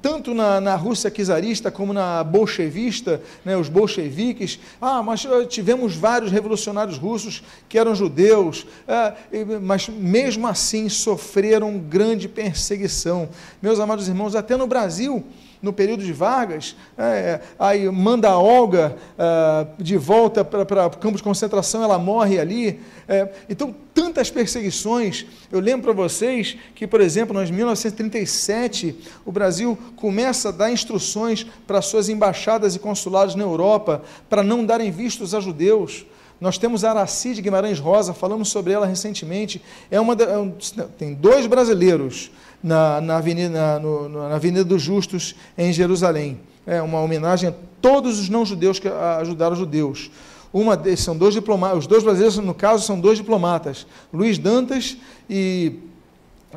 tanto 0.00 0.34
na, 0.34 0.60
na 0.60 0.76
Rússia 0.76 1.10
czarista 1.10 1.70
como 1.70 1.92
na 1.92 2.22
bolchevista, 2.24 3.20
né, 3.44 3.56
os 3.56 3.68
bolcheviques, 3.68 4.58
ah, 4.80 4.93
ah, 4.98 5.02
mas 5.02 5.24
eh, 5.24 5.44
tivemos 5.46 5.96
vários 5.96 6.30
revolucionários 6.30 6.96
russos 6.96 7.42
que 7.68 7.78
eram 7.78 7.94
judeus, 7.94 8.66
é, 8.86 9.14
mas 9.60 9.88
mesmo 9.88 10.46
assim 10.46 10.88
sofreram 10.88 11.78
grande 11.78 12.28
perseguição. 12.28 13.28
Meus 13.60 13.80
amados 13.80 14.08
irmãos, 14.08 14.34
até 14.34 14.56
no 14.56 14.66
Brasil, 14.66 15.24
no 15.64 15.72
período 15.72 16.04
de 16.04 16.12
Vargas, 16.12 16.76
é, 16.96 17.40
aí 17.58 17.90
manda 17.90 18.28
a 18.28 18.38
Olga 18.38 18.94
é, 19.18 19.66
de 19.82 19.96
volta 19.96 20.44
para 20.44 20.86
o 20.86 20.90
campo 20.98 21.16
de 21.16 21.22
concentração, 21.22 21.82
ela 21.82 21.98
morre 21.98 22.38
ali. 22.38 22.80
É, 23.08 23.28
então, 23.48 23.74
tantas 23.94 24.30
perseguições. 24.30 25.26
Eu 25.50 25.60
lembro 25.60 25.84
para 25.84 25.92
vocês 25.94 26.56
que, 26.74 26.86
por 26.86 27.00
exemplo, 27.00 27.42
em 27.42 27.50
1937, 27.50 28.94
o 29.24 29.32
Brasil 29.32 29.78
começa 29.96 30.50
a 30.50 30.52
dar 30.52 30.70
instruções 30.70 31.46
para 31.66 31.80
suas 31.80 32.08
embaixadas 32.10 32.76
e 32.76 32.78
consulados 32.78 33.34
na 33.34 33.42
Europa 33.42 34.02
para 34.28 34.42
não 34.42 34.64
darem 34.64 34.90
vistos 34.90 35.34
a 35.34 35.40
judeus. 35.40 36.04
Nós 36.40 36.58
temos 36.58 36.84
a 36.84 36.90
Araci 36.90 37.32
de 37.32 37.40
Guimarães 37.40 37.78
Rosa, 37.78 38.12
falamos 38.12 38.50
sobre 38.50 38.72
ela 38.72 38.84
recentemente. 38.84 39.62
É 39.90 39.98
uma, 39.98 40.14
é 40.14 40.82
tem 40.98 41.14
dois 41.14 41.46
brasileiros 41.46 42.30
na, 42.64 42.98
na, 43.02 43.16
avenida, 43.18 43.50
na, 43.50 43.78
no, 43.78 44.08
na 44.08 44.34
Avenida 44.34 44.64
dos 44.64 44.80
Justos, 44.80 45.34
em 45.56 45.70
Jerusalém. 45.70 46.40
É 46.66 46.80
uma 46.80 46.98
homenagem 46.98 47.50
a 47.50 47.54
todos 47.82 48.18
os 48.18 48.30
não-judeus 48.30 48.78
que 48.78 48.88
ajudaram 48.88 49.52
os 49.52 49.58
judeus. 49.58 50.10
Uma 50.50 50.80
são 50.96 51.14
dois 51.14 51.34
diplomatas, 51.34 51.80
os 51.80 51.86
dois 51.86 52.02
brasileiros, 52.02 52.38
no 52.38 52.54
caso, 52.54 52.86
são 52.86 52.98
dois 52.98 53.18
diplomatas, 53.18 53.86
Luiz 54.10 54.38
Dantas 54.38 54.96
e 55.28 55.74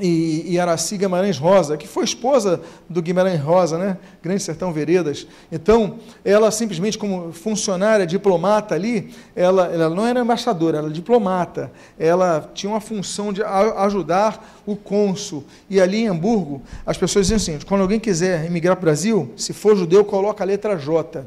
e, 0.02 0.54
e 0.54 0.60
Araci 0.60 0.98
Guimarães 0.98 1.38
Rosa, 1.38 1.78
que 1.78 1.88
foi 1.88 2.04
esposa 2.04 2.62
do 2.90 3.02
Guimarães 3.02 3.40
Rosa, 3.40 3.78
né? 3.78 3.98
Grande 4.22 4.42
Sertão 4.42 4.72
Veredas. 4.72 5.28
Então, 5.52 6.00
ela 6.24 6.52
simplesmente 6.52 6.98
como 6.98 7.32
funcionária, 7.32 8.06
diplomata 8.06 8.76
ali, 8.76 9.14
ela, 9.36 9.68
ela 9.68 9.90
não 9.90 10.06
era 10.06 10.20
embaixadora, 10.20 10.78
ela 10.78 10.88
era 10.88 10.94
diplomata. 10.94 11.72
Ela 11.98 12.50
tinha 12.54 12.72
uma 12.72 12.82
função 12.82 13.32
de 13.32 13.44
ajudar 13.44 14.62
o 14.66 14.76
cônsul. 14.76 15.44
E 15.70 15.80
ali 15.80 16.04
em 16.04 16.08
Hamburgo, 16.08 16.62
as 16.86 16.98
pessoas 16.98 17.28
diziam 17.28 17.56
assim, 17.56 17.66
quando 17.66 17.82
alguém 17.82 18.00
quiser 18.00 18.46
emigrar 18.46 18.76
para 18.76 18.84
o 18.84 18.86
Brasil, 18.86 19.32
se 19.36 19.54
for 19.54 19.76
judeu, 19.76 20.04
coloca 20.04 20.44
a 20.44 20.48
letra 20.48 20.78
J 20.78 21.26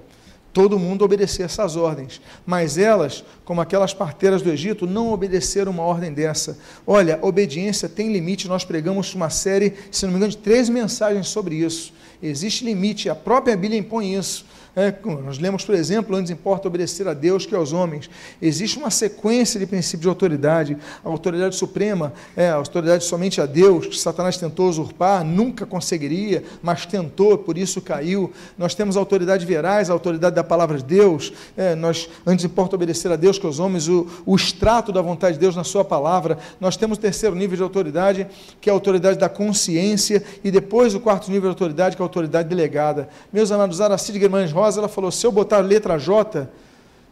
todo 0.53 0.79
mundo 0.79 1.05
obedecer 1.05 1.45
essas 1.45 1.77
ordens. 1.77 2.21
Mas 2.47 2.79
elas, 2.79 3.25
como 3.45 3.61
aquelas 3.61 3.95
parteiras 3.95 4.43
do 4.43 4.51
Egito, 4.51 4.87
não 4.87 5.13
obedeceram 5.13 5.73
uma 5.73 5.83
ordem 5.83 6.13
dessa. 6.13 6.59
Olha, 6.87 7.19
obediência 7.23 7.89
tem 7.89 8.13
limite. 8.13 8.49
Nós 8.49 8.65
pregamos 8.65 9.15
uma 9.15 9.31
série, 9.31 9.75
se 9.91 10.05
não 10.05 10.13
me 10.13 10.17
engano, 10.17 10.33
de 10.33 10.39
três 10.39 10.69
mensagens 10.69 11.29
sobre 11.29 11.57
isso. 11.57 11.93
Existe 12.23 12.65
limite, 12.65 13.09
a 13.09 13.15
própria 13.15 13.57
Bíblia 13.57 13.81
impõe 13.81 14.15
isso. 14.15 14.45
É, 14.75 14.95
nós 15.25 15.39
lemos, 15.39 15.65
por 15.65 15.75
exemplo, 15.75 16.15
antes 16.15 16.31
importa 16.31 16.69
obedecer 16.69 17.09
a 17.09 17.15
Deus 17.15 17.45
que 17.45 17.55
aos 17.55 17.73
homens. 17.73 18.09
Existe 18.41 18.79
uma 18.79 18.91
sequência 18.91 19.59
de 19.59 19.67
princípios 19.67 20.03
de 20.03 20.09
autoridade. 20.09 20.77
A 21.05 21.09
autoridade 21.09 21.57
suprema 21.57 22.13
é 22.37 22.49
a 22.49 22.55
autoridade 22.55 23.05
somente 23.05 23.41
a 23.41 23.47
Deus, 23.47 23.87
que 23.87 23.99
Satanás 23.99 24.37
tentou 24.37 24.69
usurpar, 24.69 25.25
nunca 25.25 25.67
conseguiria, 25.67 26.45
mas 26.63 26.87
tentou, 26.87 27.37
por 27.37 27.59
isso 27.59 27.81
caiu. 27.81 28.33
Nós 28.57 28.75
temos 28.75 28.97
a 28.97 29.01
autoridade 29.01 29.45
verais, 29.45 29.91
a 29.91 29.93
autoridade 29.93 30.37
da 30.37 30.45
palavra 30.45 30.79
de 30.79 30.85
Deus. 30.85 31.33
É, 31.57 31.75
nós, 31.75 32.09
antes 32.25 32.45
importa 32.45 32.77
obedecer 32.77 33.11
a 33.11 33.17
Deus 33.17 33.39
que 33.39 33.47
aos 33.47 33.59
homens, 33.59 33.89
o, 33.89 34.07
o 34.25 34.37
extrato 34.37 34.93
da 34.93 35.03
vontade 35.03 35.35
de 35.35 35.41
Deus 35.41 35.57
na 35.57 35.65
sua 35.65 35.85
palavra. 35.85 36.39
Nós 36.61 36.77
temos 36.77 36.99
o 36.99 37.01
terceiro 37.01 37.35
nível 37.35 37.57
de 37.57 37.63
autoridade, 37.63 38.27
que 38.61 38.71
é 38.71 38.73
a 38.73 38.75
autoridade 38.75 39.19
da 39.19 39.29
consciência, 39.29 40.23
e 40.45 40.51
depois 40.51 40.95
o 40.95 41.01
quarto 41.01 41.31
nível 41.31 41.51
de 41.51 41.55
autoridade, 41.55 41.97
que 41.97 42.03
é 42.03 42.05
a 42.05 42.07
autoridade 42.07 42.49
delegada. 42.49 43.09
Meus 43.33 43.51
amados, 43.51 43.81
Aracide 43.81 44.19
Guimarães 44.19 44.53
Rosa, 44.61 44.81
ela 44.81 44.89
falou: 44.89 45.11
se 45.11 45.27
eu 45.27 45.33
botar 45.33 45.59
a 45.59 45.61
letra 45.61 45.99
J, 45.99 46.49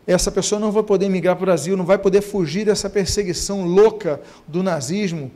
essa 0.06 0.30
pessoa 0.30 0.58
não 0.58 0.72
vai 0.72 0.82
poder 0.82 1.08
migrar 1.08 1.36
para 1.36 1.42
o 1.42 1.46
Brasil, 1.46 1.76
não 1.76 1.84
vai 1.84 1.98
poder 1.98 2.22
fugir 2.22 2.64
dessa 2.64 2.88
perseguição 2.88 3.64
louca 3.64 4.20
do 4.46 4.62
nazismo. 4.62 5.30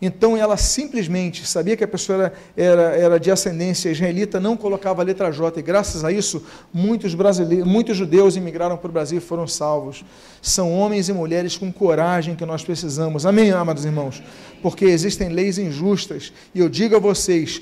Então 0.00 0.36
ela 0.36 0.56
simplesmente 0.56 1.44
sabia 1.44 1.76
que 1.76 1.82
a 1.82 1.88
pessoa 1.88 2.18
era, 2.18 2.32
era, 2.56 2.82
era, 2.96 3.20
de 3.20 3.32
ascendência 3.32 3.90
israelita, 3.90 4.38
não 4.38 4.56
colocava 4.56 5.02
a 5.02 5.04
letra 5.04 5.30
J, 5.32 5.58
e 5.58 5.62
graças 5.62 6.04
a 6.04 6.12
isso 6.12 6.44
muitos 6.72 7.14
brasileiros, 7.14 7.66
muitos 7.66 7.96
judeus 7.96 8.36
imigraram 8.36 8.76
para 8.76 8.88
o 8.88 8.92
Brasil 8.92 9.18
e 9.18 9.20
foram 9.20 9.46
salvos. 9.48 10.04
São 10.40 10.72
homens 10.72 11.08
e 11.08 11.12
mulheres 11.12 11.56
com 11.56 11.72
coragem 11.72 12.36
que 12.36 12.46
nós 12.46 12.62
precisamos. 12.62 13.26
Amém, 13.26 13.50
amados 13.50 13.84
irmãos? 13.84 14.22
Porque 14.62 14.84
existem 14.84 15.30
leis 15.30 15.58
injustas, 15.58 16.32
e 16.54 16.60
eu 16.60 16.68
digo 16.68 16.94
a 16.94 17.00
vocês: 17.00 17.60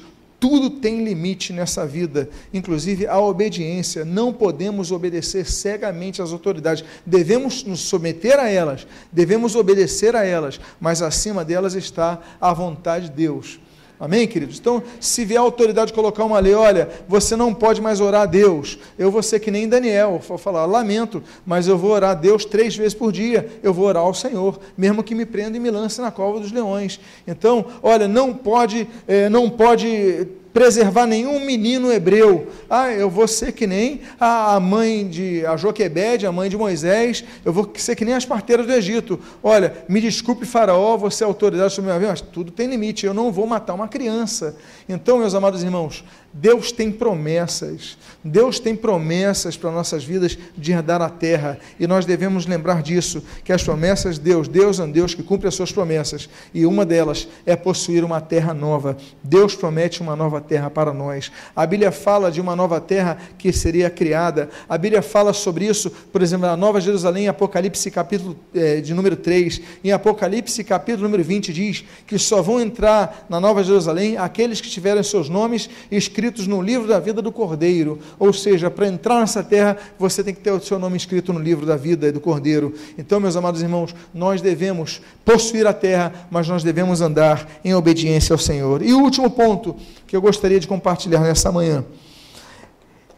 tudo 0.49 0.71
tem 0.71 1.03
limite 1.03 1.53
nessa 1.53 1.85
vida, 1.85 2.31
inclusive 2.55 3.05
a 3.05 3.19
obediência. 3.19 4.05
Não 4.05 4.33
podemos 4.33 4.93
obedecer 4.93 5.45
cegamente 5.45 6.23
às 6.23 6.31
autoridades. 6.31 6.85
Devemos 7.05 7.65
nos 7.65 7.81
submeter 7.81 8.39
a 8.39 8.49
elas, 8.49 8.87
devemos 9.11 9.57
obedecer 9.57 10.15
a 10.15 10.25
elas, 10.25 10.61
mas 10.81 11.03
acima 11.03 11.45
delas 11.45 11.75
está 11.75 12.21
a 12.41 12.53
vontade 12.53 13.09
de 13.09 13.17
Deus. 13.17 13.59
Amém, 13.99 14.27
queridos? 14.27 14.59
Então, 14.59 14.83
se 15.01 15.25
vier 15.25 15.41
a 15.41 15.43
autoridade 15.43 15.91
colocar 15.91 16.23
uma 16.25 16.39
lei, 16.39 16.53
olha, 16.53 16.89
você 17.09 17.35
não 17.35 17.55
pode 17.55 17.81
mais 17.81 17.99
orar 17.99 18.23
a 18.23 18.27
Deus, 18.27 18.79
eu 18.99 19.11
vou 19.11 19.23
ser 19.23 19.41
que 19.41 19.51
nem 19.51 19.67
Daniel, 19.67 20.21
vou 20.27 20.37
falar, 20.37 20.67
lamento, 20.67 21.23
mas 21.47 21.67
eu 21.67 21.79
vou 21.79 21.93
orar 21.93 22.11
a 22.11 22.15
Deus 22.15 22.45
três 22.45 22.77
vezes 22.77 22.93
por 22.93 23.11
dia, 23.11 23.49
eu 23.63 23.73
vou 23.73 23.87
orar 23.87 24.03
ao 24.03 24.13
Senhor, 24.13 24.61
mesmo 24.77 25.03
que 25.03 25.15
me 25.15 25.25
prenda 25.25 25.57
e 25.57 25.61
me 25.61 25.71
lance 25.71 25.99
na 26.03 26.11
cova 26.11 26.39
dos 26.41 26.53
leões. 26.53 27.01
Então, 27.27 27.65
olha, 27.83 28.07
não 28.07 28.35
pode, 28.35 28.87
eh, 29.09 29.31
não 29.31 29.49
pode 29.49 30.29
preservar 30.57 31.05
nenhum 31.05 31.39
menino 31.45 31.93
hebreu. 31.93 32.47
Ah, 32.71 32.91
eu 32.91 33.11
vou 33.11 33.29
ser 33.29 33.53
que 33.53 33.67
nem 33.67 34.01
a 34.19 34.59
mãe 34.59 35.07
de 35.07 35.45
a 35.45 35.55
Joquebede, 35.55 36.27
a 36.27 36.33
mãe 36.33 36.49
de 36.49 36.57
Moisés, 36.57 37.23
eu 37.45 37.53
vou 37.53 37.71
ser 37.77 37.95
que 37.95 38.07
nem 38.07 38.15
as 38.15 38.25
parteiras 38.25 38.67
do 38.67 38.73
Egito. 38.73 39.21
Olha, 39.43 39.85
me 39.87 40.01
desculpe, 40.01 40.47
Faraó, 40.47 40.97
você 40.97 41.25
é 41.25 41.27
autoridade 41.27 41.75
sobre 41.75 41.91
minha 41.91 41.99
vida, 41.99 42.11
mas 42.11 42.23
tudo 42.23 42.51
tem 42.51 42.69
limite, 42.69 43.05
eu 43.05 43.13
não 43.13 43.31
vou 43.31 43.47
matar 43.47 43.75
uma 43.75 43.87
criança. 43.87 44.57
Então, 44.89 45.19
meus 45.19 45.35
amados 45.35 45.63
irmãos, 45.63 46.03
Deus 46.39 46.71
tem 46.71 46.93
promessas, 46.93 47.97
Deus 48.23 48.61
tem 48.61 48.77
promessas 48.77 49.57
para 49.57 49.71
nossas 49.71 50.05
vidas 50.05 50.37
de 50.55 50.71
herdar 50.71 51.01
a 51.01 51.09
terra, 51.09 51.59
e 51.81 51.87
nós 51.87 52.05
devemos 52.05 52.45
lembrar 52.45 52.83
disso, 52.83 53.25
que 53.43 53.55
as 53.55 53.63
promessas 53.63 54.19
de 54.19 54.25
Deus, 54.27 54.47
Deus 54.47 54.79
é 54.79 54.85
um 54.85 54.91
Deus 54.91 55.15
que 55.15 55.23
cumpre 55.23 55.49
as 55.49 55.55
suas 55.55 55.73
promessas, 55.73 56.29
e 56.53 56.67
uma 56.67 56.85
delas 56.85 57.27
é 57.47 57.57
possuir 57.57 58.05
uma 58.05 58.21
terra 58.21 58.53
nova. 58.53 58.99
Deus 59.25 59.55
promete 59.55 60.03
uma 60.03 60.15
nova 60.15 60.39
terra 60.39 60.69
para 60.69 60.93
nós. 60.93 61.33
A 61.55 61.65
Bíblia 61.65 61.91
fala 61.91 62.31
de 62.31 62.39
uma 62.39 62.55
nova 62.55 62.83
terra 62.83 63.17
que 63.39 63.51
seria 63.51 63.89
criada. 63.89 64.51
A 64.69 64.77
Bíblia 64.77 65.01
fala 65.01 65.33
sobre 65.33 65.65
isso, 65.65 65.91
por 65.91 66.21
exemplo, 66.21 66.47
na 66.47 66.57
Nova 66.57 66.83
Jerusalém, 66.83 67.25
em 67.25 67.29
Apocalipse 67.29 67.91
capítulo 67.91 68.37
eh, 68.55 68.83
de 68.83 68.93
número 68.93 69.17
3, 69.17 69.63
em 69.83 69.91
Apocalipse 69.91 70.63
capítulo 70.63 71.05
número 71.05 71.25
20 71.25 71.51
diz 71.51 71.83
que 72.07 72.19
só 72.19 72.43
vão 72.43 72.61
entrar 72.61 73.25
na 73.31 73.41
Nova 73.41 73.65
Jerusalém 73.65 74.19
aqueles 74.19 74.61
que 74.61 74.69
tiverem 74.69 75.03
seus 75.03 75.31
nomes 75.31 75.71
escritos 75.91 76.26
escritos 76.27 76.47
no 76.47 76.61
livro 76.61 76.89
da 76.89 76.99
vida 76.99 77.23
do 77.23 77.31
Cordeiro. 77.31 77.99
Ou 78.19 78.33
seja, 78.33 78.71
para 78.71 78.89
entrar 78.89 79.21
nessa 79.21 79.43
terra, 79.43 79.77
você 79.99 80.25
tem 80.25 80.35
que 80.35 80.41
ter 80.41 80.51
o 80.51 80.61
seu 80.61 80.79
nome 80.79 80.97
escrito 80.97 81.33
no 81.33 81.39
livro 81.39 81.65
da 81.65 81.77
vida 81.77 82.11
do 82.11 82.21
Cordeiro. 82.21 82.75
Então, 82.99 83.21
meus 83.21 83.37
amados 83.37 83.63
irmãos, 83.63 83.95
nós 84.13 84.41
devemos 84.43 85.01
possuir 85.25 85.67
a 85.67 85.73
terra, 85.73 86.13
mas 86.31 86.49
nós 86.49 86.65
devemos 86.65 87.01
andar 87.01 87.49
em 87.65 87.75
obediência 87.75 88.35
ao 88.35 88.39
Senhor. 88.39 88.83
E 88.83 88.93
o 88.93 89.01
último 89.01 89.31
ponto 89.31 89.77
que 90.07 90.17
eu 90.17 90.21
gostaria 90.21 90.59
de 90.59 90.67
compartilhar 90.67 91.21
nessa 91.21 91.53
manhã 91.53 91.85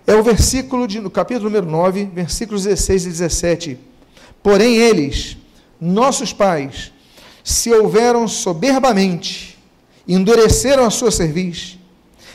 é 0.07 0.15
o 0.15 0.23
versículo 0.23 0.87
de, 0.87 1.01
no 1.01 1.11
capítulo 1.11 1.49
número 1.49 1.67
9, 1.67 2.11
versículos 2.15 2.65
16 2.65 3.05
e 3.05 3.09
17. 3.09 3.79
Porém, 4.43 4.77
eles, 4.77 5.37
nossos 5.81 6.33
pais, 6.33 6.93
se 7.43 7.73
houveram 7.73 8.29
soberbamente, 8.29 9.59
endureceram 10.07 10.85
a 10.85 10.91
sua 10.91 11.11
cerviz, 11.11 11.78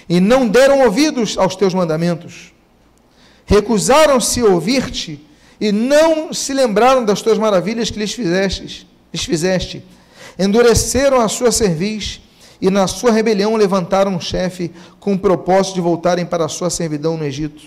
e 0.08 0.20
não 0.20 0.48
deram 0.48 0.82
ouvidos 0.82 1.38
aos 1.38 1.56
teus 1.56 1.74
mandamentos. 1.74 2.54
Recusaram-se 3.46 4.42
a 4.42 4.46
ouvir-te 4.46 5.20
e 5.60 5.72
não 5.72 6.34
se 6.34 6.54
lembraram 6.54 7.06
das 7.06 7.22
tuas 7.22 7.38
maravilhas 7.38 7.90
que 7.90 8.00
lhes 8.00 8.14
fizeste, 8.14 8.88
lhes 9.14 9.24
fizeste. 9.24 9.84
Endureceram 10.38 11.22
a 11.22 11.28
sua 11.28 11.52
cerviz 11.52 12.22
e 12.62 12.70
na 12.70 12.88
sua 12.88 13.12
rebelião 13.12 13.56
levantaram 13.56 14.16
um 14.16 14.22
chefe 14.22 14.72
com 15.00 15.14
o 15.14 15.20
propósito 15.20 15.76
de 15.76 15.82
voltarem 15.82 16.26
para 16.26 16.46
a 16.46 16.50
sua 16.50 16.70
servidão 16.70 17.18
no 17.18 17.26
Egito. 17.26 17.62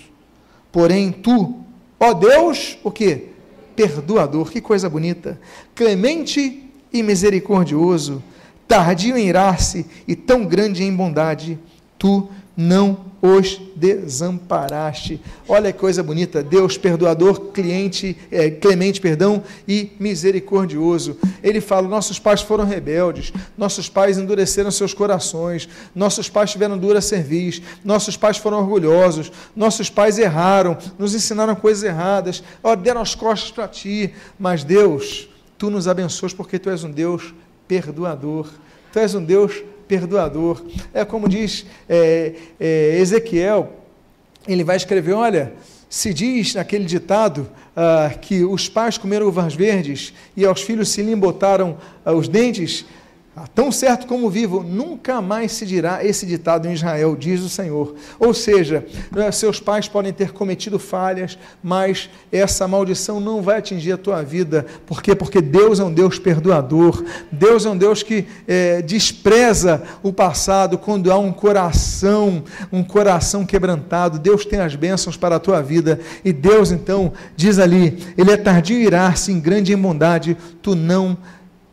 Porém, 0.71 1.11
tu, 1.11 1.59
ó 1.99 2.13
Deus, 2.13 2.77
o 2.83 2.91
que? 2.91 3.29
Perdoador, 3.75 4.49
que 4.51 4.59
coisa 4.59 4.89
bonita, 4.89 5.39
clemente 5.75 6.63
e 6.91 7.03
misericordioso, 7.03 8.23
tardio 8.67 9.17
em 9.17 9.27
irar-se 9.27 9.85
e 10.07 10.15
tão 10.15 10.45
grande 10.45 10.83
em 10.83 10.93
bondade, 10.93 11.59
tu 11.97 12.29
não 12.55 13.07
os 13.21 13.59
desamparaste. 13.75 15.19
Olha 15.47 15.71
que 15.71 15.79
coisa 15.79 16.03
bonita, 16.03 16.43
Deus 16.43 16.77
perdoador, 16.77 17.51
cliente, 17.51 18.17
é, 18.31 18.49
clemente, 18.49 19.01
perdão, 19.01 19.43
e 19.67 19.91
misericordioso. 19.99 21.17
Ele 21.43 21.61
fala: 21.61 21.87
nossos 21.87 22.19
pais 22.19 22.41
foram 22.41 22.65
rebeldes, 22.65 23.33
nossos 23.57 23.89
pais 23.89 24.17
endureceram 24.17 24.71
seus 24.71 24.93
corações, 24.93 25.67
nossos 25.95 26.29
pais 26.29 26.51
tiveram 26.51 26.77
dura 26.77 27.01
cerviz, 27.01 27.61
nossos 27.83 28.17
pais 28.17 28.37
foram 28.37 28.59
orgulhosos, 28.59 29.31
nossos 29.55 29.89
pais 29.89 30.17
erraram, 30.17 30.77
nos 30.97 31.13
ensinaram 31.13 31.55
coisas 31.55 31.83
erradas, 31.83 32.43
ó, 32.63 32.75
deram 32.75 33.01
as 33.01 33.15
costas 33.15 33.51
para 33.51 33.67
ti, 33.67 34.13
mas 34.39 34.63
Deus, 34.63 35.27
tu 35.57 35.69
nos 35.69 35.87
abençoas 35.87 36.33
porque 36.33 36.59
tu 36.59 36.69
és 36.69 36.83
um 36.83 36.91
Deus 36.91 37.33
perdoador, 37.67 38.47
tu 38.91 38.99
és 38.99 39.13
um 39.13 39.23
Deus 39.23 39.63
perdoador. 39.87 40.63
É 40.93 41.05
como 41.05 41.29
diz 41.29 41.65
é, 41.87 42.33
é, 42.59 42.97
Ezequiel, 42.99 43.73
ele 44.47 44.63
vai 44.63 44.75
escrever: 44.75 45.13
olha, 45.13 45.53
se 45.89 46.13
diz 46.13 46.55
naquele 46.55 46.85
ditado 46.85 47.49
ah, 47.75 48.11
que 48.21 48.43
os 48.43 48.67
pais 48.67 48.97
comeram 48.97 49.27
uvas 49.27 49.53
verdes 49.53 50.13
e 50.35 50.45
aos 50.45 50.61
filhos 50.61 50.89
se 50.89 51.01
lhe 51.01 51.11
embotaram 51.11 51.77
ah, 52.03 52.13
os 52.13 52.27
dentes, 52.27 52.85
tão 53.53 53.71
certo 53.71 54.07
como 54.07 54.29
vivo, 54.29 54.63
nunca 54.63 55.21
mais 55.21 55.51
se 55.51 55.65
dirá 55.65 56.03
esse 56.03 56.25
ditado 56.25 56.67
em 56.67 56.73
Israel, 56.73 57.15
diz 57.15 57.41
o 57.41 57.49
Senhor. 57.49 57.93
Ou 58.19 58.33
seja, 58.33 58.85
eh, 59.15 59.31
seus 59.31 59.59
pais 59.59 59.87
podem 59.87 60.13
ter 60.13 60.31
cometido 60.31 60.79
falhas, 60.79 61.37
mas 61.61 62.09
essa 62.31 62.67
maldição 62.67 63.19
não 63.19 63.41
vai 63.41 63.57
atingir 63.57 63.91
a 63.91 63.97
tua 63.97 64.23
vida. 64.23 64.65
Por 64.85 65.01
quê? 65.01 65.13
Porque 65.13 65.41
Deus 65.41 65.79
é 65.79 65.83
um 65.83 65.93
Deus 65.93 66.17
perdoador. 66.17 67.03
Deus 67.31 67.65
é 67.65 67.69
um 67.69 67.77
Deus 67.77 68.01
que 68.01 68.25
é, 68.47 68.81
despreza 68.81 69.83
o 70.01 70.11
passado 70.11 70.77
quando 70.77 71.11
há 71.11 71.17
um 71.17 71.31
coração, 71.31 72.43
um 72.71 72.83
coração 72.83 73.45
quebrantado. 73.45 74.19
Deus 74.19 74.45
tem 74.45 74.59
as 74.59 74.75
bênçãos 74.75 75.17
para 75.17 75.35
a 75.35 75.39
tua 75.39 75.61
vida. 75.61 75.99
E 76.23 76.33
Deus, 76.33 76.71
então, 76.71 77.13
diz 77.35 77.59
ali: 77.59 78.03
Ele 78.17 78.31
é 78.31 78.37
tardio 78.37 78.79
irar-se 78.79 79.31
em 79.31 79.39
grande 79.39 79.73
em 79.73 79.77
bondade, 79.77 80.37
tu 80.61 80.75
não 80.75 81.17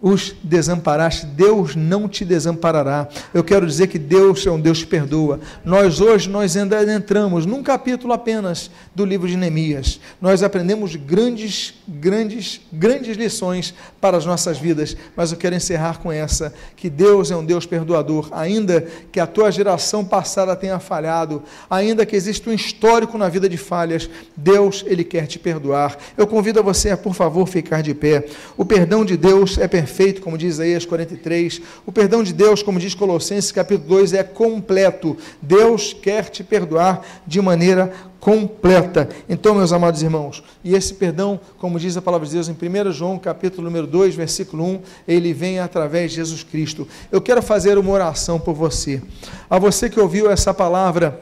os 0.05 0.35
desamparaste. 0.43 1.25
Deus 1.25 1.75
não 1.75 2.07
te 2.07 2.27
desamparará. 2.27 3.09
Eu 3.33 3.43
quero 3.43 3.67
dizer 3.67 3.87
que 3.87 3.99
Deus 3.99 4.47
é 4.47 4.51
um 4.51 4.61
Deus 4.61 4.83
que 4.83 4.87
perdoa. 4.87 5.41
Nós 5.65 5.99
hoje 5.99 6.29
nós 6.29 6.55
ainda 6.59 6.85
entramos 6.93 7.47
num 7.47 7.63
capítulo 7.63 8.13
apenas 8.13 8.71
do 8.95 9.03
livro 9.03 9.27
de 9.27 9.35
Neemias. 9.35 9.99
Nós 10.21 10.43
aprendemos 10.43 10.95
grandes, 10.95 11.73
grandes, 11.89 12.61
grandes 12.71 13.17
lições 13.17 13.73
para 13.99 14.19
as 14.19 14.27
nossas 14.27 14.59
vidas, 14.59 14.95
mas 15.17 15.33
eu 15.33 15.39
quero 15.39 15.57
encerrar 15.57 15.99
com 16.01 16.13
essa, 16.13 16.53
que 16.77 16.91
Deus 16.91 17.31
é 17.31 17.37
um 17.37 17.45
Deus 17.45 17.65
perdoador, 17.65 18.29
ainda 18.33 18.87
que 19.11 19.19
a 19.19 19.27
tua 19.27 19.51
geração 19.51 20.05
passada 20.05 20.55
tenha 20.55 20.79
falhado, 20.79 21.43
ainda 21.71 22.05
que 22.05 22.15
exista 22.15 22.51
um 22.51 22.53
histórico 22.53 23.17
na 23.17 23.31
vida 23.31 23.49
de 23.49 23.57
falhas, 23.57 24.11
Deus, 24.37 24.85
ele 24.87 25.03
quer 25.03 25.27
te 25.27 25.39
perdoar. 25.39 25.97
Eu 26.15 26.27
convido 26.27 26.61
a 26.61 26.63
você 26.63 26.91
a, 26.91 26.97
por 26.97 27.15
favor, 27.15 27.49
ficar 27.49 27.83
de 27.83 27.95
pé. 27.95 28.27
O 28.55 28.67
perdão 28.67 29.03
de 29.03 29.17
Deus 29.17 29.57
é 29.57 29.67
perfeito, 29.67 29.94
como 30.21 30.37
diz 30.37 30.55
Isaías 30.55 30.85
43. 30.85 31.61
O 31.87 31.93
perdão 31.93 32.23
de 32.23 32.33
Deus, 32.33 32.63
como 32.63 32.79
diz 32.79 32.95
Colossenses 32.95 33.53
capítulo 33.53 33.89
2, 33.89 34.13
é 34.13 34.23
completo. 34.23 35.17
Deus 35.41 35.93
quer 35.93 36.29
te 36.29 36.43
perdoar 36.43 37.05
de 37.27 37.41
maneira 37.41 37.93
completa. 38.19 39.09
Então, 39.29 39.55
meus 39.55 39.71
amados 39.71 40.03
irmãos, 40.03 40.43
e 40.65 40.75
esse 40.75 40.95
perdão, 40.95 41.39
como 41.59 41.79
diz 41.79 41.95
a 41.97 42.03
palavra 42.03 42.27
de 42.27 42.33
Deus 42.33 42.49
em 42.49 42.53
1 42.53 42.91
João, 42.91 43.19
capítulo 43.19 43.65
número 43.65 43.87
2, 43.87 44.15
versículo 44.15 44.65
1, 44.65 44.81
ele 45.07 45.35
vem 45.35 45.61
através 45.61 46.11
de 46.11 46.17
Jesus 46.17 46.43
Cristo. 46.43 46.89
Eu 47.13 47.21
quero 47.21 47.43
fazer 47.43 47.77
uma 47.77 47.93
oração 47.93 48.41
por 48.41 48.55
você. 48.55 49.03
A 49.49 49.59
você 49.59 49.91
que 49.91 50.01
ouviu 50.01 50.31
essa 50.31 50.55
palavra, 50.55 51.21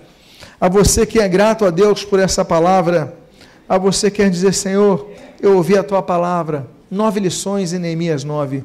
a 0.61 0.69
você 0.69 1.05
que 1.05 1.19
é 1.19 1.29
grato 1.29 1.65
a 1.65 1.71
Deus 1.71 2.05
por 2.05 2.21
essa 2.21 2.45
palavra, 2.45 3.17
a 3.69 3.77
você 3.77 4.09
que 4.11 4.19
quer 4.19 4.31
dizer, 4.31 4.55
Senhor, 4.55 5.11
eu 5.41 5.57
ouvi 5.57 5.77
a 5.77 5.83
tua 5.83 6.03
palavra. 6.03 6.69
Nove 6.93 7.21
lições 7.21 7.73
em 7.73 7.79
Neemias 7.79 8.23
9 8.23 8.63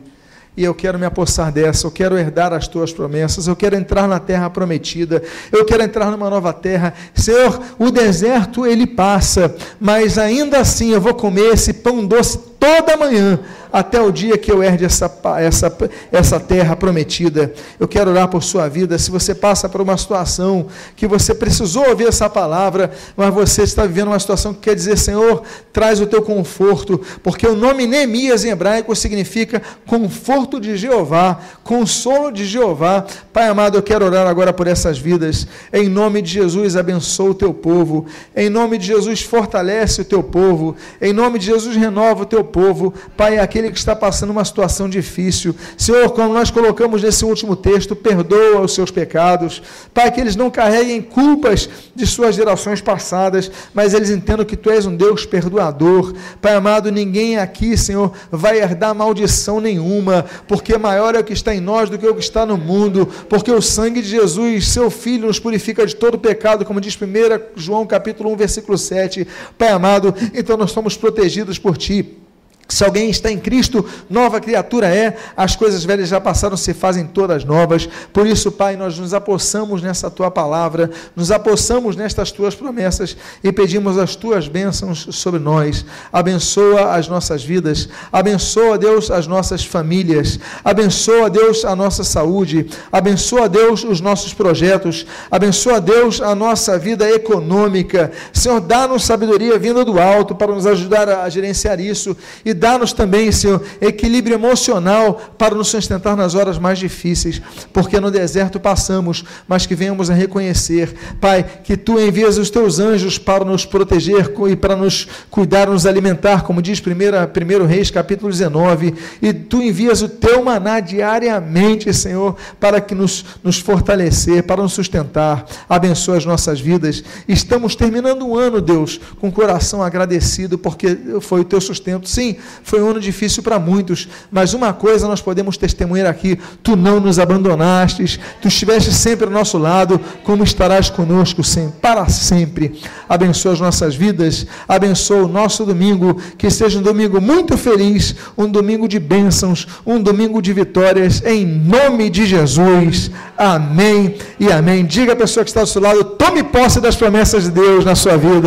e 0.57 0.61
eu 0.61 0.75
quero 0.75 0.99
me 0.99 1.05
apossar 1.05 1.49
dessa, 1.49 1.87
eu 1.87 1.91
quero 1.91 2.17
herdar 2.17 2.51
as 2.51 2.67
tuas 2.67 2.91
promessas, 2.91 3.47
eu 3.47 3.55
quero 3.55 3.75
entrar 3.75 4.05
na 4.05 4.19
terra 4.19 4.49
prometida, 4.49 5.23
eu 5.49 5.63
quero 5.63 5.83
entrar 5.83 6.11
numa 6.11 6.29
nova 6.29 6.51
terra. 6.51 6.93
Senhor, 7.13 7.61
o 7.79 7.89
deserto 7.89 8.65
ele 8.65 8.85
passa, 8.85 9.55
mas 9.79 10.17
ainda 10.17 10.59
assim 10.59 10.89
eu 10.89 10.99
vou 10.99 11.13
comer 11.13 11.53
esse 11.53 11.71
pão 11.71 12.05
doce 12.05 12.39
toda 12.59 12.97
manhã, 12.97 13.39
até 13.71 14.01
o 14.01 14.11
dia 14.11 14.37
que 14.37 14.51
eu 14.51 14.63
herde 14.63 14.85
essa, 14.85 15.11
essa, 15.39 15.77
essa 16.11 16.39
terra 16.39 16.75
prometida. 16.75 17.53
Eu 17.79 17.87
quero 17.87 18.11
orar 18.11 18.27
por 18.27 18.43
sua 18.43 18.67
vida. 18.67 18.97
Se 18.97 19.11
você 19.11 19.35
passa 19.35 19.67
por 19.69 19.81
uma 19.81 19.97
situação 19.97 20.67
que 20.95 21.07
você 21.07 21.33
precisou 21.33 21.87
ouvir 21.89 22.07
essa 22.07 22.29
palavra, 22.29 22.91
mas 23.15 23.33
você 23.33 23.63
está 23.63 23.85
vivendo 23.85 24.07
uma 24.07 24.19
situação 24.19 24.53
que 24.53 24.61
quer 24.61 24.75
dizer, 24.75 24.97
Senhor, 24.97 25.43
traz 25.71 25.99
o 25.99 26.07
teu 26.07 26.21
conforto, 26.21 26.99
porque 27.21 27.47
o 27.47 27.55
nome 27.55 27.85
Neemias 27.85 28.43
em 28.43 28.49
hebraico 28.49 28.95
significa 28.95 29.61
conforto 29.85 30.59
de 30.59 30.77
Jeová, 30.77 31.39
consolo 31.63 32.31
de 32.31 32.45
Jeová. 32.45 33.05
Pai 33.31 33.47
amado, 33.47 33.77
eu 33.77 33.83
quero 33.83 34.05
orar 34.05 34.27
agora 34.27 34.53
por 34.53 34.67
essas 34.67 34.97
vidas. 34.97 35.47
Em 35.71 35.87
nome 35.87 36.21
de 36.21 36.31
Jesus, 36.31 36.75
abençoa 36.75 37.31
o 37.31 37.35
teu 37.35 37.53
povo. 37.53 38.05
Em 38.35 38.49
nome 38.49 38.77
de 38.77 38.87
Jesus, 38.87 39.21
fortalece 39.21 40.01
o 40.01 40.05
teu 40.05 40.23
povo. 40.23 40.75
Em 41.01 41.13
nome 41.13 41.37
de 41.37 41.45
Jesus, 41.45 41.75
renova 41.75 42.23
o 42.23 42.25
teu 42.25 42.43
povo. 42.47 42.93
Pai, 43.15 43.37
é 43.37 43.39
aquele 43.39 43.69
que 43.69 43.77
está 43.77 43.95
passando 43.95 44.31
uma 44.31 44.43
situação 44.43 44.89
difícil. 44.89 45.55
Senhor, 45.77 46.09
como 46.11 46.33
nós 46.33 46.49
colocamos 46.49 47.03
nesse 47.03 47.23
último 47.23 47.55
texto, 47.55 47.95
perdoa 47.95 48.61
os 48.61 48.73
seus 48.73 48.89
pecados. 48.89 49.61
Pai, 49.93 50.11
que 50.11 50.19
eles 50.19 50.35
não 50.35 50.49
carreguem 50.49 51.01
culpas 51.01 51.69
de 51.93 52.07
suas 52.07 52.35
gerações 52.35 52.81
passadas, 52.81 53.51
mas 53.73 53.93
eles 53.93 54.09
entendam 54.09 54.45
que 54.45 54.57
tu 54.57 54.69
és 54.69 54.85
um 54.85 54.95
Deus 54.95 55.25
perdoador. 55.25 56.13
Pai 56.41 56.55
amado, 56.55 56.91
ninguém 56.91 57.37
aqui, 57.37 57.77
Senhor, 57.77 58.11
vai 58.31 58.59
herdar 58.59 58.95
maldição 58.95 59.59
nenhuma, 59.59 60.25
porque 60.47 60.77
maior 60.77 61.15
é 61.15 61.19
o 61.19 61.23
que 61.23 61.33
está 61.33 61.53
em 61.53 61.59
nós 61.59 61.89
do 61.89 61.97
que 61.97 62.07
o 62.07 62.15
que 62.15 62.21
está 62.21 62.45
no 62.45 62.57
mundo, 62.57 63.07
porque 63.29 63.51
o 63.51 63.61
sangue 63.61 64.01
de 64.01 64.09
Jesus, 64.09 64.67
seu 64.67 64.89
Filho, 64.89 65.27
nos 65.27 65.39
purifica 65.39 65.85
de 65.85 65.95
todo 65.95 66.17
pecado, 66.17 66.65
como 66.65 66.81
diz 66.81 66.95
1 66.95 67.07
João 67.55 67.85
capítulo 67.85 68.31
1, 68.33 68.35
versículo 68.35 68.77
7. 68.77 69.27
Pai 69.57 69.69
amado, 69.69 70.13
então 70.33 70.57
nós 70.57 70.71
somos 70.71 70.95
protegidos 70.97 71.59
por 71.59 71.77
Ti. 71.77 72.26
Se 72.67 72.83
alguém 72.83 73.09
está 73.09 73.31
em 73.31 73.39
Cristo, 73.39 73.85
nova 74.09 74.41
criatura 74.41 74.87
é, 74.87 75.15
as 75.37 75.55
coisas 75.55 75.85
velhas 75.85 76.09
já 76.09 76.19
passaram, 76.19 76.57
se 76.57 76.73
fazem 76.73 77.05
todas 77.05 77.45
novas. 77.45 77.87
Por 78.11 78.27
isso, 78.27 78.51
Pai, 78.51 78.75
nós 78.75 78.99
nos 78.99 79.13
apossamos 79.13 79.81
nessa 79.81 80.11
tua 80.11 80.29
palavra, 80.29 80.91
nos 81.15 81.31
apossamos 81.31 81.95
nestas 81.95 82.29
tuas 82.29 82.55
promessas 82.55 83.15
e 83.41 83.53
pedimos 83.53 83.97
as 83.97 84.17
tuas 84.17 84.49
bênçãos 84.49 85.07
sobre 85.11 85.39
nós. 85.39 85.85
Abençoa 86.11 86.93
as 86.93 87.07
nossas 87.07 87.41
vidas, 87.41 87.87
abençoa, 88.11 88.77
Deus, 88.77 89.09
as 89.09 89.27
nossas 89.27 89.63
famílias, 89.63 90.37
abençoa, 90.63 91.29
Deus, 91.29 91.63
a 91.63 91.73
nossa 91.75 92.03
saúde, 92.03 92.67
abençoa, 92.91 93.47
Deus, 93.47 93.85
os 93.85 94.01
nossos 94.01 94.33
projetos, 94.33 95.05
abençoa, 95.31 95.79
Deus, 95.79 96.19
a 96.19 96.35
nossa 96.35 96.77
vida 96.77 97.09
econômica. 97.09 98.11
Senhor, 98.33 98.59
dá-nos 98.59 99.05
sabedoria 99.05 99.57
vinda 99.57 99.85
do 99.85 99.99
alto 99.99 100.35
para 100.35 100.51
nos 100.51 100.65
ajudar 100.65 101.07
a 101.07 101.29
gerenciar 101.29 101.79
isso 101.79 102.15
e 102.43 102.56
dá-nos 102.57 102.91
também, 102.91 103.31
Senhor, 103.31 103.63
equilíbrio 103.79 104.35
emocional 104.35 105.21
para 105.37 105.55
nos 105.55 105.69
sustentar 105.69 106.17
nas 106.17 106.35
horas 106.35 106.57
mais 106.57 106.79
difíceis, 106.79 107.41
porque 107.71 107.99
no 107.99 108.11
deserto 108.11 108.59
passamos, 108.59 109.23
mas 109.47 109.65
que 109.65 109.75
venhamos 109.75 110.09
a 110.09 110.13
reconhecer, 110.13 110.93
Pai, 111.21 111.45
que 111.63 111.77
tu 111.77 111.99
envias 111.99 112.37
os 112.37 112.49
teus 112.49 112.79
anjos 112.79 113.17
para 113.17 113.45
nos 113.45 113.65
proteger 113.65 114.33
e 114.49 114.55
para 114.55 114.75
nos 114.75 115.07
cuidar, 115.29 115.67
nos 115.67 115.85
alimentar, 115.85 116.43
como 116.43 116.61
diz 116.61 116.81
1 116.81 117.65
Reis, 117.65 117.91
capítulo 117.91 118.31
19, 118.31 118.93
e 119.21 119.33
tu 119.33 119.61
envias 119.61 120.01
o 120.01 120.09
teu 120.09 120.43
maná 120.43 120.79
diariamente, 120.79 121.93
Senhor, 121.93 122.35
para 122.59 122.81
que 122.81 122.95
nos, 122.95 123.23
nos 123.43 123.59
fortalecer, 123.59 124.43
para 124.43 124.61
nos 124.61 124.73
sustentar. 124.73 125.45
Abençoa 125.69 126.17
as 126.17 126.25
nossas 126.25 126.59
vidas. 126.59 127.03
Estamos 127.27 127.75
terminando 127.75 128.25
um 128.25 128.35
ano, 128.35 128.61
Deus, 128.61 128.99
com 129.19 129.29
o 129.29 129.31
coração 129.31 129.81
agradecido, 129.83 130.57
porque 130.57 130.97
foi 131.21 131.41
o 131.41 131.45
teu 131.45 131.61
sustento. 131.61 132.09
Sim, 132.09 132.35
foi 132.63 132.81
um 132.81 132.89
ano 132.89 132.99
difícil 132.99 133.41
para 133.43 133.59
muitos, 133.59 134.07
mas 134.31 134.53
uma 134.53 134.73
coisa 134.73 135.07
nós 135.07 135.21
podemos 135.21 135.57
testemunhar 135.57 136.07
aqui: 136.07 136.39
tu 136.61 136.75
não 136.75 136.99
nos 136.99 137.19
abandonastes, 137.19 138.19
tu 138.41 138.47
estiveste 138.47 138.93
sempre 138.93 139.25
ao 139.25 139.31
nosso 139.31 139.57
lado, 139.57 139.99
como 140.23 140.43
estarás 140.43 140.89
conosco 140.89 141.43
sempre, 141.43 141.79
para 141.81 142.07
sempre. 142.09 142.79
Abençoa 143.07 143.53
as 143.53 143.59
nossas 143.59 143.95
vidas, 143.95 144.45
abençoa 144.67 145.25
o 145.25 145.27
nosso 145.27 145.65
domingo, 145.65 146.21
que 146.37 146.49
seja 146.49 146.79
um 146.79 146.81
domingo 146.81 147.21
muito 147.21 147.57
feliz, 147.57 148.15
um 148.37 148.47
domingo 148.47 148.87
de 148.87 148.99
bênçãos, 148.99 149.67
um 149.85 150.01
domingo 150.01 150.41
de 150.41 150.53
vitórias, 150.53 151.23
em 151.25 151.45
nome 151.45 152.09
de 152.09 152.25
Jesus. 152.25 153.11
Amém 153.37 154.15
e 154.39 154.51
amém. 154.51 154.85
Diga 154.85 155.13
a 155.13 155.15
pessoa 155.15 155.43
que 155.43 155.49
está 155.49 155.61
ao 155.61 155.67
seu 155.67 155.81
lado: 155.81 156.03
tome 156.03 156.43
posse 156.43 156.81
das 156.81 156.95
promessas 156.95 157.43
de 157.43 157.51
Deus 157.51 157.85
na 157.85 157.95
sua 157.95 158.17
vida. 158.17 158.37